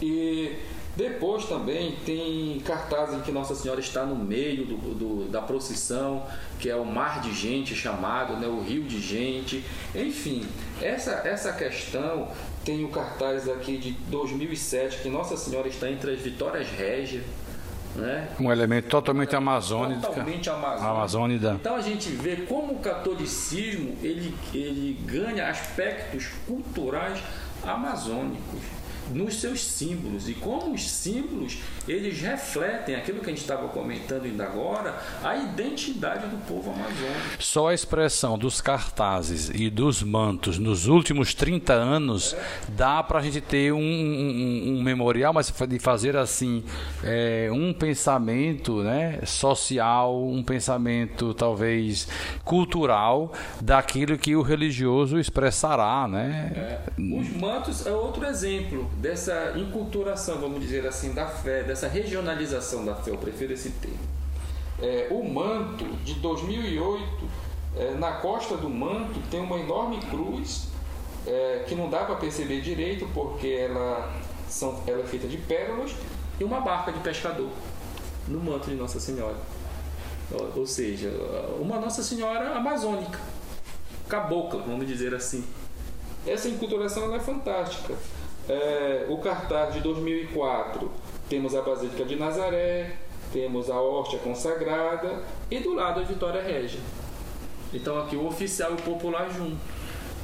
E 0.00 0.56
depois 0.96 1.44
também 1.44 1.96
tem 2.04 2.60
cartazes 2.64 3.14
em 3.14 3.20
que 3.20 3.30
Nossa 3.30 3.54
Senhora 3.54 3.80
está 3.80 4.04
no 4.04 4.16
meio 4.16 4.66
do, 4.66 4.76
do, 4.76 5.28
da 5.30 5.40
procissão, 5.40 6.26
que 6.58 6.68
é 6.68 6.74
o 6.74 6.84
mar 6.84 7.20
de 7.20 7.32
gente 7.32 7.74
chamado, 7.74 8.36
né, 8.36 8.46
o 8.46 8.60
rio 8.60 8.82
de 8.82 9.00
gente. 9.00 9.64
Enfim, 9.94 10.46
essa, 10.80 11.22
essa 11.24 11.52
questão 11.52 12.28
tem 12.64 12.84
o 12.84 12.88
cartaz 12.88 13.48
aqui 13.48 13.78
de 13.78 13.92
2007, 13.92 14.98
que 14.98 15.08
Nossa 15.08 15.36
Senhora 15.36 15.68
está 15.68 15.90
entre 15.90 16.12
as 16.12 16.20
Vitórias 16.20 16.68
Régias. 16.68 17.24
Né? 17.94 18.28
Um 18.38 18.52
elemento 18.52 18.88
totalmente 18.88 19.34
amazônico. 19.34 20.00
Totalmente 20.00 20.48
amazônico. 20.48 21.46
Então 21.46 21.74
a 21.74 21.80
gente 21.80 22.08
vê 22.10 22.36
como 22.36 22.74
o 22.74 22.78
catolicismo 22.78 23.96
ele, 24.00 24.32
ele 24.54 24.92
ganha 25.04 25.48
aspectos 25.48 26.28
culturais 26.46 27.20
amazônicos 27.64 28.79
nos 29.10 29.40
seus 29.40 29.64
símbolos 29.64 30.28
e 30.28 30.34
como 30.34 30.74
os 30.74 30.88
símbolos 30.88 31.58
eles 31.88 32.20
refletem 32.20 32.94
aquilo 32.94 33.20
que 33.20 33.26
a 33.26 33.30
gente 33.30 33.40
estava 33.40 33.68
comentando 33.68 34.24
ainda 34.24 34.44
agora, 34.44 34.98
a 35.22 35.36
identidade 35.36 36.26
do 36.28 36.36
povo 36.46 36.70
amazônico. 36.70 37.20
Só 37.38 37.68
a 37.68 37.74
expressão 37.74 38.38
dos 38.38 38.60
cartazes 38.60 39.50
e 39.52 39.68
dos 39.70 40.02
mantos 40.02 40.58
nos 40.58 40.86
últimos 40.86 41.34
30 41.34 41.72
anos 41.72 42.34
é. 42.34 42.42
dá 42.68 43.02
para 43.02 43.18
a 43.18 43.22
gente 43.22 43.40
ter 43.40 43.72
um, 43.72 43.78
um, 43.78 44.78
um, 44.78 44.82
memorial, 44.82 45.32
mas 45.32 45.52
de 45.68 45.78
fazer 45.78 46.16
assim 46.16 46.64
é, 47.02 47.48
um 47.52 47.72
pensamento 47.72 48.82
né, 48.82 49.20
social, 49.24 50.22
um 50.22 50.42
pensamento 50.42 51.34
talvez 51.34 52.08
cultural 52.44 53.32
daquilo 53.60 54.18
que 54.18 54.36
o 54.36 54.42
religioso 54.42 55.18
expressará. 55.18 56.06
Né? 56.08 56.52
É. 56.54 56.80
Os 56.98 57.28
mantos 57.36 57.86
é 57.86 57.92
outro 57.92 58.24
exemplo 58.24 58.90
dessa 59.00 59.54
inculturação, 59.56 60.38
vamos 60.38 60.60
dizer 60.60 60.86
assim, 60.86 61.12
da 61.14 61.26
fé, 61.26 61.62
dessa 61.62 61.88
regionalização 61.88 62.84
da 62.84 62.94
fé, 62.94 63.10
eu 63.10 63.16
prefiro 63.16 63.52
esse 63.52 63.70
termo. 63.70 63.98
É, 64.78 65.08
o 65.10 65.24
manto 65.24 65.84
de 66.04 66.14
2008, 66.14 67.28
é, 67.76 67.94
na 67.94 68.12
costa 68.12 68.56
do 68.56 68.68
manto 68.68 69.18
tem 69.30 69.40
uma 69.40 69.58
enorme 69.58 69.98
cruz 70.00 70.68
é, 71.26 71.64
que 71.66 71.74
não 71.74 71.88
dá 71.88 72.04
para 72.04 72.16
perceber 72.16 72.60
direito 72.60 73.08
porque 73.14 73.48
ela, 73.48 74.12
são, 74.48 74.82
ela 74.86 75.00
é 75.00 75.06
feita 75.06 75.26
de 75.26 75.38
pérolas 75.38 75.92
e 76.38 76.44
uma 76.44 76.60
barca 76.60 76.92
de 76.92 77.00
pescador 77.00 77.50
no 78.28 78.38
manto 78.38 78.68
de 78.68 78.76
Nossa 78.76 79.00
Senhora. 79.00 79.36
Ou 80.54 80.66
seja, 80.66 81.10
uma 81.58 81.80
Nossa 81.80 82.02
Senhora 82.02 82.54
amazônica, 82.54 83.18
cabocla, 84.08 84.62
vamos 84.62 84.86
dizer 84.86 85.14
assim. 85.14 85.44
Essa 86.26 86.48
inculturação 86.48 87.14
é 87.14 87.18
fantástica. 87.18 87.94
É, 88.48 89.06
o 89.08 89.18
cartaz 89.18 89.74
de 89.74 89.80
2004 89.80 90.90
temos 91.28 91.54
a 91.54 91.62
Basílica 91.62 92.04
de 92.04 92.16
Nazaré, 92.16 92.96
temos 93.32 93.70
a 93.70 93.80
Hóstia 93.80 94.18
Consagrada 94.18 95.22
e 95.50 95.60
do 95.60 95.74
lado 95.74 96.00
a 96.00 96.02
Vitória 96.02 96.42
Régia. 96.42 96.80
Então 97.72 97.98
aqui 97.98 98.16
o 98.16 98.26
oficial 98.26 98.72
e 98.72 98.74
o 98.74 98.76
popular 98.78 99.30
junto. 99.30 99.56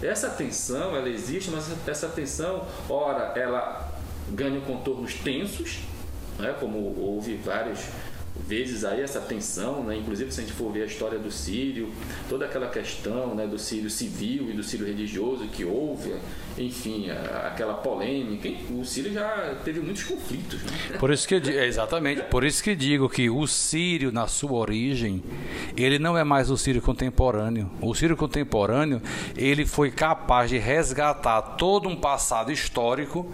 Essa 0.03 0.29
tensão, 0.31 0.95
ela 0.95 1.09
existe, 1.09 1.51
mas 1.51 1.71
essa 1.89 2.09
tensão, 2.09 2.65
ora, 2.89 3.33
ela 3.37 3.93
ganha 4.31 4.61
contornos 4.61 5.15
tensos, 5.15 5.81
né, 6.39 6.55
como 6.61 6.95
houve 7.01 7.37
vários 7.37 7.81
vezes 8.47 8.85
aí 8.85 9.01
essa 9.01 9.21
tensão, 9.21 9.83
né? 9.83 9.97
inclusive 9.97 10.31
se 10.33 10.41
a 10.41 10.45
gente 10.45 10.53
for 10.55 10.73
ver 10.73 10.83
a 10.83 10.87
história 10.87 11.19
do 11.19 11.31
Sírio, 11.31 11.91
toda 12.29 12.45
aquela 12.45 12.69
questão 12.69 13.35
né, 13.35 13.47
do 13.47 13.59
Sírio 13.59 13.91
civil 13.91 14.51
e 14.51 14.53
do 14.53 14.63
Sírio 14.63 14.87
religioso 14.87 15.47
que 15.49 15.65
houve, 15.65 16.15
enfim, 16.57 17.11
a, 17.11 17.49
aquela 17.49 17.75
polêmica, 17.75 18.49
o 18.71 18.85
Sírio 18.85 19.13
já 19.13 19.57
teve 19.65 19.81
muitos 19.81 20.05
conflitos. 20.05 20.63
Né? 20.63 20.99
Por 20.99 21.11
isso 21.11 21.27
que 21.27 21.35
exatamente, 21.35 22.23
por 22.23 22.45
isso 22.45 22.63
que 22.63 22.77
digo 22.77 23.09
que 23.09 23.29
o 23.29 23.47
Sírio 23.47 24.13
na 24.13 24.27
sua 24.27 24.53
origem, 24.53 25.23
ele 25.77 25.99
não 25.99 26.17
é 26.17 26.23
mais 26.23 26.51
o 26.51 26.57
Sírio 26.57 26.81
contemporâneo. 26.81 27.71
O 27.81 27.95
Sírio 27.95 28.17
contemporâneo, 28.17 29.03
ele 29.37 29.67
foi 29.67 29.91
capaz 29.91 30.51
de 30.51 30.59
resgatar 30.59 31.43
todo 31.43 31.89
um 31.89 31.97
passado 31.97 32.53
histórico, 32.53 33.31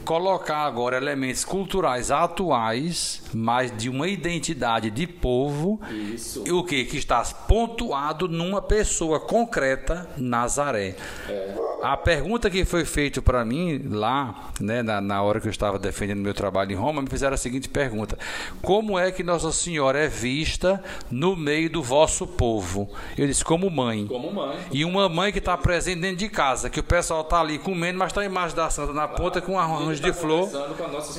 colocar 0.00 0.58
agora 0.58 0.96
elementos 0.96 1.44
culturais 1.44 2.10
atuais, 2.10 3.22
mas 3.32 3.76
de 3.76 3.88
uma 3.88 4.08
identidade 4.08 4.90
de 4.90 5.06
povo 5.06 5.80
Isso. 5.90 6.42
e 6.46 6.52
o 6.52 6.64
que 6.64 6.84
que 6.84 6.96
está 6.96 7.22
pontuado 7.22 8.28
numa 8.28 8.62
pessoa 8.62 9.20
concreta, 9.20 10.08
Nazaré. 10.16 10.96
É. 11.28 11.54
A 11.82 11.96
pergunta 11.96 12.50
que 12.50 12.64
foi 12.64 12.84
feita 12.84 13.22
para 13.22 13.44
mim 13.44 13.80
lá, 13.88 14.50
né, 14.60 14.82
na, 14.82 15.00
na 15.00 15.22
hora 15.22 15.40
que 15.40 15.46
eu 15.46 15.50
estava 15.50 15.78
defendendo 15.78 16.18
meu 16.18 16.34
trabalho 16.34 16.72
em 16.72 16.74
Roma, 16.74 17.00
me 17.00 17.08
fizeram 17.08 17.34
a 17.34 17.38
seguinte 17.38 17.68
pergunta: 17.68 18.18
Como 18.60 18.98
é 18.98 19.10
que 19.10 19.22
Nossa 19.22 19.50
Senhora 19.50 19.98
é 19.98 20.08
vista 20.08 20.82
no 21.10 21.34
meio 21.34 21.70
do 21.70 21.82
vosso 21.82 22.26
povo? 22.26 22.90
Eu 23.16 23.26
disse 23.26 23.42
como 23.42 23.70
mãe. 23.70 24.06
Como 24.06 24.30
mãe. 24.30 24.58
E 24.70 24.84
uma 24.84 25.08
mãe 25.08 25.32
que 25.32 25.38
está 25.38 25.56
presente 25.56 26.00
dentro 26.00 26.18
de 26.18 26.28
casa, 26.28 26.68
que 26.68 26.80
o 26.80 26.84
pessoal 26.84 27.22
está 27.22 27.40
ali 27.40 27.58
comendo, 27.58 27.98
mas 27.98 28.08
está 28.08 28.20
a 28.20 28.26
imagem 28.26 28.56
da 28.56 28.68
Santa 28.68 28.92
na 28.92 29.08
ponta 29.08 29.40
com 29.40 29.56
um 29.56 29.89
arranjo 29.90 30.02
de 30.02 30.12
tá 30.12 30.14
flor. 30.14 30.48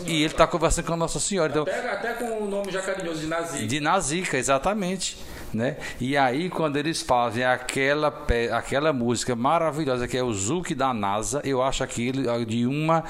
E 0.06 0.16
ele 0.16 0.26
está 0.26 0.48
conversando 0.48 0.86
com 0.86 0.94
a 0.94 0.98
Nossa 0.98 1.20
Senhora. 1.20 1.52
Então, 1.52 1.64
até, 1.64 1.92
até 1.92 2.14
com 2.14 2.44
o 2.44 2.50
nome 2.50 2.72
já 2.72 2.82
carinhoso 2.82 3.20
de 3.20 3.28
Nazica. 3.28 3.68
De 3.68 3.80
Nazica, 3.80 4.38
exatamente. 4.38 5.18
Né? 5.54 5.76
E 6.00 6.16
aí 6.16 6.50
quando 6.50 6.78
eles 6.78 7.02
fazem 7.02 7.44
aquela 7.44 8.08
aquela 8.54 8.94
música 8.94 9.36
maravilhosa 9.36 10.08
que 10.08 10.18
é 10.18 10.24
o 10.24 10.32
Zuki 10.32 10.74
da 10.74 10.94
NASA, 10.94 11.42
eu 11.44 11.62
acho 11.62 11.84
aquilo 11.84 12.46
de 12.46 12.66
uma 12.66 13.04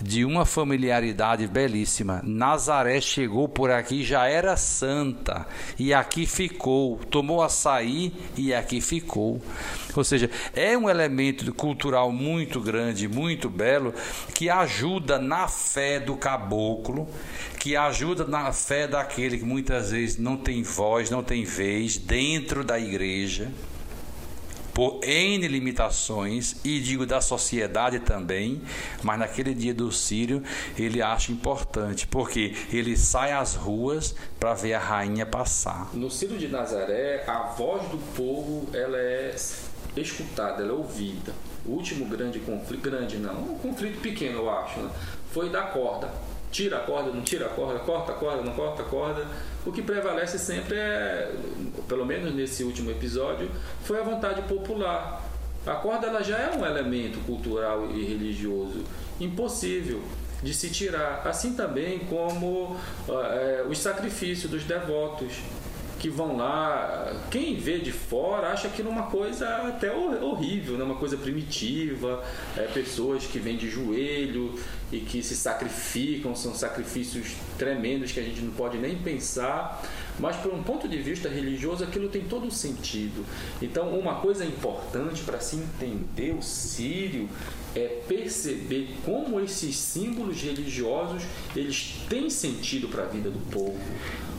de 0.00 0.24
uma 0.24 0.46
familiaridade 0.46 1.44
belíssima. 1.48 2.20
Nazaré 2.22 3.00
chegou 3.00 3.48
por 3.48 3.72
aqui 3.72 4.04
já 4.04 4.28
era 4.28 4.56
santa 4.56 5.44
e 5.76 5.92
aqui 5.92 6.24
ficou, 6.24 6.98
tomou 7.10 7.42
açaí 7.42 8.12
e 8.36 8.54
aqui 8.54 8.80
ficou. 8.80 9.40
Ou 9.98 10.04
seja, 10.04 10.30
é 10.54 10.78
um 10.78 10.88
elemento 10.88 11.52
cultural 11.52 12.12
muito 12.12 12.60
grande, 12.60 13.08
muito 13.08 13.50
belo 13.50 13.92
que 14.32 14.48
ajuda 14.48 15.18
na 15.18 15.48
fé 15.48 15.98
do 15.98 16.16
caboclo, 16.16 17.08
que 17.58 17.74
ajuda 17.74 18.24
na 18.24 18.52
fé 18.52 18.86
daquele 18.86 19.38
que 19.38 19.44
muitas 19.44 19.90
vezes 19.90 20.16
não 20.16 20.36
tem 20.36 20.62
voz, 20.62 21.10
não 21.10 21.22
tem 21.22 21.44
vez 21.44 21.98
dentro 21.98 22.62
da 22.62 22.78
igreja. 22.78 23.50
por 24.78 25.00
N 25.02 25.48
limitações, 25.48 26.54
e 26.64 26.78
digo 26.78 27.04
da 27.04 27.20
sociedade 27.20 27.98
também, 27.98 28.62
mas 29.02 29.18
naquele 29.18 29.52
dia 29.52 29.74
do 29.74 29.90
Sírio 29.90 30.40
ele 30.78 31.02
acha 31.02 31.32
importante, 31.32 32.06
porque 32.06 32.54
ele 32.72 32.96
sai 32.96 33.32
às 33.32 33.56
ruas 33.56 34.14
para 34.38 34.54
ver 34.54 34.74
a 34.74 34.78
rainha 34.78 35.26
passar. 35.26 35.90
No 35.92 36.08
Sírio 36.08 36.38
de 36.38 36.46
Nazaré, 36.46 37.24
a 37.26 37.48
voz 37.58 37.82
do 37.88 37.98
povo 38.14 38.68
ela 38.72 38.96
é 38.96 39.34
escutada, 39.96 40.62
ela 40.62 40.72
é 40.72 40.74
ouvida. 40.74 41.32
O 41.64 41.72
último 41.72 42.06
grande 42.06 42.38
conflito, 42.40 42.80
grande 42.80 43.18
não, 43.18 43.52
um 43.52 43.58
conflito 43.58 44.00
pequeno 44.00 44.38
eu 44.38 44.50
acho, 44.50 44.80
né? 44.80 44.90
foi 45.32 45.50
da 45.50 45.62
corda. 45.62 46.08
Tira 46.50 46.78
a 46.78 46.80
corda, 46.80 47.10
não 47.10 47.20
tira 47.20 47.46
a 47.46 47.48
corda, 47.50 47.78
corta 47.80 48.12
a 48.12 48.14
corda, 48.14 48.42
não 48.42 48.54
corta 48.54 48.82
a 48.82 48.84
corda. 48.86 49.26
O 49.66 49.72
que 49.72 49.82
prevalece 49.82 50.38
sempre 50.38 50.76
é, 50.76 51.30
pelo 51.86 52.06
menos 52.06 52.34
nesse 52.34 52.64
último 52.64 52.90
episódio, 52.90 53.50
foi 53.82 54.00
a 54.00 54.02
vontade 54.02 54.40
popular. 54.42 55.22
A 55.66 55.74
corda 55.74 56.06
ela 56.06 56.22
já 56.22 56.38
é 56.38 56.56
um 56.56 56.64
elemento 56.64 57.18
cultural 57.26 57.90
e 57.90 58.02
religioso 58.02 58.82
impossível 59.20 60.00
de 60.42 60.54
se 60.54 60.70
tirar, 60.70 61.22
assim 61.26 61.54
também 61.54 61.98
como 62.00 62.76
é, 63.08 63.64
os 63.68 63.78
sacrifícios 63.78 64.50
dos 64.50 64.64
devotos 64.64 65.32
que 65.98 66.08
vão 66.08 66.36
lá, 66.36 67.12
quem 67.30 67.56
vê 67.56 67.78
de 67.78 67.92
fora 67.92 68.48
acha 68.48 68.68
aquilo 68.68 68.88
uma 68.88 69.04
coisa 69.04 69.46
até 69.68 69.92
horrível, 69.92 70.78
né? 70.78 70.84
uma 70.84 70.94
coisa 70.94 71.16
primitiva, 71.16 72.24
é, 72.56 72.62
pessoas 72.62 73.24
que 73.24 73.38
vêm 73.38 73.56
de 73.56 73.68
joelho 73.68 74.54
e 74.92 75.00
que 75.00 75.22
se 75.22 75.34
sacrificam, 75.34 76.34
são 76.34 76.54
sacrifícios 76.54 77.34
tremendos 77.58 78.12
que 78.12 78.20
a 78.20 78.22
gente 78.22 78.40
não 78.40 78.52
pode 78.52 78.78
nem 78.78 78.96
pensar, 78.96 79.82
mas 80.18 80.36
por 80.36 80.52
um 80.54 80.62
ponto 80.62 80.88
de 80.88 80.98
vista 80.98 81.28
religioso 81.28 81.84
aquilo 81.84 82.08
tem 82.08 82.22
todo 82.22 82.46
o 82.46 82.50
sentido. 82.50 83.24
Então, 83.60 83.98
uma 83.98 84.16
coisa 84.16 84.44
importante 84.44 85.22
para 85.22 85.40
se 85.40 85.56
entender 85.56 86.34
o 86.34 86.42
sírio 86.42 87.28
é 87.74 88.02
perceber 88.08 88.94
como 89.04 89.40
esses 89.40 89.76
símbolos 89.76 90.40
religiosos 90.40 91.22
eles 91.54 91.96
têm 92.08 92.30
sentido 92.30 92.88
para 92.88 93.02
a 93.02 93.06
vida 93.06 93.30
do 93.30 93.38
povo. 93.50 93.78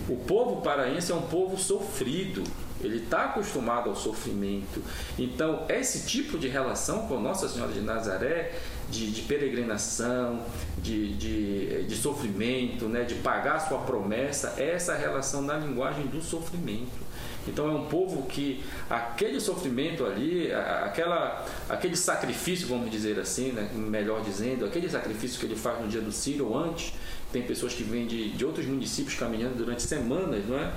O 0.10 0.16
povo 0.16 0.62
paraense 0.62 1.12
é 1.12 1.16
um 1.16 1.22
povo 1.22 1.55
sofrido, 1.55 2.43
ele 2.82 2.97
está 2.97 3.26
acostumado 3.26 3.89
ao 3.89 3.95
sofrimento. 3.95 4.82
Então, 5.20 5.66
esse 5.70 6.07
tipo 6.07 6.39
de 6.39 6.47
relação 6.47 7.07
com 7.07 7.20
Nossa 7.20 7.47
Senhora 7.47 7.72
de 7.72 7.82
Nazaré, 7.82 8.55
de, 8.89 9.12
de 9.12 9.22
peregrinação, 9.22 10.41
de, 10.80 11.14
de, 11.14 11.84
de, 11.84 11.95
sofrimento, 11.95 12.86
né, 12.86 13.03
de 13.03 13.16
pagar 13.16 13.60
sua 13.60 13.80
promessa, 13.80 14.55
é 14.57 14.72
essa 14.72 14.95
relação 14.95 15.43
na 15.43 15.57
linguagem 15.57 16.07
do 16.07 16.22
sofrimento. 16.22 17.07
Então 17.47 17.68
é 17.68 17.72
um 17.72 17.86
povo 17.86 18.24
que 18.24 18.64
aquele 18.89 19.39
sofrimento 19.39 20.05
ali, 20.05 20.51
aquela, 20.51 21.45
aquele 21.70 21.95
sacrifício, 21.95 22.68
vamos 22.68 22.89
dizer 22.89 23.20
assim, 23.20 23.51
né, 23.51 23.70
melhor 23.74 24.22
dizendo, 24.22 24.66
aquele 24.66 24.89
sacrifício 24.89 25.39
que 25.39 25.45
ele 25.45 25.55
faz 25.55 25.80
no 25.80 25.88
dia 25.88 26.01
do 26.01 26.12
Ciro 26.12 26.47
ou 26.47 26.57
antes, 26.57 26.93
tem 27.32 27.43
pessoas 27.43 27.73
que 27.73 27.84
vêm 27.84 28.07
de, 28.07 28.30
de 28.32 28.45
outros 28.45 28.65
municípios 28.65 29.15
caminhando 29.15 29.55
durante 29.55 29.84
semanas, 29.84 30.45
não 30.47 30.57
é? 30.57 30.73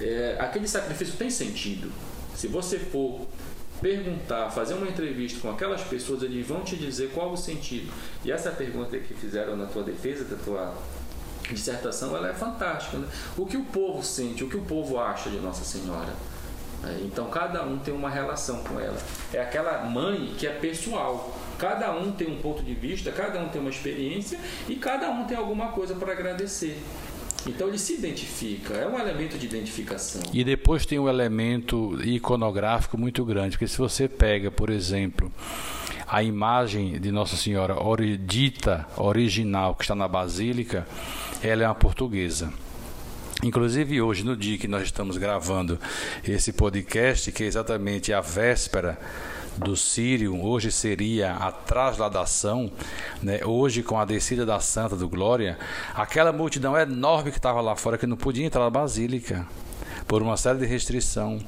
é? 0.00 0.36
Aquele 0.38 0.68
sacrifício 0.68 1.14
tem 1.16 1.30
sentido. 1.30 1.90
Se 2.34 2.48
você 2.48 2.78
for 2.78 3.26
perguntar, 3.80 4.50
fazer 4.50 4.74
uma 4.74 4.88
entrevista 4.88 5.40
com 5.40 5.50
aquelas 5.50 5.82
pessoas, 5.82 6.22
eles 6.22 6.46
vão 6.46 6.62
te 6.62 6.76
dizer 6.76 7.10
qual 7.12 7.32
o 7.32 7.36
sentido. 7.36 7.92
E 8.24 8.32
essa 8.32 8.50
pergunta 8.50 8.98
que 8.98 9.14
fizeram 9.14 9.56
na 9.56 9.66
tua 9.66 9.82
defesa, 9.82 10.24
da 10.24 10.36
tua 10.36 10.74
dissertação, 11.50 12.16
ela 12.16 12.28
é 12.28 12.32
fantástica. 12.32 12.98
Né? 12.98 13.06
O 13.36 13.46
que 13.46 13.56
o 13.56 13.64
povo 13.64 14.02
sente, 14.02 14.44
o 14.44 14.48
que 14.48 14.56
o 14.56 14.62
povo 14.62 14.98
acha 14.98 15.30
de 15.30 15.38
Nossa 15.38 15.64
Senhora. 15.64 16.14
É, 16.82 17.00
então 17.02 17.28
cada 17.30 17.62
um 17.62 17.78
tem 17.78 17.94
uma 17.94 18.10
relação 18.10 18.62
com 18.62 18.78
ela. 18.78 18.96
É 19.32 19.40
aquela 19.40 19.84
mãe 19.84 20.34
que 20.38 20.46
é 20.46 20.50
pessoal. 20.50 21.34
Cada 21.58 21.92
um 21.92 22.12
tem 22.12 22.28
um 22.28 22.38
ponto 22.38 22.62
de 22.62 22.74
vista, 22.74 23.10
cada 23.12 23.40
um 23.40 23.48
tem 23.48 23.60
uma 23.60 23.70
experiência 23.70 24.38
e 24.68 24.76
cada 24.76 25.10
um 25.10 25.24
tem 25.24 25.36
alguma 25.36 25.68
coisa 25.68 25.94
para 25.94 26.12
agradecer. 26.12 26.78
Então 27.46 27.68
ele 27.68 27.78
se 27.78 27.94
identifica, 27.94 28.74
é 28.74 28.86
um 28.86 28.98
elemento 28.98 29.36
de 29.36 29.46
identificação. 29.46 30.22
E 30.32 30.42
depois 30.42 30.86
tem 30.86 30.98
um 30.98 31.08
elemento 31.08 31.98
iconográfico 32.02 32.96
muito 32.96 33.24
grande, 33.24 33.50
porque 33.50 33.68
se 33.68 33.76
você 33.76 34.08
pega, 34.08 34.50
por 34.50 34.70
exemplo, 34.70 35.30
a 36.06 36.22
imagem 36.22 36.98
de 36.98 37.12
Nossa 37.12 37.36
Senhora 37.36 37.76
dita 38.18 38.86
original 38.96 39.74
que 39.74 39.84
está 39.84 39.94
na 39.94 40.08
Basílica, 40.08 40.86
ela 41.42 41.64
é 41.64 41.66
uma 41.66 41.74
portuguesa. 41.74 42.52
Inclusive 43.42 44.00
hoje, 44.00 44.24
no 44.24 44.34
dia 44.34 44.56
que 44.56 44.66
nós 44.66 44.84
estamos 44.84 45.18
gravando 45.18 45.78
esse 46.26 46.52
podcast, 46.52 47.30
que 47.30 47.44
é 47.44 47.46
exatamente 47.46 48.10
a 48.12 48.22
véspera 48.22 48.98
do 49.58 49.76
Sírio, 49.76 50.42
hoje 50.42 50.70
seria 50.70 51.32
a 51.34 51.52
trasladação, 51.52 52.70
né? 53.22 53.40
hoje 53.44 53.82
com 53.82 53.98
a 53.98 54.04
descida 54.04 54.44
da 54.44 54.60
Santa 54.60 54.96
do 54.96 55.08
Glória, 55.08 55.58
aquela 55.94 56.32
multidão 56.32 56.76
enorme 56.76 57.30
que 57.30 57.38
estava 57.38 57.60
lá 57.60 57.76
fora, 57.76 57.98
que 57.98 58.06
não 58.06 58.16
podia 58.16 58.44
entrar 58.44 58.62
na 58.62 58.70
Basílica, 58.70 59.46
por 60.06 60.22
uma 60.22 60.36
série 60.36 60.58
de 60.58 60.66
restrição. 60.66 61.38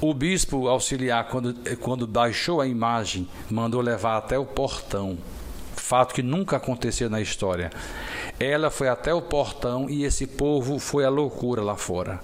O 0.00 0.14
bispo 0.14 0.68
auxiliar, 0.68 1.28
quando, 1.28 1.54
quando 1.80 2.06
baixou 2.06 2.60
a 2.60 2.66
imagem, 2.66 3.28
mandou 3.50 3.80
levar 3.80 4.16
até 4.16 4.38
o 4.38 4.46
portão. 4.46 5.18
Fato 5.76 6.14
que 6.14 6.22
nunca 6.22 6.56
aconteceu 6.56 7.10
na 7.10 7.20
história. 7.20 7.70
Ela 8.38 8.70
foi 8.70 8.88
até 8.88 9.12
o 9.12 9.20
portão 9.20 9.90
e 9.90 10.04
esse 10.04 10.26
povo 10.26 10.78
foi 10.78 11.04
a 11.04 11.10
loucura 11.10 11.62
lá 11.62 11.76
fora 11.76 12.20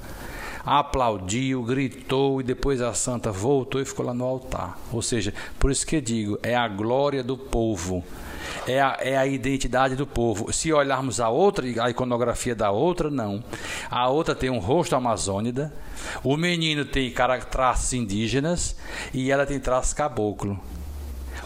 aplaudiu, 0.67 1.63
gritou 1.63 2.41
e 2.41 2.45
depois 2.45 2.83
a 2.83 2.93
santa 2.93 3.31
voltou 3.31 3.81
e 3.81 3.85
ficou 3.85 4.05
lá 4.05 4.13
no 4.13 4.25
altar. 4.25 4.77
Ou 4.93 5.01
seja, 5.01 5.33
por 5.61 5.71
isso 5.71 5.87
que 5.87 6.01
digo, 6.01 6.37
é 6.43 6.57
a 6.57 6.67
glória 6.67 7.23
do 7.23 7.39
povo. 7.39 8.03
É 8.67 8.81
a, 8.81 8.99
é 9.01 9.17
a 9.17 9.25
identidade 9.27 9.95
do 9.95 10.07
povo. 10.07 10.53
Se 10.53 10.73
olharmos 10.73 11.21
a 11.21 11.29
outra, 11.29 11.65
a 11.85 11.91
iconografia 11.91 12.55
da 12.55 12.73
outra, 12.73 13.09
não. 13.09 13.45
A 13.89 14.09
outra 14.09 14.35
tem 14.35 14.51
um 14.51 14.59
rosto 14.59 14.97
amazônida, 14.97 15.73
o 16.25 16.37
menino 16.37 16.85
tem 16.85 17.15
traços 17.49 17.93
indígenas 17.93 18.75
e 19.15 19.31
ela 19.31 19.47
tem 19.47 19.61
traços 19.61 19.93
caboclo. 19.95 20.59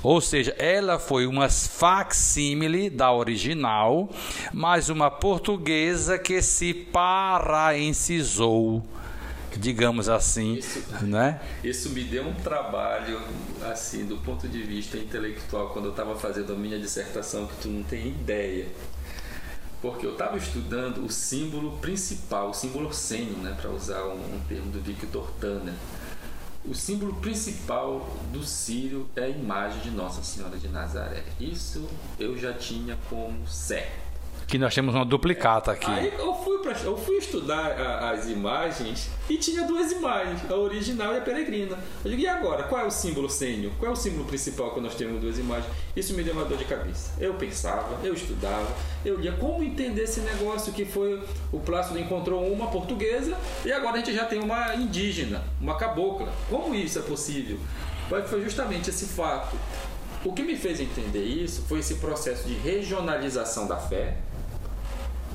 Ou 0.02 0.18
seja, 0.22 0.54
ela 0.58 0.98
foi 0.98 1.26
uma 1.26 1.50
facsímile 1.50 2.88
da 2.88 3.12
original, 3.12 4.08
mas 4.50 4.88
uma 4.88 5.10
portuguesa 5.10 6.18
que 6.18 6.40
se 6.40 6.72
paraencizou 6.72 7.42
digamos 9.58 10.08
assim, 10.08 10.54
isso, 10.54 10.82
né? 11.02 11.40
Isso 11.62 11.90
me 11.90 12.04
deu 12.04 12.26
um 12.26 12.34
trabalho, 12.34 13.20
assim, 13.70 14.04
do 14.04 14.16
ponto 14.18 14.48
de 14.48 14.62
vista 14.62 14.96
intelectual, 14.96 15.70
quando 15.70 15.86
eu 15.86 15.90
estava 15.90 16.16
fazendo 16.16 16.52
a 16.52 16.56
minha 16.56 16.78
dissertação, 16.78 17.46
que 17.46 17.56
tu 17.62 17.68
não 17.68 17.82
tem 17.82 18.08
ideia. 18.08 18.68
Porque 19.82 20.04
eu 20.04 20.12
estava 20.12 20.36
estudando 20.36 21.04
o 21.04 21.10
símbolo 21.10 21.78
principal, 21.78 22.50
o 22.50 22.54
símbolo 22.54 22.92
sênio, 22.92 23.38
né, 23.38 23.56
para 23.58 23.70
usar 23.70 24.04
um, 24.04 24.36
um, 24.36 24.40
termo 24.48 24.70
do 24.70 24.80
Victor 24.80 25.30
Tanner. 25.40 25.74
O 26.64 26.74
símbolo 26.74 27.14
principal 27.14 28.14
do 28.30 28.44
Sírio 28.44 29.08
é 29.16 29.24
a 29.24 29.28
imagem 29.28 29.80
de 29.80 29.90
Nossa 29.90 30.22
Senhora 30.22 30.58
de 30.58 30.68
Nazaré. 30.68 31.24
Isso 31.40 31.88
eu 32.18 32.36
já 32.36 32.52
tinha 32.52 32.98
como 33.08 33.46
certo 33.48 34.09
que 34.50 34.58
nós 34.58 34.74
temos 34.74 34.96
uma 34.96 35.04
duplicata 35.04 35.70
aqui. 35.70 35.88
Aí 35.88 36.12
eu 36.18 36.34
fui, 36.34 36.58
pra, 36.58 36.72
eu 36.82 36.96
fui 36.96 37.18
estudar 37.18 37.70
a, 37.80 38.10
as 38.10 38.28
imagens 38.28 39.08
e 39.28 39.36
tinha 39.36 39.64
duas 39.64 39.92
imagens, 39.92 40.40
a 40.50 40.56
original 40.56 41.14
e 41.14 41.18
a 41.18 41.20
peregrina. 41.20 41.78
Eu 42.04 42.10
digo, 42.10 42.22
e 42.22 42.26
agora? 42.26 42.64
Qual 42.64 42.80
é 42.80 42.84
o 42.84 42.90
símbolo 42.90 43.30
sênior? 43.30 43.72
Qual 43.78 43.88
é 43.88 43.94
o 43.94 43.96
símbolo 43.96 44.24
principal 44.24 44.72
quando 44.72 44.86
nós 44.86 44.96
temos 44.96 45.20
duas 45.20 45.38
imagens? 45.38 45.72
Isso 45.94 46.14
me 46.14 46.24
deu 46.24 46.34
uma 46.34 46.44
dor 46.44 46.58
de 46.58 46.64
cabeça. 46.64 47.12
Eu 47.20 47.34
pensava, 47.34 48.04
eu 48.04 48.12
estudava, 48.12 48.66
eu 49.04 49.20
lia 49.20 49.32
como 49.32 49.62
entender 49.62 50.02
esse 50.02 50.20
negócio 50.20 50.72
que 50.72 50.84
foi 50.84 51.22
o 51.52 51.60
Plácido 51.60 51.98
encontrou 52.00 52.52
uma 52.52 52.66
portuguesa 52.66 53.38
e 53.64 53.70
agora 53.70 53.94
a 53.94 53.98
gente 53.98 54.12
já 54.12 54.24
tem 54.24 54.40
uma 54.40 54.74
indígena, 54.74 55.44
uma 55.60 55.76
cabocla. 55.76 56.32
Como 56.48 56.74
isso 56.74 56.98
é 56.98 57.02
possível? 57.02 57.56
Foi 58.28 58.42
justamente 58.42 58.90
esse 58.90 59.06
fato. 59.06 59.56
O 60.24 60.32
que 60.32 60.42
me 60.42 60.56
fez 60.56 60.80
entender 60.80 61.24
isso 61.24 61.62
foi 61.68 61.78
esse 61.78 61.94
processo 61.94 62.46
de 62.46 62.54
regionalização 62.54 63.66
da 63.66 63.76
fé, 63.76 64.18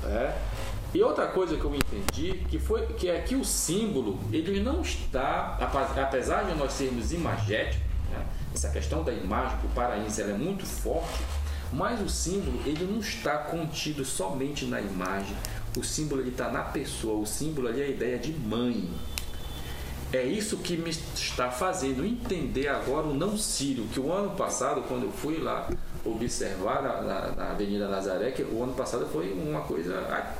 é. 0.06 0.36
E 0.94 1.02
outra 1.02 1.26
coisa 1.26 1.56
que 1.56 1.64
eu 1.64 1.74
entendi 1.74 2.44
que 2.48 2.58
foi 2.58 2.86
que 2.94 3.08
é 3.08 3.20
que 3.20 3.34
o 3.34 3.44
símbolo 3.44 4.18
ele 4.32 4.60
não 4.60 4.80
está, 4.80 5.58
apesar 5.96 6.44
de 6.44 6.54
nós 6.54 6.72
sermos 6.72 7.12
imagéticos, 7.12 7.86
né? 8.10 8.24
essa 8.54 8.70
questão 8.70 9.02
da 9.02 9.12
imagem 9.12 9.58
para 9.58 9.66
o 9.66 9.70
paraense 9.70 10.22
ela 10.22 10.30
é 10.30 10.38
muito 10.38 10.64
forte, 10.64 11.22
mas 11.72 12.00
o 12.00 12.08
símbolo 12.08 12.60
ele 12.64 12.84
não 12.84 13.00
está 13.00 13.36
contido 13.38 14.04
somente 14.04 14.64
na 14.64 14.80
imagem. 14.80 15.36
O 15.76 15.84
símbolo 15.84 16.22
ele 16.22 16.30
está 16.30 16.50
na 16.50 16.62
pessoa. 16.62 17.20
O 17.20 17.26
símbolo 17.26 17.68
ali 17.68 17.82
é 17.82 17.84
a 17.84 17.88
ideia 17.88 18.18
de 18.18 18.32
mãe. 18.32 18.88
É 20.12 20.22
isso 20.22 20.56
que 20.58 20.76
me 20.76 20.88
está 20.88 21.50
fazendo 21.50 22.06
entender 22.06 22.68
agora 22.68 23.06
o 23.06 23.12
não 23.12 23.36
sírio, 23.36 23.84
que 23.92 23.98
o 23.98 24.10
ano 24.10 24.30
passado, 24.30 24.82
quando 24.88 25.02
eu 25.02 25.12
fui 25.12 25.38
lá 25.38 25.68
observar 26.10 26.82
na, 26.82 27.02
na, 27.02 27.32
na, 27.32 27.50
Avenida 27.50 27.88
Nazaré 27.88 28.30
que 28.30 28.42
o 28.42 28.62
ano 28.62 28.74
passado 28.74 29.06
foi 29.06 29.32
uma 29.32 29.60
coisa 29.62 29.94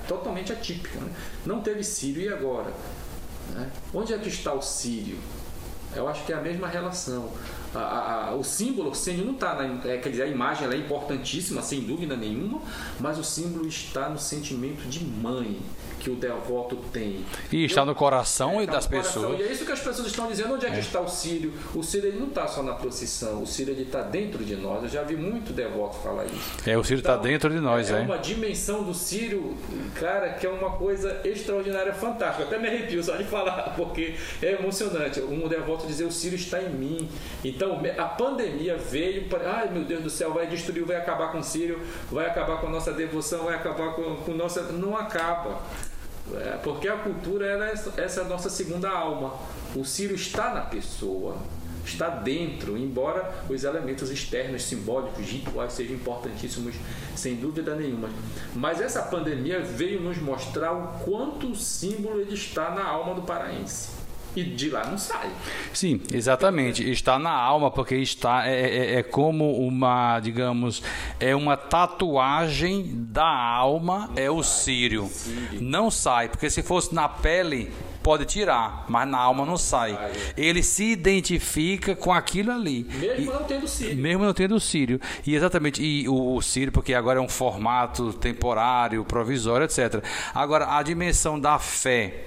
totalmente 0.06 0.52
atípica. 0.52 0.98
Né? 0.98 1.10
Não 1.44 1.60
teve 1.60 1.82
Sírio 1.82 2.22
e 2.22 2.28
agora? 2.28 2.72
Né? 3.52 3.70
Onde 3.92 4.12
é 4.12 4.18
que 4.18 4.28
está 4.28 4.52
o 4.52 4.62
Sírio? 4.62 5.18
Eu 5.94 6.06
acho 6.08 6.24
que 6.24 6.32
é 6.32 6.36
a 6.36 6.40
mesma 6.40 6.68
relação. 6.68 7.30
A, 7.74 7.78
a, 7.78 8.28
a, 8.28 8.34
o 8.34 8.44
símbolo, 8.44 8.94
Sírio 8.94 9.24
não 9.24 9.34
está 9.34 9.54
na. 9.54 9.88
É, 9.88 9.96
quer 9.98 10.10
dizer, 10.10 10.24
a 10.24 10.26
imagem 10.26 10.68
é 10.68 10.76
importantíssima, 10.76 11.62
sem 11.62 11.80
dúvida 11.80 12.16
nenhuma, 12.16 12.60
mas 13.00 13.18
o 13.18 13.24
símbolo 13.24 13.66
está 13.66 14.08
no 14.08 14.18
sentimento 14.18 14.86
de 14.88 15.04
mãe 15.04 15.60
que 16.06 16.10
o 16.10 16.14
devoto 16.14 16.76
tem. 16.92 17.24
E 17.50 17.64
está 17.64 17.84
no 17.84 17.92
coração 17.92 18.60
é, 18.60 18.66
das 18.66 18.86
pessoas. 18.86 19.26
Coração. 19.26 19.44
E 19.44 19.48
é 19.48 19.52
isso 19.52 19.66
que 19.66 19.72
as 19.72 19.80
pessoas 19.80 20.06
estão 20.06 20.28
dizendo. 20.28 20.54
Onde 20.54 20.64
é 20.64 20.70
que 20.70 20.76
é. 20.76 20.80
está 20.80 21.00
o 21.00 21.08
Sírio? 21.08 21.52
O 21.74 21.82
Sírio 21.82 22.10
ele 22.10 22.20
não 22.20 22.28
está 22.28 22.46
só 22.46 22.62
na 22.62 22.74
procissão, 22.74 23.42
o 23.42 23.46
Sírio 23.46 23.74
está 23.76 24.02
dentro 24.02 24.44
de 24.44 24.54
nós. 24.54 24.84
Eu 24.84 24.88
já 24.88 25.02
vi 25.02 25.16
muito 25.16 25.52
devoto 25.52 25.96
falar 25.96 26.26
isso. 26.26 26.52
É, 26.64 26.78
o 26.78 26.84
Sírio 26.84 27.00
está 27.00 27.14
então, 27.14 27.24
dentro 27.24 27.50
de 27.50 27.58
nós, 27.58 27.90
é. 27.90 27.98
É 27.98 28.02
uma 28.02 28.18
dimensão 28.18 28.84
do 28.84 28.94
Sírio, 28.94 29.56
cara, 29.96 30.34
que 30.34 30.46
é 30.46 30.48
uma 30.48 30.76
coisa 30.76 31.20
extraordinária, 31.24 31.92
fantástica. 31.92 32.44
até 32.44 32.56
me 32.56 32.68
arrepio 32.68 33.02
só 33.02 33.16
de 33.16 33.24
falar, 33.24 33.74
porque 33.76 34.14
é 34.40 34.52
emocionante. 34.52 35.20
Um 35.20 35.48
devoto 35.48 35.88
dizer 35.88 36.04
o 36.04 36.12
Sírio 36.12 36.36
está 36.36 36.62
em 36.62 36.70
mim. 36.70 37.08
Então, 37.44 37.80
a 37.98 38.04
pandemia 38.04 38.76
veio 38.76 39.28
para. 39.28 39.56
Ai, 39.56 39.70
meu 39.70 39.82
Deus 39.82 40.04
do 40.04 40.10
céu, 40.10 40.32
vai 40.32 40.46
destruir, 40.46 40.84
vai 40.84 40.96
acabar 40.96 41.32
com 41.32 41.38
o 41.38 41.42
Sírio, 41.42 41.80
vai 42.12 42.26
acabar 42.26 42.60
com 42.60 42.68
a 42.68 42.70
nossa 42.70 42.92
devoção, 42.92 43.46
vai 43.46 43.56
acabar 43.56 43.92
com, 43.94 44.14
com 44.18 44.32
nossa. 44.32 44.62
Não 44.62 44.96
acaba. 44.96 45.60
É, 46.34 46.58
porque 46.62 46.88
a 46.88 46.96
cultura 46.96 47.46
é 47.46 47.72
essa 48.02 48.20
é 48.20 48.24
nossa 48.24 48.50
segunda 48.50 48.90
alma. 48.90 49.34
O 49.74 49.84
Sírio 49.84 50.16
está 50.16 50.52
na 50.52 50.62
pessoa, 50.62 51.36
está 51.84 52.08
dentro, 52.08 52.76
embora 52.76 53.32
os 53.48 53.62
elementos 53.62 54.10
externos, 54.10 54.64
simbólicos, 54.64 55.24
rituais 55.24 55.72
sejam 55.72 55.94
importantíssimos, 55.94 56.74
sem 57.14 57.36
dúvida 57.36 57.74
nenhuma. 57.76 58.08
Mas 58.54 58.80
essa 58.80 59.02
pandemia 59.02 59.60
veio 59.60 60.00
nos 60.00 60.18
mostrar 60.18 60.72
o 60.72 61.04
quanto 61.04 61.52
o 61.52 61.56
símbolo 61.56 62.20
ele 62.20 62.34
está 62.34 62.70
na 62.70 62.84
alma 62.84 63.14
do 63.14 63.22
paraense 63.22 63.95
e 64.36 64.44
de 64.44 64.70
lá 64.70 64.86
não 64.86 64.98
sai. 64.98 65.30
Sim, 65.72 66.00
exatamente. 66.12 66.88
Está 66.88 67.18
na 67.18 67.30
alma, 67.30 67.70
porque 67.70 67.96
está 67.96 68.46
é, 68.46 68.60
é, 68.60 68.94
é 68.96 69.02
como 69.02 69.58
uma, 69.58 70.20
digamos, 70.20 70.82
é 71.18 71.34
uma 71.34 71.56
tatuagem 71.56 73.06
da 73.10 73.26
alma, 73.26 74.08
não 74.08 74.22
é 74.22 74.30
o 74.30 74.42
sírio. 74.42 75.10
Não 75.60 75.90
sai, 75.90 76.28
porque 76.28 76.50
se 76.50 76.62
fosse 76.62 76.94
na 76.94 77.08
pele, 77.08 77.72
pode 78.02 78.24
tirar, 78.24 78.84
mas 78.88 79.08
na 79.08 79.18
alma 79.18 79.44
não 79.44 79.56
sai. 79.56 79.98
Ele 80.36 80.62
se 80.62 80.92
identifica 80.92 81.96
com 81.96 82.12
aquilo 82.12 82.52
ali. 82.52 82.84
Mesmo 82.84 83.22
e, 83.22 83.24
não 83.24 83.42
tendo 83.42 83.66
sírio. 83.66 83.96
Mesmo 83.96 84.24
não 84.24 84.32
tendo 84.34 84.60
sírio. 84.60 85.00
E 85.26 85.34
exatamente, 85.34 85.82
e 85.82 86.08
o, 86.08 86.36
o 86.36 86.42
sírio, 86.42 86.70
porque 86.70 86.94
agora 86.94 87.18
é 87.18 87.22
um 87.22 87.28
formato 87.28 88.12
temporário, 88.12 89.04
provisório, 89.04 89.64
etc. 89.64 90.04
Agora, 90.34 90.76
a 90.76 90.82
dimensão 90.82 91.40
da 91.40 91.58
fé 91.58 92.26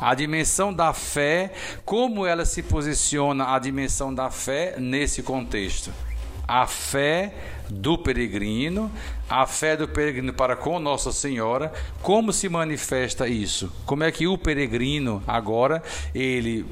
a 0.00 0.14
dimensão 0.14 0.72
da 0.72 0.92
fé, 0.92 1.52
como 1.84 2.26
ela 2.26 2.44
se 2.44 2.62
posiciona 2.62 3.54
a 3.54 3.58
dimensão 3.58 4.14
da 4.14 4.30
fé 4.30 4.76
nesse 4.78 5.22
contexto? 5.22 5.92
A 6.46 6.66
fé 6.66 7.32
do 7.68 7.98
peregrino, 7.98 8.90
a 9.28 9.46
fé 9.46 9.76
do 9.76 9.88
peregrino 9.88 10.32
para 10.32 10.54
com 10.54 10.78
Nossa 10.78 11.10
Senhora, 11.10 11.72
como 12.02 12.32
se 12.32 12.48
manifesta 12.48 13.26
isso? 13.26 13.72
Como 13.84 14.04
é 14.04 14.12
que 14.12 14.26
o 14.26 14.38
peregrino 14.38 15.22
agora, 15.26 15.82
ele 16.14 16.64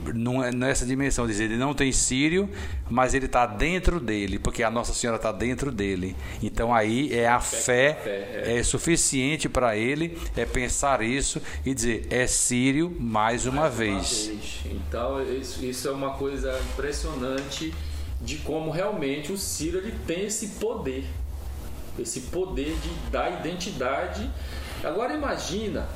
é 0.44 0.52
nessa 0.52 0.86
dimensão, 0.86 1.26
diz, 1.26 1.40
ele 1.40 1.56
não 1.56 1.74
tem 1.74 1.90
sírio, 1.90 2.48
mas 2.88 3.14
ele 3.14 3.26
está 3.26 3.46
dentro 3.46 3.98
dele, 3.98 4.38
porque 4.38 4.62
a 4.62 4.70
Nossa 4.70 4.94
Senhora 4.94 5.16
está 5.16 5.32
dentro 5.32 5.72
dele. 5.72 6.16
Então 6.42 6.72
aí 6.72 7.12
é 7.12 7.26
a 7.26 7.40
fé, 7.40 7.98
é. 8.06 8.58
é 8.58 8.62
suficiente 8.62 9.48
para 9.48 9.76
ele, 9.76 10.16
é 10.36 10.44
pensar 10.44 11.02
isso 11.02 11.40
e 11.64 11.74
dizer, 11.74 12.06
é 12.10 12.26
sírio 12.26 12.94
mais 13.00 13.46
uma 13.46 13.62
mais 13.62 13.74
vez. 13.74 14.26
Uma 14.26 14.34
vez. 14.34 14.60
Então 14.66 15.34
isso, 15.34 15.64
isso 15.64 15.88
é 15.88 15.90
uma 15.90 16.10
coisa 16.10 16.60
impressionante 16.72 17.74
de 18.24 18.38
como 18.38 18.70
realmente 18.70 19.30
o 19.32 19.38
Ciro 19.38 19.78
ele 19.78 19.94
tem 20.06 20.26
esse 20.26 20.48
poder, 20.60 21.04
esse 21.98 22.22
poder 22.22 22.74
de 22.76 23.10
dar 23.10 23.40
identidade. 23.40 24.30
Agora 24.82 25.14
imagina 25.14 25.88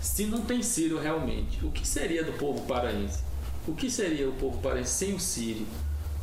se 0.00 0.26
não 0.26 0.42
tem 0.42 0.62
Ciro 0.62 0.98
realmente, 0.98 1.64
o 1.64 1.70
que 1.70 1.86
seria 1.86 2.24
do 2.24 2.32
povo 2.32 2.66
paraense? 2.66 3.22
O 3.66 3.74
que 3.74 3.90
seria 3.90 4.28
o 4.28 4.32
povo 4.32 4.58
paraense 4.58 4.92
sem 4.92 5.14
o 5.14 5.20
Ciro? 5.20 5.66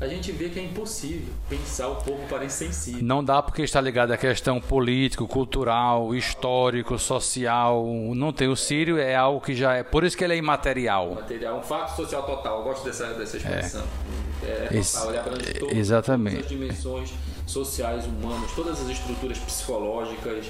A 0.01 0.07
gente 0.07 0.31
vê 0.31 0.49
que 0.49 0.59
é 0.59 0.63
impossível 0.63 1.33
pensar 1.49 1.89
o 1.89 1.95
povo 1.97 2.25
paraense 2.29 2.57
sem 2.57 2.71
Sírio. 2.71 3.03
Não 3.03 3.23
dá 3.23 3.41
porque 3.41 3.63
está 3.63 3.81
ligado 3.81 4.11
à 4.11 4.17
questão 4.17 4.61
político, 4.61 5.27
cultural, 5.27 6.15
histórico, 6.15 6.97
social. 6.97 7.85
Não 8.15 8.31
tem 8.31 8.47
o 8.47 8.55
Sírio, 8.55 8.97
é 8.97 9.15
algo 9.15 9.41
que 9.41 9.53
já 9.53 9.75
é. 9.75 9.83
Por 9.83 10.03
isso 10.03 10.17
que 10.17 10.23
ele 10.23 10.33
é 10.33 10.37
imaterial. 10.37 11.15
Material, 11.15 11.57
um 11.59 11.63
fato 11.63 11.95
social 11.95 12.23
total. 12.23 12.59
Eu 12.59 12.63
gosto 12.63 12.85
dessa, 12.85 13.13
dessa 13.13 13.37
expressão. 13.37 13.83
É. 13.83 14.09
É, 14.41 14.69
Esse, 14.71 14.97
olhar 15.05 15.23
para 15.23 15.37
todas, 15.37 15.77
exatamente. 15.77 16.37
todas 16.37 16.45
as 16.45 16.49
dimensões 16.49 17.13
sociais, 17.45 18.05
humanas, 18.05 18.51
todas 18.55 18.79
as 18.81 18.87
estruturas 18.87 19.37
psicológicas, 19.37 20.45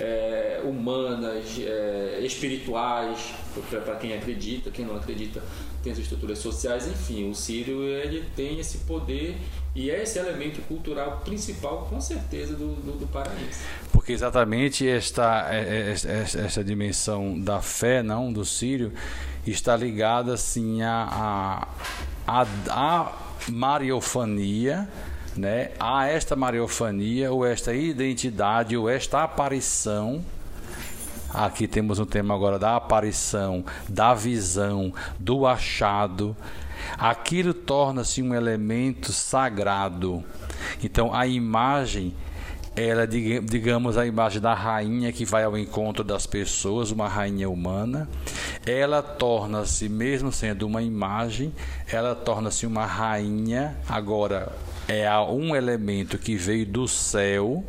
é, 0.00 0.60
humanas, 0.64 1.58
é, 1.58 2.20
espirituais, 2.22 3.34
para 3.84 3.96
quem 3.96 4.14
acredita, 4.14 4.70
quem 4.70 4.84
não 4.84 4.96
acredita, 4.96 5.42
tem 5.82 5.92
as 5.92 5.98
estruturas 5.98 6.38
sociais, 6.38 6.86
enfim, 6.86 7.30
o 7.30 7.34
Sírio 7.34 7.82
ele 7.82 8.24
tem 8.34 8.58
esse 8.58 8.78
poder 8.78 9.36
e 9.74 9.90
é 9.90 10.02
esse 10.02 10.18
elemento 10.18 10.60
cultural 10.62 11.20
principal, 11.24 11.86
com 11.88 12.00
certeza, 12.00 12.54
do, 12.54 12.74
do, 12.74 12.98
do 12.98 13.06
paraense. 13.06 13.60
Porque 13.92 14.12
exatamente 14.12 14.86
esta, 14.86 15.48
esta, 15.52 16.08
esta 16.40 16.64
dimensão 16.64 17.38
da 17.38 17.60
fé, 17.60 18.02
não, 18.02 18.32
do 18.32 18.44
Sírio, 18.44 18.92
está 19.46 19.76
ligada 19.76 20.34
assim 20.34 20.82
a, 20.82 21.68
a, 22.26 22.42
a, 22.42 22.46
a 22.70 23.12
mariofania, 23.48 24.88
né? 25.38 25.70
Há 25.78 26.06
esta 26.06 26.36
mariofania 26.36 27.32
ou 27.32 27.46
esta 27.46 27.72
identidade 27.72 28.76
ou 28.76 28.88
esta 28.88 29.22
aparição. 29.22 30.24
Aqui 31.32 31.68
temos 31.68 31.98
um 31.98 32.06
tema 32.06 32.34
agora 32.34 32.58
da 32.58 32.76
aparição, 32.76 33.64
da 33.88 34.14
visão, 34.14 34.92
do 35.18 35.46
achado. 35.46 36.36
Aquilo 36.96 37.52
torna-se 37.52 38.22
um 38.22 38.34
elemento 38.34 39.12
sagrado. 39.12 40.24
Então 40.82 41.14
a 41.14 41.26
imagem 41.26 42.14
ela 42.78 43.06
digamos 43.06 43.98
a 43.98 44.06
imagem 44.06 44.40
da 44.40 44.54
rainha 44.54 45.12
que 45.12 45.24
vai 45.24 45.42
ao 45.42 45.58
encontro 45.58 46.04
das 46.04 46.26
pessoas, 46.26 46.92
uma 46.92 47.08
rainha 47.08 47.50
humana. 47.50 48.08
Ela 48.64 49.02
torna-se, 49.02 49.88
mesmo 49.88 50.30
sendo 50.30 50.64
uma 50.66 50.80
imagem, 50.80 51.52
ela 51.90 52.14
torna-se 52.14 52.66
uma 52.66 52.86
rainha. 52.86 53.76
Agora 53.88 54.52
é 54.86 55.10
um 55.18 55.56
elemento 55.56 56.16
que 56.18 56.36
veio 56.36 56.64
do 56.64 56.86
céu 56.86 57.64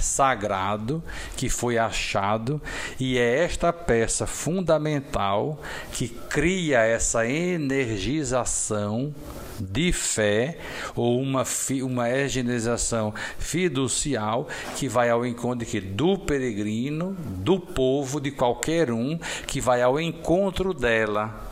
sagrado 0.00 1.02
que 1.36 1.48
foi 1.48 1.78
achado 1.78 2.60
e 2.98 3.18
é 3.18 3.44
esta 3.44 3.72
peça 3.72 4.26
fundamental 4.26 5.60
que 5.92 6.08
cria 6.08 6.80
essa 6.80 7.26
energização 7.26 9.14
de 9.60 9.92
fé 9.92 10.58
ou 10.94 11.20
uma, 11.20 11.44
uma 11.82 12.08
evangelização 12.08 13.14
fiducial 13.38 14.48
que 14.76 14.88
vai 14.88 15.10
ao 15.10 15.26
encontro 15.26 15.66
de 15.66 15.80
do 15.80 16.16
peregrino, 16.18 17.16
do 17.18 17.60
povo, 17.60 18.20
de 18.20 18.30
qualquer 18.30 18.90
um 18.90 19.18
que 19.46 19.60
vai 19.60 19.82
ao 19.82 20.00
encontro 20.00 20.72
dela 20.72 21.49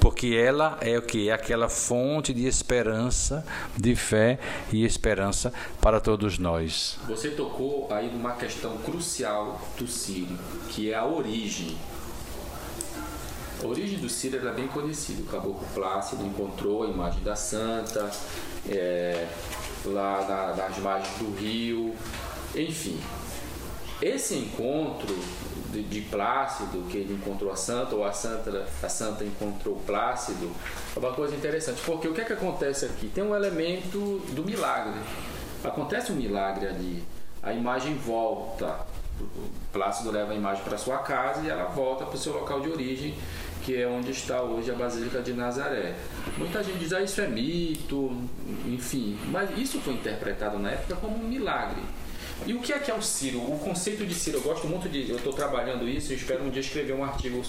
porque 0.00 0.28
ela 0.28 0.78
é 0.80 0.98
o 0.98 1.02
que 1.02 1.28
é 1.28 1.32
aquela 1.32 1.68
fonte 1.68 2.32
de 2.32 2.46
esperança, 2.46 3.44
de 3.76 3.94
fé 3.94 4.38
e 4.72 4.84
esperança 4.84 5.52
para 5.80 6.00
todos 6.00 6.38
nós. 6.38 6.98
Você 7.06 7.30
tocou 7.30 7.86
aí 7.90 8.10
numa 8.10 8.32
questão 8.32 8.76
crucial 8.78 9.60
do 9.78 9.86
Sírio, 9.86 10.38
que 10.70 10.90
é 10.90 10.96
a 10.96 11.04
origem 11.04 11.76
a 13.62 13.66
origem 13.66 13.98
do 13.98 14.08
Ciro 14.08 14.38
era 14.38 14.52
bem 14.52 14.66
conhecida. 14.68 15.22
O 15.22 15.26
Caboclo 15.26 15.66
Plácido 15.74 16.24
encontrou 16.24 16.82
a 16.82 16.86
imagem 16.86 17.22
da 17.22 17.36
santa 17.36 18.10
é, 18.66 19.28
lá 19.84 20.24
na, 20.26 20.56
nas 20.56 20.78
margens 20.78 21.18
do 21.18 21.30
rio. 21.36 21.94
Enfim, 22.54 22.98
esse 24.00 24.34
encontro 24.34 25.14
de, 25.70 25.82
de, 25.82 26.00
Plácido, 26.02 26.86
que 26.88 26.98
ele 26.98 27.14
encontrou 27.14 27.52
a 27.52 27.56
santa, 27.56 27.94
ou 27.94 28.04
a 28.04 28.12
santa, 28.12 28.66
a 28.82 28.88
santa 28.88 29.24
encontrou 29.24 29.76
Plácido, 29.86 30.50
é 30.94 30.98
uma 30.98 31.12
coisa 31.12 31.34
interessante. 31.34 31.80
Porque 31.84 32.08
o 32.08 32.14
que 32.14 32.20
é 32.20 32.24
que 32.24 32.32
acontece 32.32 32.86
aqui? 32.86 33.08
Tem 33.08 33.24
um 33.24 33.34
elemento 33.34 34.20
do 34.34 34.44
milagre. 34.44 34.98
Acontece 35.64 36.12
um 36.12 36.16
milagre 36.16 36.66
ali. 36.66 37.04
A 37.42 37.52
imagem 37.52 37.94
volta. 37.96 38.86
Plácido 39.72 40.10
leva 40.10 40.32
a 40.32 40.34
imagem 40.34 40.64
para 40.64 40.78
sua 40.78 40.98
casa 40.98 41.42
e 41.42 41.50
ela 41.50 41.64
volta 41.64 42.06
para 42.06 42.14
o 42.14 42.18
seu 42.18 42.32
local 42.32 42.60
de 42.60 42.70
origem 42.70 43.14
que 43.62 43.76
é 43.80 43.86
onde 43.86 44.10
está 44.10 44.42
hoje 44.42 44.70
a 44.70 44.74
Basílica 44.74 45.20
de 45.20 45.32
Nazaré. 45.32 45.94
Muita 46.36 46.62
gente 46.62 46.78
diz, 46.78 46.92
ah, 46.92 47.02
isso 47.02 47.20
é 47.20 47.28
mito, 47.28 48.10
enfim, 48.66 49.18
mas 49.26 49.50
isso 49.58 49.78
foi 49.80 49.94
interpretado 49.94 50.58
na 50.58 50.70
época 50.70 50.96
como 50.96 51.16
um 51.16 51.28
milagre. 51.28 51.82
E 52.46 52.54
o 52.54 52.60
que 52.60 52.72
é 52.72 52.78
que 52.78 52.90
é 52.90 52.94
o 52.94 53.02
Ciro? 53.02 53.38
O 53.38 53.58
conceito 53.58 54.04
de 54.06 54.14
Ciro, 54.14 54.38
eu 54.38 54.42
gosto 54.42 54.66
muito 54.66 54.88
de. 54.88 55.10
Eu 55.10 55.16
estou 55.16 55.32
trabalhando 55.32 55.88
isso 55.88 56.12
e 56.12 56.16
espero 56.16 56.42
um 56.42 56.50
dia 56.50 56.60
escrever 56.60 56.94
um 56.94 57.04
artigo 57.04 57.42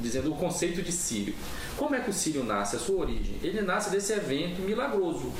dizendo 0.00 0.32
o 0.32 0.36
conceito 0.36 0.82
de 0.82 0.92
Círio. 0.92 1.34
Como 1.76 1.94
é 1.94 2.00
que 2.00 2.10
o 2.10 2.12
Círio 2.12 2.44
nasce? 2.44 2.76
A 2.76 2.78
sua 2.78 3.00
origem? 3.00 3.36
Ele 3.42 3.62
nasce 3.62 3.90
desse 3.90 4.12
evento 4.12 4.60
milagroso. 4.62 5.32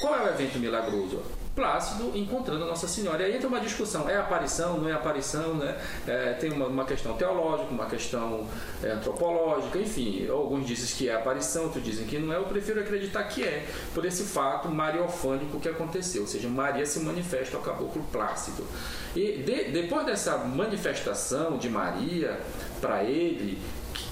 Qual 0.00 0.14
é 0.14 0.24
o 0.24 0.28
evento 0.28 0.58
milagroso? 0.58 1.20
Plácido 1.54 2.16
encontrando 2.16 2.64
Nossa 2.64 2.88
Senhora. 2.88 3.22
E 3.22 3.26
aí 3.26 3.36
entra 3.36 3.46
uma 3.46 3.60
discussão: 3.60 4.08
é 4.08 4.16
aparição, 4.16 4.78
não 4.78 4.88
é 4.88 4.92
aparição? 4.92 5.54
Né? 5.54 5.76
É, 6.06 6.32
tem 6.34 6.50
uma, 6.50 6.66
uma, 6.66 6.84
questão 6.84 7.14
teológica, 7.14 7.70
uma 7.70 7.86
questão 7.86 8.46
é, 8.82 8.92
antropológica, 8.92 9.78
enfim. 9.78 10.26
Alguns 10.28 10.66
dizem 10.66 10.96
que 10.96 11.08
é 11.08 11.14
aparição, 11.14 11.64
outros 11.64 11.84
dizem 11.84 12.06
que 12.06 12.18
não 12.18 12.32
é. 12.32 12.36
Eu 12.36 12.44
prefiro 12.44 12.80
acreditar 12.80 13.24
que 13.24 13.44
é, 13.44 13.66
por 13.94 14.04
esse 14.04 14.24
fato 14.24 14.68
mariofânico 14.68 15.60
que 15.60 15.68
aconteceu. 15.68 16.22
Ou 16.22 16.28
seja, 16.28 16.48
Maria 16.48 16.86
se 16.86 17.00
manifesta 17.00 17.56
ao 17.56 17.62
caboclo 17.62 18.02
Plácido. 18.10 18.66
E 19.14 19.42
de, 19.42 19.70
depois 19.70 20.06
dessa 20.06 20.38
manifestação 20.38 21.58
de 21.58 21.68
Maria 21.68 22.40
para 22.80 23.04
ele, 23.04 23.58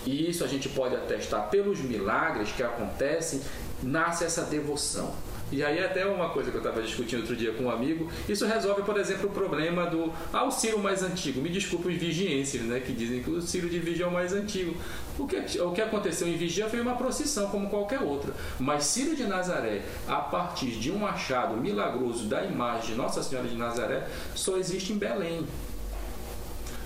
e 0.06 0.28
isso 0.28 0.44
a 0.44 0.46
gente 0.46 0.68
pode 0.68 0.94
atestar 0.94 1.48
pelos 1.48 1.80
milagres 1.80 2.50
que 2.52 2.62
acontecem, 2.62 3.40
nasce 3.82 4.24
essa 4.24 4.42
devoção. 4.42 5.14
E 5.52 5.64
aí 5.64 5.82
até 5.82 6.06
uma 6.06 6.28
coisa 6.28 6.50
que 6.50 6.56
eu 6.56 6.60
estava 6.60 6.80
discutindo 6.80 7.20
outro 7.20 7.36
dia 7.36 7.52
com 7.52 7.64
um 7.64 7.70
amigo, 7.70 8.10
isso 8.28 8.46
resolve, 8.46 8.82
por 8.82 8.96
exemplo, 8.98 9.28
o 9.28 9.32
problema 9.32 9.86
do 9.86 10.12
ah, 10.32 10.44
o 10.44 10.50
Ciro 10.50 10.78
mais 10.78 11.02
antigo. 11.02 11.40
Me 11.40 11.48
desculpa 11.48 11.88
os 11.88 11.94
vigienses, 11.94 12.62
né, 12.62 12.80
que 12.80 12.92
dizem 12.92 13.22
que 13.22 13.30
o 13.30 13.42
Ciro 13.42 13.68
de 13.68 13.78
Vigia 13.78 14.04
é 14.04 14.08
o 14.08 14.12
mais 14.12 14.32
antigo. 14.32 14.76
O 15.18 15.26
que, 15.26 15.60
o 15.60 15.72
que 15.72 15.82
aconteceu 15.82 16.28
em 16.28 16.36
Vigia 16.36 16.68
foi 16.68 16.80
uma 16.80 16.94
procissão 16.94 17.48
como 17.48 17.68
qualquer 17.68 18.00
outra. 18.00 18.32
Mas 18.58 18.84
Ciro 18.84 19.16
de 19.16 19.24
Nazaré, 19.24 19.82
a 20.06 20.16
partir 20.16 20.70
de 20.70 20.90
um 20.90 21.06
achado 21.06 21.56
milagroso 21.56 22.26
da 22.26 22.44
imagem 22.44 22.92
de 22.92 22.94
Nossa 22.94 23.22
Senhora 23.22 23.48
de 23.48 23.56
Nazaré, 23.56 24.06
só 24.34 24.56
existe 24.56 24.92
em 24.92 24.98
Belém. 24.98 25.46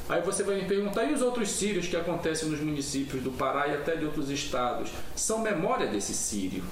Aí 0.08 0.20
você 0.20 0.42
vai 0.42 0.56
me 0.56 0.64
perguntar, 0.66 1.04
e 1.04 1.14
os 1.14 1.22
outros 1.22 1.50
sírios 1.50 1.86
que 1.86 1.96
acontecem 1.96 2.48
nos 2.50 2.60
municípios 2.60 3.22
do 3.22 3.30
Pará 3.30 3.68
e 3.68 3.74
até 3.74 3.96
de 3.96 4.04
outros 4.04 4.28
estados? 4.30 4.90
São 5.16 5.38
memória 5.38 5.86
desse 5.86 6.12
sírio. 6.12 6.62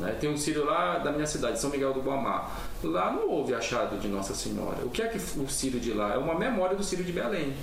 Né? 0.00 0.16
Tem 0.18 0.30
um 0.30 0.36
sírio 0.36 0.64
lá 0.64 0.98
da 0.98 1.12
minha 1.12 1.26
cidade, 1.26 1.60
São 1.60 1.70
Miguel 1.70 1.92
do 1.92 2.00
Guamá. 2.00 2.48
Lá 2.82 3.12
não 3.12 3.28
houve 3.28 3.54
achado 3.54 3.98
de 3.98 4.08
Nossa 4.08 4.34
Senhora. 4.34 4.78
O 4.84 4.90
que 4.90 5.02
é 5.02 5.08
que 5.08 5.18
o 5.18 5.48
sírio 5.48 5.78
de 5.78 5.92
lá? 5.92 6.14
É 6.14 6.16
uma 6.16 6.34
memória 6.34 6.74
do 6.74 6.82
sírio 6.82 7.04
de 7.04 7.12
Belém. 7.12 7.54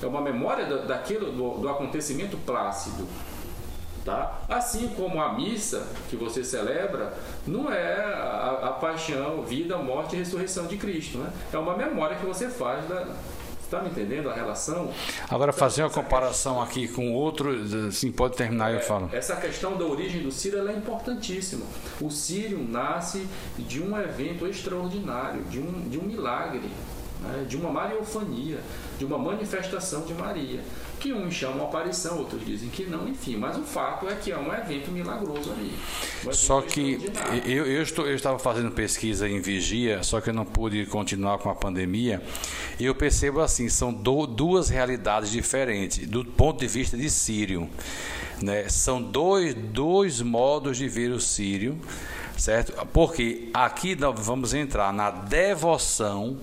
É 0.00 0.06
uma 0.06 0.20
memória 0.20 0.64
daquilo, 0.78 1.32
do, 1.32 1.58
do 1.58 1.68
acontecimento 1.68 2.36
plácido. 2.38 3.06
Tá? 4.04 4.40
Assim 4.48 4.88
como 4.96 5.20
a 5.20 5.34
missa 5.34 5.86
que 6.08 6.16
você 6.16 6.42
celebra 6.42 7.12
não 7.46 7.70
é 7.70 7.96
a, 7.96 8.68
a 8.68 8.72
paixão, 8.72 9.42
vida, 9.42 9.76
morte 9.76 10.16
e 10.16 10.20
ressurreição 10.20 10.66
de 10.66 10.78
Cristo. 10.78 11.18
Né? 11.18 11.30
É 11.52 11.58
uma 11.58 11.76
memória 11.76 12.16
que 12.16 12.24
você 12.24 12.48
faz 12.48 12.88
da, 12.88 13.06
Está 13.70 13.80
me 13.80 13.88
entendendo 13.88 14.28
a 14.28 14.34
relação? 14.34 14.90
Agora, 15.28 15.52
fazer 15.52 15.84
uma 15.84 15.90
comparação 15.90 16.60
aqui 16.60 16.88
com 16.88 17.12
outro, 17.12 17.54
assim, 17.86 18.10
pode 18.10 18.36
terminar, 18.36 18.72
é, 18.72 18.74
eu 18.74 18.80
falo. 18.80 19.08
Essa 19.12 19.36
questão 19.36 19.76
da 19.76 19.84
origem 19.84 20.24
do 20.24 20.32
Sírio 20.32 20.68
é 20.68 20.72
importantíssima. 20.72 21.64
O 22.00 22.10
Sírio 22.10 22.58
nasce 22.58 23.28
de 23.56 23.80
um 23.80 23.96
evento 23.96 24.44
extraordinário, 24.48 25.44
de 25.44 25.60
um, 25.60 25.88
de 25.88 26.00
um 26.00 26.02
milagre, 26.02 26.68
né? 27.20 27.46
de 27.48 27.56
uma 27.56 27.70
mariofania, 27.70 28.58
de 28.98 29.04
uma 29.04 29.16
manifestação 29.16 30.00
de 30.00 30.14
Maria 30.14 30.64
que 31.00 31.12
uns 31.12 31.34
chamam 31.34 31.64
aparição, 31.64 32.18
outros 32.18 32.44
dizem 32.44 32.68
que 32.68 32.84
não, 32.84 33.08
enfim. 33.08 33.36
Mas 33.36 33.56
o 33.56 33.62
fato 33.62 34.08
é 34.08 34.14
que 34.14 34.30
é 34.30 34.38
um 34.38 34.52
evento 34.52 34.90
milagroso 34.90 35.50
ali. 35.50 35.72
Só 36.32 36.60
que 36.60 37.10
eu, 37.46 37.66
eu, 37.66 37.82
estou, 37.82 38.06
eu 38.06 38.14
estava 38.14 38.38
fazendo 38.38 38.70
pesquisa 38.70 39.28
em 39.28 39.40
vigia, 39.40 40.02
só 40.02 40.20
que 40.20 40.28
eu 40.28 40.34
não 40.34 40.44
pude 40.44 40.84
continuar 40.86 41.38
com 41.38 41.48
a 41.48 41.54
pandemia. 41.54 42.22
E 42.78 42.84
eu 42.84 42.94
percebo 42.94 43.40
assim, 43.40 43.68
são 43.68 43.92
do, 43.92 44.26
duas 44.26 44.68
realidades 44.68 45.30
diferentes 45.30 46.06
do 46.06 46.24
ponto 46.24 46.60
de 46.60 46.68
vista 46.68 46.96
de 46.96 47.08
Sírio. 47.08 47.68
Né? 48.42 48.68
São 48.68 49.02
dois, 49.02 49.54
dois 49.54 50.20
modos 50.20 50.76
de 50.76 50.88
ver 50.88 51.10
o 51.10 51.20
Sírio 51.20 51.80
certo? 52.40 52.72
Porque 52.86 53.50
aqui 53.52 53.94
nós 53.94 54.18
vamos 54.18 54.54
entrar 54.54 54.92
na 54.92 55.10
devoção, 55.10 56.38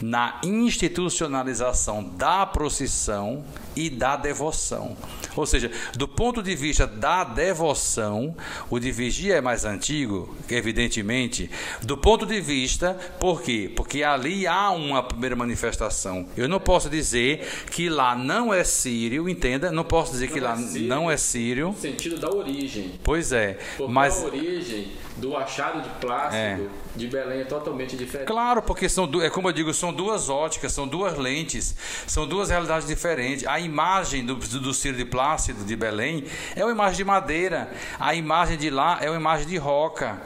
na 0.00 0.40
institucionalização 0.42 2.02
da 2.02 2.46
procissão 2.46 3.44
e 3.76 3.90
da 3.90 4.16
devoção. 4.16 4.96
Ou 5.36 5.46
seja, 5.46 5.70
do 5.96 6.06
ponto 6.06 6.42
de 6.42 6.54
vista 6.54 6.86
da 6.86 7.24
devoção, 7.24 8.34
o 8.70 8.78
de 8.78 8.90
vigia 8.92 9.36
é 9.36 9.40
mais 9.40 9.64
antigo, 9.64 10.34
evidentemente. 10.50 11.50
Do 11.82 11.96
ponto 11.96 12.26
de 12.26 12.40
vista, 12.40 12.94
por 13.18 13.42
quê? 13.42 13.70
Porque 13.74 14.02
ali 14.02 14.46
há 14.46 14.70
uma 14.70 15.02
primeira 15.02 15.36
manifestação. 15.36 16.26
Eu 16.36 16.48
não 16.48 16.60
posso 16.60 16.88
dizer 16.90 17.46
que 17.70 17.88
lá 17.88 18.16
não 18.16 18.52
é 18.52 18.64
sírio, 18.64 19.28
entenda? 19.28 19.72
Não 19.72 19.84
posso 19.84 20.12
dizer 20.12 20.26
não 20.26 20.32
que 20.32 20.38
é 20.38 20.42
lá 20.42 20.56
sírio, 20.56 20.88
não 20.88 21.10
é 21.10 21.16
sírio. 21.16 21.68
No 21.68 21.76
sentido 21.76 22.18
da 22.18 22.30
origem. 22.30 22.92
Pois 23.02 23.32
é. 23.32 23.58
Porque 23.76 23.92
mas 23.92 24.22
a 24.22 24.26
origem 24.26 24.92
do 25.22 25.36
achado 25.36 25.80
de 25.80 25.88
Plácido 26.00 26.36
é. 26.36 26.68
de 26.96 27.06
Belém 27.06 27.42
é 27.42 27.44
totalmente 27.44 27.96
diferente. 27.96 28.26
Claro, 28.26 28.60
porque 28.60 28.88
são 28.88 29.08
é 29.22 29.30
como 29.30 29.48
eu 29.48 29.52
digo, 29.52 29.72
são 29.72 29.92
duas 29.92 30.28
óticas, 30.28 30.72
são 30.72 30.86
duas 30.86 31.16
lentes, 31.16 31.76
são 32.08 32.26
duas 32.26 32.50
realidades 32.50 32.88
diferentes. 32.88 33.46
A 33.46 33.60
imagem 33.60 34.26
do, 34.26 34.34
do 34.34 34.74
Ciro 34.74 34.96
de 34.96 35.04
Plácido 35.04 35.64
de 35.64 35.76
Belém 35.76 36.24
é 36.56 36.64
uma 36.64 36.72
imagem 36.72 36.96
de 36.96 37.04
madeira, 37.04 37.72
a 38.00 38.16
imagem 38.16 38.58
de 38.58 38.68
lá 38.68 38.98
é 39.00 39.08
uma 39.08 39.16
imagem 39.16 39.46
de 39.46 39.56
roca. 39.56 40.20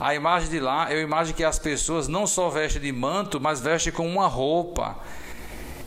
A 0.00 0.14
imagem 0.14 0.48
de 0.48 0.58
lá 0.58 0.90
é 0.90 0.94
uma 0.94 1.02
imagem 1.02 1.34
que 1.34 1.44
as 1.44 1.58
pessoas 1.58 2.08
não 2.08 2.26
só 2.26 2.48
vestem 2.48 2.82
de 2.82 2.90
manto, 2.90 3.38
mas 3.38 3.60
vestem 3.60 3.92
com 3.92 4.08
uma 4.08 4.26
roupa 4.26 4.96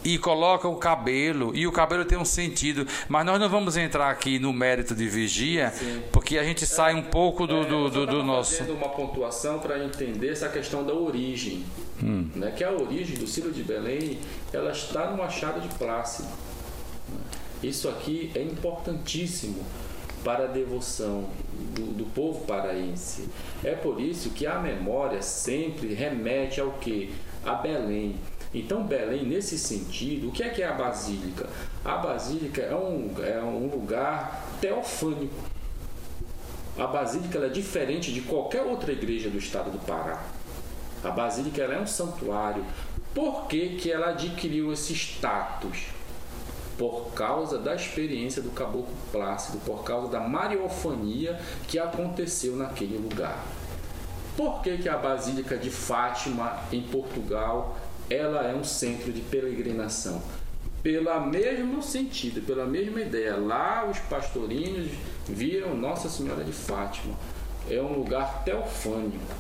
e 0.04 0.18
coloca 0.18 0.68
o 0.68 0.76
cabelo, 0.76 1.56
e 1.56 1.66
o 1.68 1.72
cabelo 1.72 2.06
tem 2.06 2.18
um 2.18 2.26
sentido. 2.26 2.88
Mas 3.08 3.26
nós 3.26 3.40
não 3.40 3.50
vamos 3.50 3.78
entrar 3.78 4.10
aqui 4.10 4.40
no 4.40 4.52
mérito 4.52 4.96
de 4.96 5.08
vigia, 5.08 5.72
Sim. 5.72 6.02
porque 6.12 6.38
a 6.38 6.44
gente 6.44 6.66
sai 6.66 6.96
um 6.96 7.04
pouco 7.04 7.48
do, 7.48 7.62
é, 7.62 7.66
do, 7.66 7.90
do, 7.90 8.06
do 8.06 8.24
nosso. 8.24 8.58
fazendo 8.58 8.74
uma 8.74 8.90
pontuação 8.90 9.60
para 9.60 9.84
entender 9.84 10.30
essa 10.30 10.50
questão 10.50 10.86
da 10.86 10.94
origem. 10.94 11.64
Hum. 12.02 12.30
Né? 12.36 12.52
Que 12.52 12.64
a 12.64 12.72
origem 12.72 13.18
do 13.18 13.28
Ciro 13.28 13.52
de 13.52 13.64
Belém 13.64 14.20
ela 14.52 14.72
está 14.72 15.10
no 15.10 15.18
Machado 15.18 15.62
de 15.62 15.74
Plácido. 15.76 16.28
Isso 17.62 17.88
aqui 17.88 18.32
é 18.36 18.42
importantíssimo 18.42 19.64
para 20.24 20.46
a 20.46 20.48
devoção 20.48 21.30
do, 21.76 21.94
do, 21.94 22.06
povo 22.06 22.46
paraense. 22.46 23.30
É 23.64 23.72
por 23.72 24.00
isso 24.00 24.30
que 24.32 24.46
a 24.46 24.60
memória 24.60 25.22
sempre 25.22 25.94
remete 25.94 26.62
ao 26.62 26.72
que? 26.74 27.14
A 27.46 27.56
Belém. 27.56 28.16
Então, 28.54 28.84
Belém, 28.84 29.24
nesse 29.24 29.58
sentido, 29.58 30.30
o 30.30 30.32
que 30.32 30.44
é 30.44 30.50
que 30.50 30.62
é 30.62 30.68
a 30.68 30.74
Basílica? 30.74 31.50
A 31.84 31.98
Basílica 31.98 32.62
é 32.62 32.76
um, 32.76 33.12
é 33.24 33.42
um 33.42 33.68
lugar 33.68 34.46
teofânico. 34.62 35.34
A 36.78 36.86
Basílica 36.86 37.40
é 37.40 37.50
diferente 37.50 38.14
de 38.14 38.22
qualquer 38.22 38.62
outra 38.62 38.92
igreja 38.92 39.30
do 39.30 39.38
estado 39.40 39.72
do 39.72 39.80
Pará. 39.80 40.24
A 41.04 41.10
Basílica 41.10 41.64
é 41.64 41.80
um 41.80 41.88
santuário. 41.88 42.64
Por 43.14 43.48
que, 43.48 43.76
que 43.76 43.92
ela 43.92 44.10
adquiriu 44.10 44.72
esse 44.72 44.94
status? 44.94 45.88
Por 46.78 47.12
causa 47.14 47.60
da 47.60 47.76
experiência 47.76 48.42
do 48.42 48.50
caboclo 48.52 48.94
Plácido, 49.12 49.60
por 49.60 49.84
causa 49.84 50.08
da 50.10 50.20
mariofania 50.20 51.40
que 51.68 51.78
aconteceu 51.78 52.56
naquele 52.56 52.98
lugar. 52.98 53.44
Por 54.36 54.62
que, 54.64 54.80
que 54.80 54.90
a 54.90 54.98
Basílica 54.98 55.56
de 55.58 55.70
Fátima, 55.70 56.60
em 56.72 56.82
Portugal, 56.82 57.78
ela 58.10 58.48
é 58.48 58.56
um 58.56 58.64
centro 58.64 59.12
de 59.12 59.22
peregrinação. 59.22 60.22
Pelo 60.82 61.26
mesmo 61.28 61.82
sentido, 61.82 62.46
pela 62.46 62.66
mesma 62.66 63.02
ideia. 63.02 63.38
Lá 63.38 63.90
os 63.90 64.00
pastorinhos 64.00 64.92
viram 65.28 65.76
Nossa 65.76 66.10
Senhora 66.10 66.44
de 66.44 66.52
Fátima. 66.52 67.16
É 67.70 67.82
um 67.82 67.94
lugar 67.94 68.44
teofânico. 68.44 69.34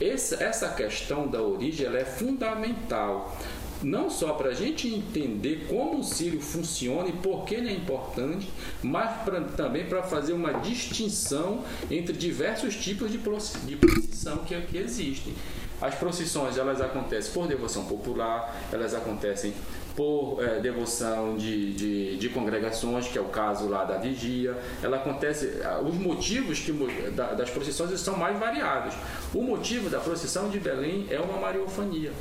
Essa, 0.00 0.42
essa 0.42 0.68
questão 0.68 1.26
da 1.26 1.42
origem 1.42 1.86
ela 1.86 1.98
é 1.98 2.04
fundamental 2.04 3.36
não 3.82 4.10
só 4.10 4.34
para 4.34 4.50
a 4.50 4.54
gente 4.54 4.88
entender 4.88 5.66
como 5.68 6.00
o 6.00 6.04
Sírio 6.04 6.40
funciona 6.40 7.08
e 7.08 7.12
por 7.12 7.44
que 7.44 7.54
ele 7.54 7.70
é 7.70 7.72
importante, 7.72 8.48
mas 8.82 9.22
pra, 9.22 9.40
também 9.40 9.86
para 9.86 10.02
fazer 10.02 10.32
uma 10.32 10.52
distinção 10.54 11.64
entre 11.90 12.12
diversos 12.12 12.76
tipos 12.76 13.10
de 13.10 13.18
procissão 13.18 14.38
que 14.38 14.54
aqui 14.54 14.76
existem. 14.76 15.34
As 15.80 15.94
procissões 15.94 16.58
elas 16.58 16.80
acontecem 16.80 17.32
por 17.32 17.46
devoção 17.46 17.84
popular, 17.84 18.54
elas 18.70 18.94
acontecem 18.94 19.54
por 19.96 20.38
é, 20.42 20.60
devoção 20.60 21.36
de, 21.36 21.72
de, 21.72 22.16
de, 22.16 22.28
congregações, 22.28 23.08
que 23.08 23.18
é 23.18 23.20
o 23.20 23.26
caso 23.26 23.66
lá 23.68 23.84
da 23.84 23.96
vigia. 23.96 24.56
Ela 24.82 24.98
acontece, 24.98 25.60
os 25.82 25.94
motivos 25.94 26.60
que, 26.60 26.72
da, 27.10 27.32
das 27.32 27.50
procissões 27.50 27.98
são 28.00 28.16
mais 28.16 28.38
variados. 28.38 28.94
O 29.34 29.42
motivo 29.42 29.88
da 29.88 29.98
procissão 29.98 30.48
de 30.50 30.60
Belém 30.60 31.06
é 31.10 31.18
uma 31.18 31.38
mariofania, 31.38 32.12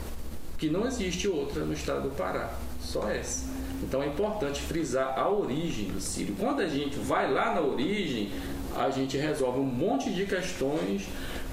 que 0.57 0.69
não 0.69 0.85
existe 0.87 1.27
outra 1.27 1.63
no 1.63 1.73
estado 1.73 2.03
do 2.03 2.15
Pará, 2.15 2.51
só 2.81 3.09
essa. 3.09 3.45
Então 3.83 4.01
é 4.01 4.07
importante 4.07 4.61
frisar 4.61 5.17
a 5.17 5.29
origem 5.29 5.85
do 5.85 6.01
Sírio. 6.01 6.35
Quando 6.37 6.61
a 6.61 6.67
gente 6.67 6.97
vai 6.97 7.31
lá 7.31 7.53
na 7.53 7.61
origem, 7.61 8.31
a 8.75 8.89
gente 8.89 9.17
resolve 9.17 9.59
um 9.59 9.65
monte 9.65 10.11
de 10.11 10.25
questões 10.25 11.07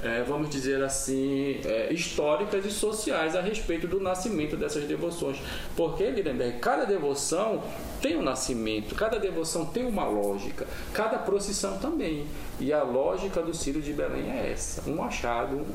é, 0.07 0.23
vamos 0.23 0.49
dizer 0.49 0.83
assim, 0.83 1.61
é, 1.65 1.93
históricas 1.93 2.65
e 2.65 2.71
sociais 2.71 3.35
a 3.35 3.41
respeito 3.41 3.87
do 3.87 4.01
nascimento 4.01 4.57
dessas 4.57 4.85
devoções. 4.85 5.39
Porque, 5.77 6.11
Guilherme, 6.13 6.53
cada 6.61 6.85
devoção 6.85 7.63
tem 8.01 8.17
um 8.17 8.23
nascimento, 8.23 8.95
cada 8.95 9.19
devoção 9.19 9.67
tem 9.67 9.85
uma 9.85 10.07
lógica, 10.07 10.67
cada 10.93 11.19
procissão 11.19 11.79
também. 11.79 12.27
E 12.61 12.73
a 12.73 12.83
lógica 12.83 13.43
do 13.43 13.55
Círio 13.55 13.83
de 13.83 13.93
Belém 13.93 14.31
é 14.31 14.53
essa: 14.53 14.89
um 14.89 15.03
achado, 15.03 15.67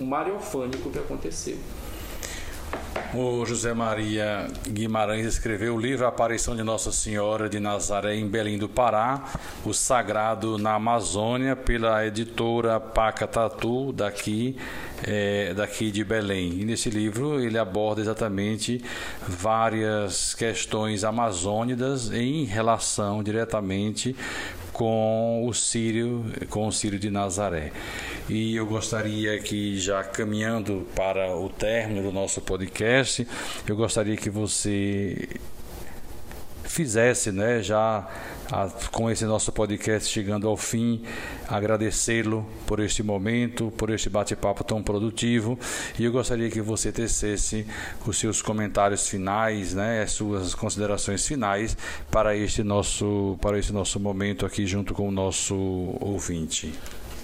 um 0.00 0.06
mariofânico 0.06 0.90
que 0.90 0.98
aconteceu. 0.98 1.58
O 3.12 3.44
José 3.44 3.74
Maria 3.74 4.46
Guimarães 4.68 5.26
escreveu 5.26 5.74
o 5.74 5.80
livro 5.80 6.06
Aparição 6.06 6.54
de 6.54 6.62
Nossa 6.62 6.92
Senhora 6.92 7.48
de 7.48 7.58
Nazaré 7.58 8.14
em 8.14 8.28
Belém 8.28 8.56
do 8.56 8.68
Pará, 8.68 9.24
o 9.64 9.72
Sagrado 9.72 10.56
na 10.56 10.74
Amazônia, 10.74 11.56
pela 11.56 12.06
editora 12.06 12.78
Paca 12.78 13.26
Tatu, 13.26 13.92
daqui, 13.92 14.56
é, 15.02 15.52
daqui 15.54 15.90
de 15.90 16.04
Belém. 16.04 16.60
E 16.60 16.64
nesse 16.64 16.88
livro 16.88 17.40
ele 17.40 17.58
aborda 17.58 18.00
exatamente 18.00 18.80
várias 19.26 20.32
questões 20.32 21.02
amazônicas 21.02 22.12
em 22.12 22.44
relação 22.44 23.24
diretamente 23.24 24.14
com 24.72 25.46
o 25.46 25.52
Sírio, 25.52 26.24
com 26.48 26.66
o 26.66 26.72
Sírio 26.72 26.98
de 26.98 27.10
Nazaré. 27.10 27.72
E 28.28 28.54
eu 28.54 28.66
gostaria 28.66 29.38
que 29.40 29.78
já 29.78 30.04
caminhando 30.04 30.86
para 30.94 31.34
o 31.36 31.48
término 31.48 32.02
do 32.02 32.12
nosso 32.12 32.40
podcast, 32.40 33.26
eu 33.66 33.76
gostaria 33.76 34.16
que 34.16 34.30
você 34.30 35.28
fizesse, 36.70 37.32
né, 37.32 37.62
já 37.62 38.08
a, 38.50 38.68
com 38.92 39.10
esse 39.10 39.24
nosso 39.24 39.50
podcast 39.52 40.08
chegando 40.08 40.48
ao 40.48 40.56
fim, 40.56 41.02
agradecê-lo 41.48 42.46
por 42.66 42.80
este 42.80 43.02
momento, 43.02 43.72
por 43.76 43.90
este 43.90 44.08
bate-papo 44.08 44.62
tão 44.62 44.82
produtivo. 44.82 45.58
E 45.98 46.04
eu 46.04 46.12
gostaria 46.12 46.48
que 46.48 46.60
você 46.60 46.92
tecesse 46.92 47.66
os 48.06 48.18
seus 48.18 48.40
comentários 48.40 49.08
finais, 49.08 49.74
né, 49.74 50.02
as 50.02 50.12
suas 50.12 50.54
considerações 50.54 51.26
finais 51.26 51.76
para 52.10 52.36
este 52.36 52.62
nosso 52.62 53.36
para 53.40 53.58
este 53.58 53.72
nosso 53.72 53.98
momento 53.98 54.46
aqui 54.46 54.66
junto 54.66 54.94
com 54.94 55.08
o 55.08 55.10
nosso 55.10 55.54
ouvinte. 56.00 56.72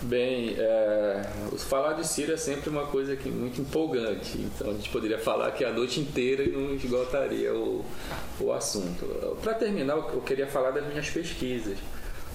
Bem, 0.02 0.54
é, 0.58 1.22
falar 1.56 1.94
de 1.94 2.06
Síria 2.06 2.34
é 2.34 2.36
sempre 2.36 2.68
uma 2.68 2.86
coisa 2.86 3.16
que, 3.16 3.30
muito 3.30 3.60
empolgante, 3.62 4.38
então 4.38 4.70
a 4.70 4.74
gente 4.74 4.90
poderia 4.90 5.18
falar 5.18 5.48
aqui 5.48 5.64
a 5.64 5.72
noite 5.72 6.00
inteira 6.00 6.42
e 6.42 6.50
não 6.50 6.74
esgotaria 6.74 7.54
o, 7.54 7.84
o 8.38 8.52
assunto. 8.52 9.06
Para 9.42 9.54
terminar, 9.54 9.96
eu 9.96 10.20
queria 10.20 10.46
falar 10.46 10.70
das 10.70 10.86
minhas 10.86 11.08
pesquisas. 11.08 11.78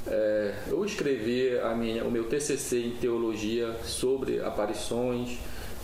É, 0.07 0.55
eu 0.67 0.83
escrevi 0.83 1.59
a 1.59 1.75
minha, 1.75 2.03
o 2.03 2.09
meu 2.09 2.23
TCC 2.23 2.79
em 2.79 2.91
teologia 2.91 3.75
sobre 3.83 4.41
aparições 4.41 5.37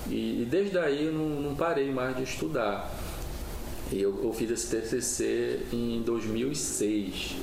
e, 0.10 0.42
e 0.42 0.48
desde 0.50 0.80
aí 0.80 1.06
eu 1.06 1.14
não, 1.14 1.30
não, 1.30 1.56
parei 1.56 1.92
mais 1.92 2.16
de 2.18 2.24
estudar. 2.24 2.92
Eu, 3.92 4.24
eu 4.24 4.34
fiz 4.34 4.50
esse 4.50 4.76
TCC 4.76 5.68
em 5.72 6.02
2006. 6.02 7.36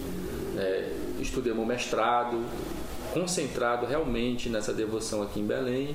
É, 0.57 0.93
estudei 1.21 1.55
meu 1.55 1.65
mestrado, 1.65 2.45
concentrado 3.15 3.87
realmente 3.87 4.49
nessa 4.49 4.75
devoção 4.75 5.23
aqui 5.23 5.41
em 5.41 5.47
Belém. 5.47 5.95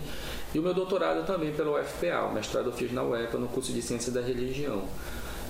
E 0.55 0.57
o 0.57 0.61
meu 0.63 0.73
doutorado 0.73 1.25
também 1.27 1.51
pela 1.51 1.79
UFPA. 1.79 2.25
O 2.31 2.33
mestrado 2.33 2.67
eu 2.67 2.71
fiz 2.71 2.91
na 2.91 3.03
UEPA 3.03 3.37
no 3.37 3.47
curso 3.49 3.73
de 3.73 3.81
Ciência 3.81 4.11
da 4.11 4.21
Religião. 4.21 4.83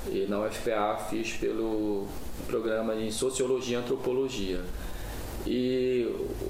E 0.07 0.26
na 0.28 0.39
UFPA 0.39 0.97
fiz 1.09 1.34
pelo 1.34 2.07
programa 2.47 2.95
em 2.95 3.11
Sociologia 3.11 3.78
e 3.78 3.80
Antropologia. 3.80 4.61
E 5.45 6.05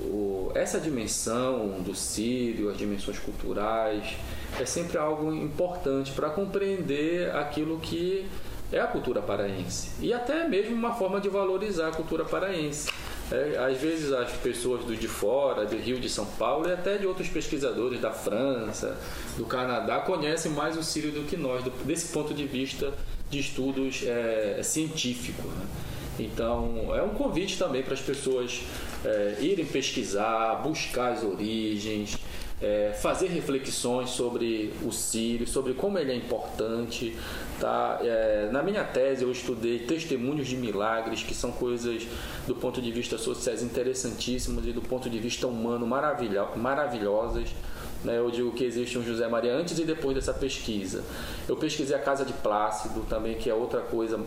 o, 0.06 0.52
essa 0.56 0.80
dimensão 0.80 1.82
do 1.82 1.94
Sírio, 1.94 2.70
as 2.70 2.78
dimensões 2.78 3.20
culturais, 3.20 4.16
é 4.60 4.66
sempre 4.66 4.98
algo 4.98 5.32
importante 5.34 6.12
para 6.14 6.30
compreender 6.30 7.36
aquilo 7.36 7.80
que 7.80 8.26
é 8.72 8.80
a 8.80 8.88
cultura 8.88 9.22
paraense. 9.22 9.92
E 10.00 10.14
até 10.14 10.48
mesmo 10.48 10.76
uma 10.76 10.94
forma 10.94 11.20
de 11.20 11.30
valorizar 11.30 11.90
a 11.90 11.92
cultura 11.92 12.26
paraense. 12.26 12.90
É, 13.32 13.58
às 13.58 13.80
vezes 13.80 14.12
as 14.12 14.32
pessoas 14.34 14.84
do 14.84 14.96
de 14.96 15.08
fora, 15.08 15.66
do 15.66 15.76
Rio 15.78 16.00
de 16.00 16.10
São 16.10 16.26
Paulo 16.26 16.68
e 16.68 16.74
até 16.74 16.98
de 16.98 17.06
outros 17.06 17.28
pesquisadores 17.28 18.02
da 18.02 18.12
França, 18.12 18.98
do 19.38 19.46
Canadá, 19.46 20.00
conhecem 20.00 20.52
mais 20.52 20.76
o 20.76 20.84
Sírio 20.84 21.12
do 21.12 21.24
que 21.24 21.38
nós, 21.38 21.64
do, 21.64 21.70
desse 21.86 22.12
ponto 22.12 22.34
de 22.34 22.46
vista 22.46 22.92
de 23.30 23.40
estudos 23.40 24.04
é, 24.04 24.62
científicos. 24.64 25.46
Né? 25.46 25.66
Então, 26.20 26.94
é 26.96 27.02
um 27.02 27.10
convite 27.10 27.58
também 27.58 27.84
para 27.84 27.94
as 27.94 28.02
pessoas 28.02 28.62
é, 29.06 29.38
irem 29.40 29.66
pesquisar, 29.66 30.56
buscar 30.56 31.14
as 31.14 31.24
origens, 31.24 32.18
é, 32.62 32.92
fazer 33.02 33.28
reflexões 33.28 34.10
sobre 34.10 34.74
o 34.84 34.92
Sírio, 34.92 35.48
sobre 35.48 35.74
como 35.74 35.98
ele 35.98 36.12
é 36.12 36.16
importante. 36.16 37.16
Tá? 37.60 38.00
É, 38.02 38.50
na 38.52 38.62
minha 38.62 38.84
tese 38.84 39.24
eu 39.24 39.32
estudei 39.32 39.80
testemunhos 39.80 40.48
de 40.48 40.58
milagres, 40.58 41.24
que 41.24 41.34
são 41.34 41.52
coisas 41.52 42.08
do 42.48 42.56
ponto 42.56 42.82
de 42.82 42.92
vista 42.92 43.18
sociais 43.18 43.64
interessantíssimas 43.64 44.66
e 44.66 44.72
do 44.72 44.82
ponto 44.82 45.10
de 45.10 45.20
vista 45.20 45.48
humano 45.48 45.86
maravilho 45.88 46.48
maravilhosas. 46.58 47.50
Né? 48.04 48.18
Eu 48.18 48.32
digo 48.32 48.52
que 48.52 48.64
existe 48.64 48.98
um 48.98 49.04
José 49.04 49.28
Maria 49.28 49.54
antes 49.54 49.78
e 49.78 49.84
depois 49.84 50.16
dessa 50.16 50.34
pesquisa. 50.34 51.04
Eu 51.48 51.56
pesquisei 51.56 51.96
a 51.96 52.00
Casa 52.00 52.26
de 52.26 52.34
Plácido 52.34 53.06
também, 53.10 53.36
que 53.36 53.50
é 53.50 53.54
outra 53.54 53.82
coisa 53.82 54.20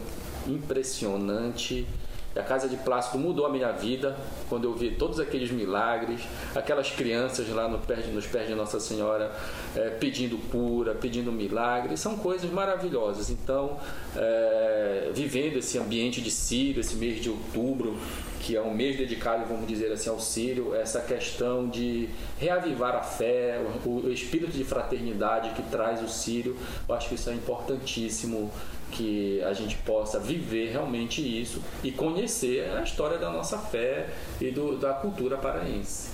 impressionante. 0.47 1.87
A 2.35 2.43
Casa 2.43 2.69
de 2.69 2.77
Plástico 2.77 3.19
mudou 3.19 3.45
a 3.47 3.51
minha 3.51 3.71
vida 3.73 4.17
quando 4.49 4.65
eu 4.65 4.75
vi 4.75 4.93
todos 4.93 5.21
aqueles 5.21 5.51
milagres, 5.51 6.23
aquelas 6.55 6.91
crianças 6.91 7.49
lá 7.49 7.69
no 7.69 7.79
pé, 7.79 7.97
nos 8.13 8.27
pés 8.27 8.49
de 8.49 8.55
Nossa 8.55 8.81
Senhora 8.81 9.33
é, 9.77 9.91
pedindo 9.91 10.39
cura, 10.51 10.95
pedindo 10.95 11.31
milagres, 11.31 12.01
são 12.01 12.17
coisas 12.17 12.51
maravilhosas. 12.51 13.31
Então, 13.31 13.77
é, 14.17 15.11
vivendo 15.15 15.59
esse 15.59 15.79
ambiente 15.79 16.21
de 16.21 16.31
Sírio, 16.31 16.81
esse 16.81 16.97
mês 16.97 17.21
de 17.21 17.29
outubro, 17.29 17.99
que 18.41 18.57
é 18.57 18.61
um 18.61 18.75
mês 18.75 18.97
dedicado, 18.97 19.45
vamos 19.47 19.69
dizer 19.69 19.93
assim, 19.93 20.11
ao 20.11 20.19
Sírio, 20.19 20.75
essa 20.75 21.01
questão 21.01 21.69
de 21.69 22.09
reavivar 22.39 22.97
a 22.97 23.03
fé, 23.03 23.61
o, 23.85 24.07
o 24.07 24.13
espírito 24.13 24.53
de 24.53 24.65
fraternidade 24.65 25.51
que 25.51 25.63
traz 25.63 26.03
o 26.03 26.09
Sírio, 26.09 26.57
eu 26.89 26.95
acho 26.95 27.09
que 27.09 27.15
isso 27.15 27.31
é 27.31 27.35
importantíssimo 27.35 28.51
que 28.93 29.43
a 29.43 29.53
gente 29.53 29.77
possa 29.79 30.21
viver 30.21 30.71
realmente 30.71 31.21
isso 31.21 31.61
e 31.83 31.91
conhecer 31.91 32.71
a 32.71 32.83
história 32.83 33.19
da 33.19 33.31
nossa 33.31 33.59
fé 33.59 34.09
e 34.41 34.51
do, 34.51 34.77
da 34.77 34.93
cultura 34.93 35.37
paraense. 35.37 36.12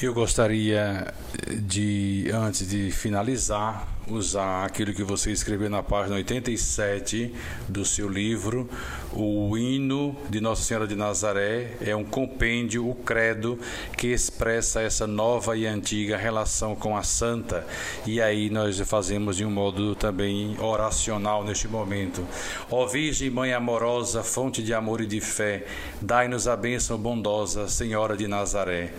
Eu 0.00 0.14
gostaria 0.14 1.12
de, 1.60 2.30
antes 2.32 2.68
de 2.68 2.88
finalizar, 2.92 3.88
usar 4.08 4.64
aquilo 4.64 4.94
que 4.94 5.02
você 5.02 5.32
escreveu 5.32 5.68
na 5.68 5.82
página 5.82 6.14
87 6.14 7.34
do 7.68 7.84
seu 7.84 8.08
livro, 8.08 8.70
o 9.12 9.58
hino 9.58 10.16
de 10.30 10.40
Nossa 10.40 10.62
Senhora 10.62 10.86
de 10.86 10.94
Nazaré 10.94 11.72
é 11.84 11.96
um 11.96 12.04
compêndio, 12.04 12.88
o 12.88 12.94
credo, 12.94 13.58
que 13.96 14.06
expressa 14.06 14.80
essa 14.80 15.04
nova 15.04 15.56
e 15.56 15.66
antiga 15.66 16.16
relação 16.16 16.76
com 16.76 16.96
a 16.96 17.02
Santa. 17.02 17.66
E 18.06 18.20
aí 18.20 18.50
nós 18.50 18.78
fazemos 18.82 19.36
de 19.36 19.44
um 19.44 19.50
modo 19.50 19.96
também 19.96 20.56
oracional 20.60 21.42
neste 21.42 21.66
momento. 21.66 22.24
Ó 22.70 22.86
Virgem 22.86 23.30
Mãe 23.30 23.52
amorosa, 23.52 24.22
fonte 24.22 24.62
de 24.62 24.72
amor 24.72 25.00
e 25.00 25.06
de 25.06 25.20
fé, 25.20 25.66
dai-nos 26.00 26.46
a 26.46 26.56
bênção 26.56 26.96
bondosa, 26.96 27.66
Senhora 27.66 28.16
de 28.16 28.28
Nazaré. 28.28 28.92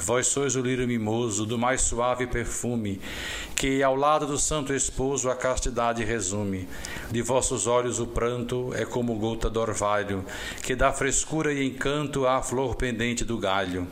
Vós 0.00 0.26
sois 0.26 0.56
o 0.56 0.60
lírio 0.60 0.86
mimoso 0.86 1.46
do 1.46 1.58
mais 1.58 1.80
suave 1.80 2.26
perfume, 2.26 3.00
que 3.54 3.82
ao 3.82 3.96
lado 3.96 4.26
do 4.26 4.38
santo 4.38 4.74
esposo 4.74 5.30
a 5.30 5.36
castidade 5.36 6.04
resume. 6.04 6.68
De 7.10 7.22
vossos 7.22 7.66
olhos 7.66 7.98
o 8.00 8.06
pranto 8.06 8.72
é 8.74 8.84
como 8.84 9.14
gota 9.14 9.48
d'orvalho, 9.48 10.24
que 10.62 10.74
dá 10.74 10.92
frescura 10.92 11.52
e 11.52 11.66
encanto 11.66 12.26
à 12.26 12.42
flor 12.42 12.74
pendente 12.74 13.24
do 13.24 13.38
galho. 13.38 13.86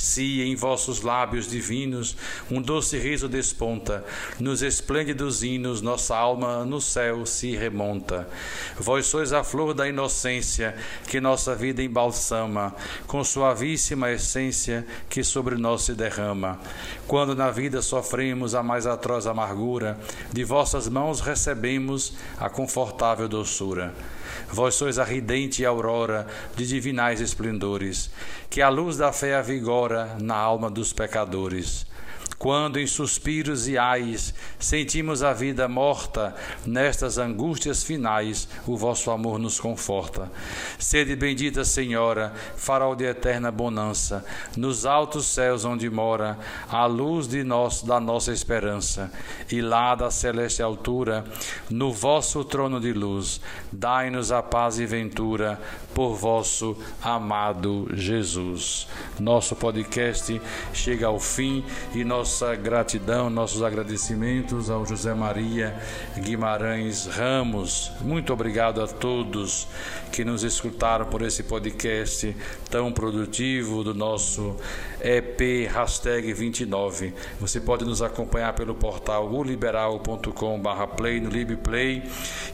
Se 0.00 0.40
em 0.40 0.56
vossos 0.56 1.02
lábios 1.02 1.46
divinos 1.46 2.16
um 2.50 2.62
doce 2.62 2.96
riso 2.96 3.28
desponta, 3.28 4.02
nos 4.38 4.62
esplêndidos 4.62 5.42
hinos 5.42 5.82
nossa 5.82 6.16
alma 6.16 6.64
no 6.64 6.80
céu 6.80 7.26
se 7.26 7.54
remonta. 7.54 8.26
Vós 8.78 9.04
sois 9.04 9.30
a 9.34 9.44
flor 9.44 9.74
da 9.74 9.86
inocência 9.86 10.74
que 11.06 11.20
nossa 11.20 11.54
vida 11.54 11.82
embalsama, 11.82 12.74
com 13.06 13.22
suavíssima 13.22 14.10
essência 14.10 14.86
que 15.10 15.22
sobre 15.22 15.56
nós 15.56 15.82
se 15.82 15.92
derrama. 15.92 16.58
Quando 17.06 17.34
na 17.34 17.50
vida 17.50 17.82
sofremos 17.82 18.54
a 18.54 18.62
mais 18.62 18.86
atroz 18.86 19.26
amargura, 19.26 20.00
de 20.32 20.44
vossas 20.44 20.88
mãos 20.88 21.20
recebemos 21.20 22.14
a 22.38 22.48
confortável 22.48 23.28
doçura. 23.28 23.94
Vós 24.48 24.74
sois 24.74 24.98
a 24.98 25.04
ridente 25.04 25.64
aurora 25.64 26.26
de 26.56 26.66
divinais 26.66 27.20
esplendores, 27.20 28.10
que 28.48 28.62
a 28.62 28.68
luz 28.68 28.96
da 28.96 29.12
fé 29.12 29.34
avigora 29.34 30.16
na 30.20 30.36
alma 30.36 30.70
dos 30.70 30.92
pecadores. 30.92 31.89
Quando 32.40 32.80
em 32.80 32.86
suspiros 32.86 33.68
e 33.68 33.76
ais 33.76 34.32
sentimos 34.58 35.22
a 35.22 35.30
vida 35.30 35.68
morta, 35.68 36.34
nestas 36.64 37.18
angústias 37.18 37.84
finais, 37.84 38.48
o 38.66 38.78
vosso 38.78 39.10
amor 39.10 39.38
nos 39.38 39.60
conforta. 39.60 40.32
Sede 40.78 41.14
bendita, 41.14 41.66
Senhora, 41.66 42.32
farol 42.56 42.96
de 42.96 43.04
eterna 43.04 43.50
bonança, 43.50 44.24
nos 44.56 44.86
altos 44.86 45.26
céus 45.26 45.66
onde 45.66 45.90
mora 45.90 46.38
a 46.66 46.86
luz 46.86 47.28
de 47.28 47.44
nós, 47.44 47.82
da 47.82 48.00
nossa 48.00 48.32
esperança, 48.32 49.12
e 49.52 49.60
lá 49.60 49.94
da 49.94 50.10
celeste 50.10 50.62
altura, 50.62 51.26
no 51.68 51.92
vosso 51.92 52.42
trono 52.42 52.80
de 52.80 52.94
luz, 52.94 53.38
dai-nos 53.70 54.32
a 54.32 54.42
paz 54.42 54.78
e 54.78 54.86
ventura 54.86 55.60
por 55.94 56.14
vosso 56.14 56.74
amado 57.02 57.86
Jesus. 57.92 58.88
Nosso 59.18 59.54
podcast 59.54 60.40
chega 60.72 61.06
ao 61.06 61.20
fim 61.20 61.62
e 61.94 62.02
nossa 62.30 62.54
gratidão, 62.54 63.28
nossos 63.28 63.60
agradecimentos 63.60 64.70
ao 64.70 64.86
José 64.86 65.12
Maria 65.12 65.76
Guimarães 66.16 67.06
Ramos. 67.06 67.90
Muito 68.00 68.32
obrigado 68.32 68.80
a 68.80 68.86
todos 68.86 69.66
que 70.10 70.24
nos 70.24 70.42
escutaram 70.42 71.06
por 71.06 71.22
esse 71.22 71.42
podcast 71.44 72.36
tão 72.68 72.92
produtivo 72.92 73.82
do 73.84 73.94
nosso 73.94 74.56
EP 75.02 75.68
hashtag 75.72 76.32
29. 76.32 77.14
Você 77.40 77.60
pode 77.60 77.84
nos 77.84 78.02
acompanhar 78.02 78.52
pelo 78.54 78.74
portal 78.74 79.32
uliberal.com/play 79.32 81.20
no 81.20 81.30
LibPlay 81.30 82.02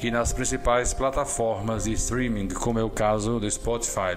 e 0.03 0.11
nas 0.11 0.33
principais 0.33 0.95
plataformas 0.95 1.85
de 1.85 1.93
streaming, 1.93 2.49
como 2.49 2.79
é 2.79 2.85
o 2.85 2.91
caso 2.91 3.41
do 3.41 3.51
Spotify. 3.51 4.17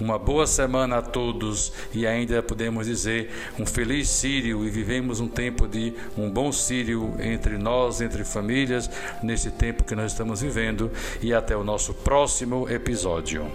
Uma 0.00 0.18
boa 0.18 0.46
semana 0.46 0.98
a 0.98 1.02
todos 1.02 1.72
e 1.92 2.06
ainda 2.06 2.40
podemos 2.40 2.86
dizer 2.86 3.32
um 3.58 3.66
feliz 3.66 4.08
Sírio 4.08 4.64
e 4.64 4.70
vivemos 4.70 5.18
um 5.18 5.26
tempo 5.26 5.66
de 5.66 5.92
um 6.16 6.30
bom 6.30 6.52
Sírio 6.52 7.14
entre 7.18 7.58
nós, 7.58 8.00
entre 8.00 8.24
famílias, 8.24 8.88
nesse 9.22 9.50
tempo 9.50 9.82
que 9.82 9.96
nós 9.96 10.12
estamos 10.12 10.40
vivendo 10.40 10.90
e 11.20 11.34
até 11.34 11.56
o 11.56 11.64
nosso 11.64 11.92
próximo 11.92 12.57
episódio. 12.66 13.46